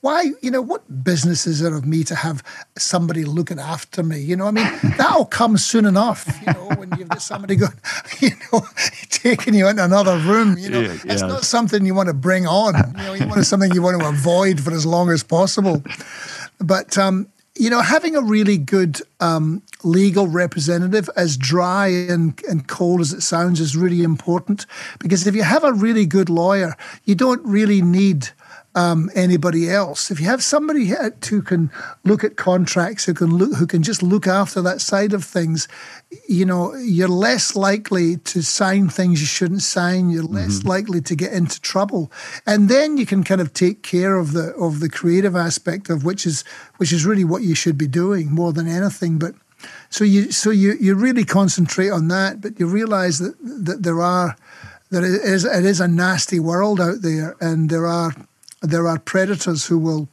why, 0.03 0.30
you 0.40 0.51
know, 0.51 0.61
what 0.61 1.03
business 1.03 1.47
is 1.47 1.62
it 1.62 1.72
of 1.72 1.84
me 1.84 2.05
to 2.05 2.14
have 2.14 2.45
somebody 2.78 3.24
looking 3.24 3.59
after 3.59 4.05
me? 4.05 4.20
You 4.20 4.36
know, 4.36 4.47
I 4.47 4.53
mean, 4.53 4.70
that'll 4.97 5.24
come 5.24 5.57
soon 5.57 5.84
enough, 5.84 6.28
you 6.47 6.53
know, 6.53 6.68
when 6.76 6.90
you've 6.97 7.09
got 7.09 7.22
somebody 7.22 7.57
going, 7.57 7.72
you 8.20 8.30
know, 8.53 8.61
taking 9.11 9.55
you 9.55 9.66
into 9.66 9.84
another 9.84 10.16
room, 10.18 10.57
you 10.59 10.70
know, 10.70 10.80
yeah, 10.80 10.92
yeah. 10.92 11.12
it's 11.12 11.22
not 11.22 11.42
something 11.45 11.84
you 11.84 11.95
want 11.95 12.09
to 12.09 12.14
bring 12.14 12.47
on. 12.47 12.74
You 12.74 13.05
know, 13.05 13.14
you 13.14 13.26
want 13.26 13.47
something 13.47 13.72
you 13.72 13.82
want 13.82 14.01
to 14.01 14.09
avoid 14.09 14.61
for 14.61 14.72
as 14.72 14.86
long 14.86 15.11
as 15.11 15.24
possible. 15.24 15.82
But, 16.61 16.97
um, 16.97 17.28
you 17.57 17.70
know, 17.70 17.80
having 17.80 18.16
a 18.16 18.20
really 18.20 18.59
good 18.59 19.00
um, 19.20 19.62
legal 19.84 20.26
representative, 20.26 21.09
as 21.16 21.36
dry 21.36 21.86
and, 21.86 22.40
and 22.48 22.66
cold 22.66 23.00
as 23.00 23.12
it 23.12 23.20
sounds, 23.20 23.61
is 23.61 23.76
really 23.76 24.02
important. 24.02 24.66
Because 24.98 25.26
if 25.26 25.36
you 25.36 25.44
have 25.44 25.62
a 25.62 25.72
really 25.72 26.05
good 26.05 26.28
lawyer, 26.28 26.76
you 27.05 27.14
don't 27.14 27.44
really 27.46 27.80
need 27.80 28.30
um, 28.75 29.11
anybody 29.14 29.70
else. 29.70 30.11
If 30.11 30.20
you 30.20 30.27
have 30.27 30.43
somebody 30.43 30.93
who 31.29 31.43
can 31.43 31.70
look 32.05 32.25
at 32.25 32.37
contracts, 32.37 33.05
who 33.05 33.14
can 33.14 33.37
look, 33.37 33.57
who 33.57 33.66
can 33.66 33.83
just 33.83 34.03
look 34.03 34.27
after 34.27 34.61
that 34.62 34.81
side 34.81 35.12
of 35.12 35.25
things, 35.25 35.68
you 36.29 36.45
know, 36.45 36.75
you're 36.75 37.09
less 37.09 37.55
likely 37.55 38.16
to 38.18 38.43
sign 38.43 38.89
things 38.89 39.20
you 39.20 39.27
shouldn't 39.27 39.62
sign. 39.62 40.11
You're 40.11 40.25
less 40.25 40.59
mm-hmm. 40.59 40.68
likely 40.68 41.01
to 41.03 41.14
get 41.14 41.33
into 41.33 41.61
trouble, 41.61 42.11
and 42.47 42.68
then 42.68 42.97
you 42.97 43.07
can 43.07 43.22
kind 43.22 43.41
of 43.41 43.53
take 43.53 43.83
care 43.83 44.16
of 44.16 44.33
the 44.33 44.55
of 44.55 44.81
the 44.81 44.89
creative 44.89 45.37
aspect 45.37 45.89
of 45.89 46.05
which 46.05 46.27
is 46.27 46.43
which 46.79 46.93
is 46.93 47.07
really 47.07 47.25
what 47.25 47.43
you 47.43 47.55
should 47.55 47.79
be 47.79 47.89
doing 47.89 48.33
more 48.33 48.53
than 48.53 48.66
anything. 48.66 49.18
But 49.18 49.35
so 49.89 50.05
you 50.05 50.33
so 50.33 50.51
you 50.51 50.77
you 50.81 50.95
really 50.95 51.25
concentrate 51.25 51.91
on 51.91 52.09
that, 52.09 52.41
but 52.41 52.59
you 52.59 52.66
realize 52.66 53.20
that 53.20 53.37
that 53.41 53.83
there 53.83 54.01
are 54.01 54.37
that 54.91 55.05
it 55.05 55.22
is 55.22 55.45
it 55.45 55.64
is 55.64 55.81
a 55.81 55.89
nasty 55.89 56.41
world 56.41 56.81
out 56.81 57.03
there, 57.03 57.37
and 57.41 57.70
there 57.70 57.87
are 57.87 58.12
there 58.64 58.88
are 58.88 58.98
predators 58.98 59.66
who 59.66 59.78
will 59.78 60.08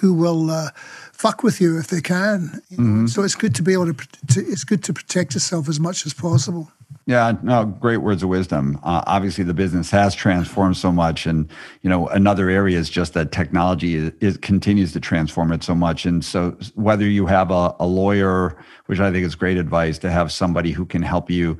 who 0.00 0.12
will 0.12 0.50
uh, 0.50 0.70
fuck 1.12 1.42
with 1.42 1.60
you 1.60 1.78
if 1.78 1.88
they 1.88 2.00
can. 2.00 2.62
You 2.68 2.76
know? 2.76 2.82
mm-hmm. 2.82 3.06
So 3.06 3.22
it's 3.22 3.34
good 3.34 3.54
to 3.54 3.62
be 3.62 3.72
able 3.72 3.92
to, 3.92 4.08
to, 4.34 4.40
it's 4.40 4.64
good 4.64 4.84
to 4.84 4.92
protect 4.92 5.34
yourself 5.34 5.68
as 5.68 5.80
much 5.80 6.04
as 6.04 6.12
possible. 6.12 6.70
Yeah, 7.06 7.32
no, 7.42 7.64
great 7.64 7.98
words 7.98 8.22
of 8.22 8.28
wisdom. 8.28 8.78
Uh, 8.82 9.02
obviously, 9.06 9.42
the 9.42 9.54
business 9.54 9.90
has 9.90 10.14
transformed 10.14 10.76
so 10.76 10.92
much, 10.92 11.24
and 11.24 11.48
you 11.80 11.88
know, 11.88 12.06
another 12.08 12.50
area 12.50 12.78
is 12.78 12.90
just 12.90 13.14
that 13.14 13.32
technology 13.32 13.94
is, 13.94 14.12
is 14.20 14.36
continues 14.36 14.92
to 14.92 15.00
transform 15.00 15.50
it 15.52 15.62
so 15.62 15.74
much. 15.74 16.04
And 16.04 16.22
so, 16.22 16.56
whether 16.74 17.06
you 17.06 17.24
have 17.24 17.50
a, 17.50 17.74
a 17.80 17.86
lawyer, 17.86 18.62
which 18.86 19.00
I 19.00 19.10
think 19.10 19.24
is 19.24 19.34
great 19.34 19.56
advice, 19.56 19.98
to 20.00 20.10
have 20.10 20.30
somebody 20.30 20.70
who 20.70 20.84
can 20.84 21.00
help 21.00 21.30
you 21.30 21.58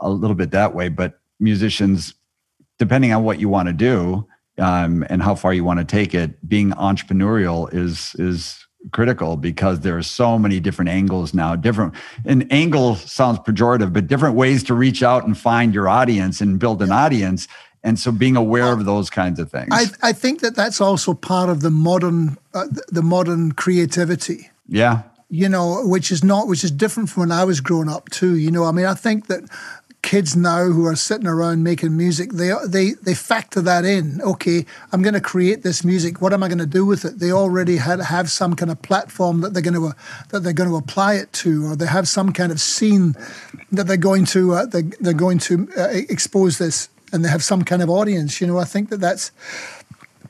a 0.00 0.10
little 0.10 0.36
bit 0.36 0.50
that 0.50 0.74
way, 0.74 0.88
but 0.88 1.20
musicians, 1.38 2.14
depending 2.78 3.12
on 3.12 3.22
what 3.22 3.38
you 3.38 3.48
want 3.48 3.68
to 3.68 3.72
do, 3.72 4.26
um, 4.58 5.04
and 5.08 5.22
how 5.22 5.34
far 5.34 5.52
you 5.52 5.64
want 5.64 5.78
to 5.78 5.84
take 5.84 6.14
it, 6.14 6.48
being 6.48 6.70
entrepreneurial 6.72 7.72
is 7.72 8.14
is 8.18 8.64
critical 8.92 9.36
because 9.36 9.80
there 9.80 9.96
are 9.96 10.02
so 10.02 10.38
many 10.38 10.60
different 10.60 10.88
angles 10.88 11.34
now. 11.34 11.56
Different 11.56 11.94
an 12.24 12.42
angle 12.50 12.96
sounds 12.96 13.38
pejorative, 13.40 13.92
but 13.92 14.06
different 14.06 14.36
ways 14.36 14.62
to 14.64 14.74
reach 14.74 15.02
out 15.02 15.24
and 15.24 15.36
find 15.36 15.74
your 15.74 15.88
audience 15.88 16.40
and 16.40 16.58
build 16.58 16.82
an 16.82 16.92
audience. 16.92 17.48
And 17.84 17.98
so, 17.98 18.10
being 18.10 18.36
aware 18.36 18.72
of 18.72 18.84
those 18.84 19.08
kinds 19.08 19.38
of 19.38 19.50
things. 19.50 19.68
I, 19.70 19.86
I 20.02 20.12
think 20.12 20.40
that 20.40 20.56
that's 20.56 20.80
also 20.80 21.14
part 21.14 21.48
of 21.48 21.60
the 21.60 21.70
modern 21.70 22.36
uh, 22.52 22.66
the 22.88 23.02
modern 23.02 23.52
creativity. 23.52 24.50
Yeah, 24.66 25.02
you 25.30 25.48
know, 25.48 25.82
which 25.84 26.10
is 26.10 26.24
not 26.24 26.48
which 26.48 26.64
is 26.64 26.70
different 26.70 27.10
from 27.10 27.20
when 27.20 27.32
I 27.32 27.44
was 27.44 27.60
growing 27.60 27.88
up 27.88 28.08
too. 28.08 28.36
You 28.36 28.50
know, 28.50 28.64
I 28.64 28.72
mean, 28.72 28.86
I 28.86 28.94
think 28.94 29.26
that 29.26 29.44
kids 30.08 30.34
now 30.34 30.64
who 30.64 30.86
are 30.86 30.96
sitting 30.96 31.26
around 31.26 31.62
making 31.62 31.94
music, 31.94 32.32
they 32.32 32.50
they 32.66 32.92
they 33.02 33.14
factor 33.14 33.60
that 33.60 33.84
in. 33.84 34.22
Okay, 34.22 34.64
I'm 34.90 35.02
going 35.02 35.12
to 35.12 35.20
create 35.20 35.62
this 35.62 35.84
music. 35.84 36.22
What 36.22 36.32
am 36.32 36.42
I 36.42 36.48
going 36.48 36.64
to 36.70 36.78
do 36.80 36.86
with 36.86 37.04
it? 37.04 37.18
They 37.18 37.30
already 37.30 37.76
had 37.76 38.00
have 38.00 38.30
some 38.30 38.56
kind 38.56 38.70
of 38.70 38.80
platform 38.80 39.42
that 39.42 39.52
they're 39.52 39.62
going 39.70 39.74
to 39.74 39.88
uh, 39.88 39.92
that 40.30 40.40
they're 40.40 40.54
going 40.54 40.70
to 40.70 40.76
apply 40.76 41.16
it 41.16 41.30
to, 41.44 41.66
or 41.66 41.76
they 41.76 41.86
have 41.86 42.08
some 42.08 42.32
kind 42.32 42.50
of 42.50 42.58
scene 42.58 43.16
that 43.70 43.86
they're 43.86 43.98
going 43.98 44.24
to 44.26 44.54
uh, 44.54 44.64
they, 44.64 44.82
they're 44.98 45.12
going 45.26 45.38
to 45.40 45.68
uh, 45.76 45.88
expose 46.08 46.56
this, 46.56 46.88
and 47.12 47.22
they 47.22 47.28
have 47.28 47.44
some 47.44 47.62
kind 47.62 47.82
of 47.82 47.90
audience. 47.90 48.40
You 48.40 48.46
know, 48.46 48.56
I 48.56 48.64
think 48.64 48.88
that 48.88 49.00
that's 49.00 49.30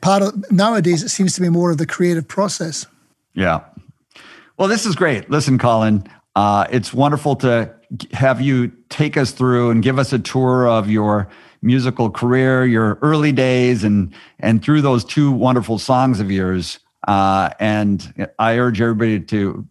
part 0.01 0.21
of 0.21 0.51
nowadays. 0.51 1.03
It 1.03 1.09
seems 1.09 1.35
to 1.35 1.41
be 1.41 1.47
more 1.47 1.71
of 1.71 1.77
the 1.77 1.87
creative 1.87 2.27
process. 2.27 2.85
Yeah. 3.33 3.61
Well, 4.57 4.67
this 4.67 4.85
is 4.85 4.93
great. 4.97 5.29
Listen, 5.29 5.57
Colin, 5.57 6.03
uh, 6.39 6.65
it's 6.71 6.93
wonderful 6.93 7.35
to 7.35 7.69
have 8.13 8.39
you 8.39 8.71
take 8.87 9.17
us 9.17 9.31
through 9.31 9.71
and 9.71 9.83
give 9.83 9.99
us 9.99 10.13
a 10.13 10.19
tour 10.19 10.69
of 10.69 10.89
your 10.89 11.27
musical 11.61 12.09
career, 12.09 12.65
your 12.65 12.97
early 13.01 13.33
days, 13.33 13.83
and 13.83 14.13
and 14.39 14.63
through 14.63 14.81
those 14.81 15.03
two 15.03 15.33
wonderful 15.33 15.77
songs 15.77 16.21
of 16.21 16.31
yours. 16.31 16.79
Uh, 17.09 17.49
and 17.59 18.29
I 18.39 18.57
urge 18.57 18.79
everybody 18.79 19.19
to 19.19 19.67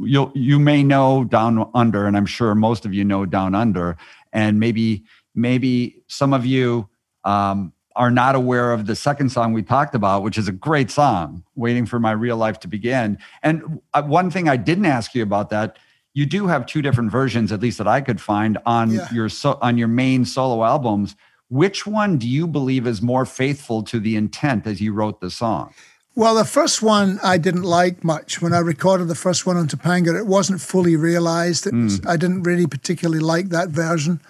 you 0.00 0.32
you 0.34 0.58
may 0.58 0.82
know 0.82 1.22
Down 1.22 1.70
Under, 1.76 2.06
and 2.06 2.16
I'm 2.16 2.26
sure 2.26 2.56
most 2.56 2.84
of 2.84 2.92
you 2.92 3.04
know 3.04 3.24
Down 3.24 3.54
Under, 3.54 3.96
and 4.32 4.58
maybe 4.58 5.04
maybe 5.36 6.02
some 6.08 6.32
of 6.32 6.44
you 6.44 6.88
um, 7.22 7.72
are 7.94 8.10
not 8.10 8.34
aware 8.34 8.72
of 8.72 8.86
the 8.86 8.96
second 8.96 9.28
song 9.28 9.52
we 9.52 9.62
talked 9.62 9.94
about, 9.94 10.24
which 10.24 10.38
is 10.38 10.48
a 10.48 10.52
great 10.52 10.90
song, 10.90 11.44
"Waiting 11.54 11.86
for 11.86 12.00
My 12.00 12.10
Real 12.10 12.36
Life 12.36 12.58
to 12.60 12.66
Begin." 12.66 13.16
And 13.44 13.80
uh, 13.94 14.02
one 14.02 14.28
thing 14.28 14.48
I 14.48 14.56
didn't 14.56 14.86
ask 14.86 15.14
you 15.14 15.22
about 15.22 15.50
that 15.50 15.78
you 16.14 16.26
do 16.26 16.46
have 16.46 16.66
two 16.66 16.82
different 16.82 17.10
versions, 17.10 17.52
at 17.52 17.60
least 17.60 17.78
that 17.78 17.86
I 17.86 18.00
could 18.00 18.20
find 18.20 18.58
on 18.66 18.90
yeah. 18.90 19.08
your 19.12 19.28
so, 19.28 19.58
on 19.62 19.78
your 19.78 19.88
main 19.88 20.24
solo 20.24 20.64
albums. 20.64 21.16
Which 21.48 21.86
one 21.86 22.18
do 22.18 22.28
you 22.28 22.46
believe 22.46 22.86
is 22.86 23.02
more 23.02 23.26
faithful 23.26 23.82
to 23.84 23.98
the 23.98 24.16
intent 24.16 24.66
as 24.66 24.80
you 24.80 24.92
wrote 24.92 25.20
the 25.20 25.30
song? 25.30 25.74
Well, 26.14 26.34
the 26.34 26.44
first 26.44 26.82
one 26.82 27.18
I 27.22 27.38
didn't 27.38 27.62
like 27.62 28.04
much. 28.04 28.42
When 28.42 28.52
I 28.52 28.58
recorded 28.58 29.08
the 29.08 29.14
first 29.14 29.46
one 29.46 29.56
on 29.56 29.68
Topanga, 29.68 30.16
it 30.18 30.26
wasn't 30.26 30.60
fully 30.60 30.96
realized. 30.96 31.66
It 31.66 31.74
was, 31.74 32.00
mm. 32.00 32.08
I 32.08 32.16
didn't 32.16 32.42
really 32.42 32.66
particularly 32.66 33.20
like 33.20 33.48
that 33.50 33.68
version. 33.68 34.20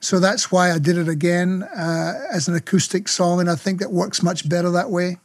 So 0.00 0.18
that's 0.18 0.52
why 0.52 0.72
I 0.72 0.78
did 0.78 0.98
it 0.98 1.08
again 1.08 1.62
uh, 1.62 2.14
as 2.32 2.48
an 2.48 2.54
acoustic 2.54 3.08
song, 3.08 3.40
and 3.40 3.50
I 3.50 3.54
think 3.54 3.80
that 3.80 3.90
works 3.90 4.22
much 4.22 4.48
better 4.48 4.70
that 4.70 4.90
way. 4.90 5.18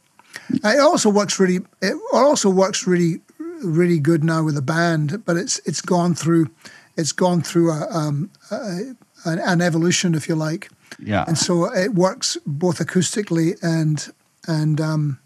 It 0.50 0.80
also 0.80 1.10
works 1.10 1.38
really. 1.38 1.60
It 1.80 1.96
also 2.12 2.50
works 2.50 2.86
really 2.86 3.20
really 3.62 3.98
good 3.98 4.24
now 4.24 4.42
with 4.42 4.54
the 4.54 4.62
band, 4.62 5.24
but 5.24 5.36
it's 5.36 5.58
it's 5.66 5.80
gone 5.80 6.14
through 6.14 6.50
it's 6.96 7.12
gone 7.12 7.42
through 7.42 7.70
a, 7.70 7.88
um, 7.90 8.30
a, 8.50 8.94
an 9.24 9.60
evolution, 9.60 10.14
if 10.14 10.28
you 10.28 10.34
like. 10.34 10.68
Yeah. 10.98 11.24
And 11.26 11.38
so 11.38 11.72
it 11.72 11.94
works 11.94 12.36
both 12.46 12.78
acoustically 12.78 13.58
and 13.62 14.12
and 14.46 14.80
um, 14.80 15.18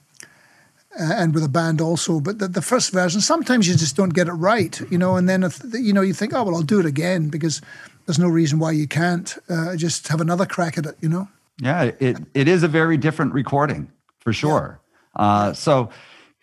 and 0.98 1.34
with 1.34 1.44
a 1.44 1.48
band 1.48 1.80
also. 1.80 2.20
But 2.20 2.38
the, 2.38 2.48
the, 2.48 2.62
first 2.62 2.92
version, 2.92 3.20
sometimes 3.20 3.68
you 3.68 3.74
just 3.74 3.96
don't 3.96 4.14
get 4.14 4.28
it 4.28 4.32
right, 4.32 4.80
you 4.90 4.98
know. 4.98 5.16
And 5.16 5.28
then 5.28 5.42
if, 5.42 5.60
you 5.72 5.92
know 5.92 6.02
you 6.02 6.14
think, 6.14 6.34
oh 6.34 6.44
well, 6.44 6.54
I'll 6.54 6.62
do 6.62 6.80
it 6.80 6.86
again 6.86 7.28
because 7.28 7.60
there's 8.06 8.18
no 8.18 8.28
reason 8.28 8.58
why 8.58 8.72
you 8.72 8.86
can't. 8.86 9.36
Uh, 9.48 9.76
just 9.76 10.08
have 10.08 10.20
another 10.20 10.46
crack 10.46 10.78
at 10.78 10.86
it, 10.86 10.96
you 11.00 11.08
know. 11.08 11.28
Yeah, 11.58 11.90
it 11.98 12.18
it 12.34 12.48
is 12.48 12.62
a 12.62 12.68
very 12.68 12.96
different 12.96 13.32
recording 13.32 13.90
for 14.20 14.32
sure. 14.32 14.80
Yeah. 15.18 15.22
Uh, 15.22 15.52
so 15.52 15.90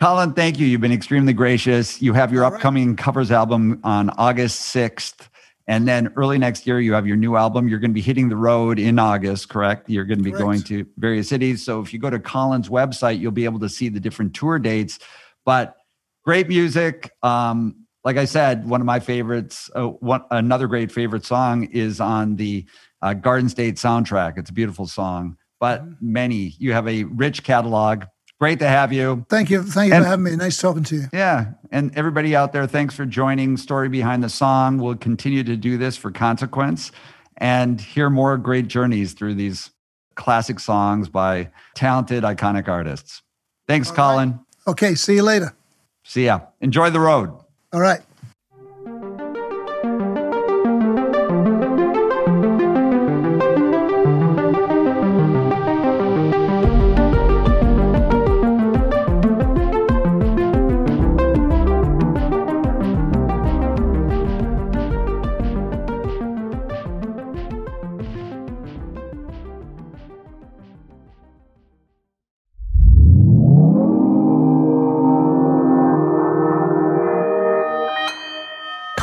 Colin, 0.03 0.33
thank 0.33 0.59
you. 0.59 0.67
You've 0.67 0.81
been 0.81 0.91
extremely 0.91 1.31
gracious. 1.31 2.01
You 2.01 2.11
have 2.11 2.33
your 2.33 2.43
All 2.43 2.53
upcoming 2.53 2.89
right. 2.89 2.97
covers 2.97 3.31
album 3.31 3.79
on 3.85 4.09
August 4.09 4.75
6th. 4.75 5.29
And 5.67 5.87
then 5.87 6.11
early 6.17 6.37
next 6.37 6.67
year, 6.67 6.81
you 6.81 6.91
have 6.91 7.07
your 7.07 7.15
new 7.15 7.37
album. 7.37 7.69
You're 7.69 7.79
going 7.79 7.91
to 7.91 7.95
be 7.95 8.01
hitting 8.01 8.27
the 8.27 8.35
road 8.35 8.79
in 8.79 8.99
August, 8.99 9.47
correct? 9.47 9.89
You're 9.89 10.03
going 10.03 10.17
to 10.17 10.23
be 10.25 10.31
correct. 10.31 10.43
going 10.43 10.61
to 10.63 10.85
various 10.97 11.29
cities. 11.29 11.63
So 11.63 11.79
if 11.79 11.93
you 11.93 11.99
go 11.99 12.09
to 12.09 12.19
Colin's 12.19 12.67
website, 12.67 13.19
you'll 13.19 13.31
be 13.31 13.45
able 13.45 13.61
to 13.61 13.69
see 13.69 13.87
the 13.87 14.01
different 14.01 14.35
tour 14.35 14.59
dates. 14.59 14.99
But 15.45 15.77
great 16.25 16.49
music. 16.49 17.09
Um, 17.23 17.85
like 18.03 18.17
I 18.17 18.25
said, 18.25 18.67
one 18.67 18.81
of 18.81 18.85
my 18.85 18.99
favorites, 18.99 19.69
uh, 19.73 19.85
one 19.87 20.25
another 20.31 20.67
great 20.67 20.91
favorite 20.91 21.25
song 21.25 21.63
is 21.71 22.01
on 22.01 22.35
the 22.35 22.65
uh, 23.01 23.13
Garden 23.13 23.47
State 23.47 23.75
soundtrack. 23.75 24.37
It's 24.37 24.49
a 24.49 24.53
beautiful 24.53 24.85
song, 24.85 25.37
but 25.61 25.81
many. 26.01 26.55
You 26.57 26.73
have 26.73 26.89
a 26.89 27.05
rich 27.05 27.43
catalog. 27.43 28.03
Great 28.43 28.59
to 28.59 28.67
have 28.67 28.91
you. 28.91 29.25
Thank 29.29 29.49
you. 29.49 29.63
Thank 29.63 29.87
you 29.87 29.95
And- 29.95 30.03
for 30.03 30.09
having 30.09 30.25
me. 30.25 30.35
Nice 30.35 30.57
talking 30.57 30.83
to 30.83 30.95
you. 30.97 31.05
Yeah. 31.13 31.51
And 31.71 31.95
everybody 31.97 32.35
out 32.35 32.51
there, 32.51 32.67
thanks 32.67 32.93
for 32.93 33.05
joining 33.05 33.55
Story 33.55 33.87
Behind 33.87 34.21
the 34.21 34.27
Song. 34.27 34.79
We'll 34.79 34.97
continue 34.97 35.45
to 35.45 35.55
do 35.55 35.77
this 35.77 35.95
for 35.95 36.11
Consequence 36.11 36.91
and 37.37 37.79
hear 37.79 38.09
more 38.09 38.37
great 38.37 38.67
journeys 38.67 39.13
through 39.13 39.35
these 39.35 39.69
classic 40.15 40.59
songs 40.59 41.07
by 41.07 41.51
talented, 41.73 42.25
iconic 42.25 42.67
artists. 42.67 43.21
Thanks, 43.65 43.87
All 43.91 43.95
right. 43.95 44.03
Colin. 44.03 44.39
Okay. 44.67 44.93
See 44.95 45.15
you 45.15 45.23
later. 45.23 45.55
See 46.03 46.25
ya. 46.25 46.41
Enjoy 46.59 46.89
the 46.89 46.99
road. 46.99 47.31
All 47.71 47.79
right. 47.79 48.01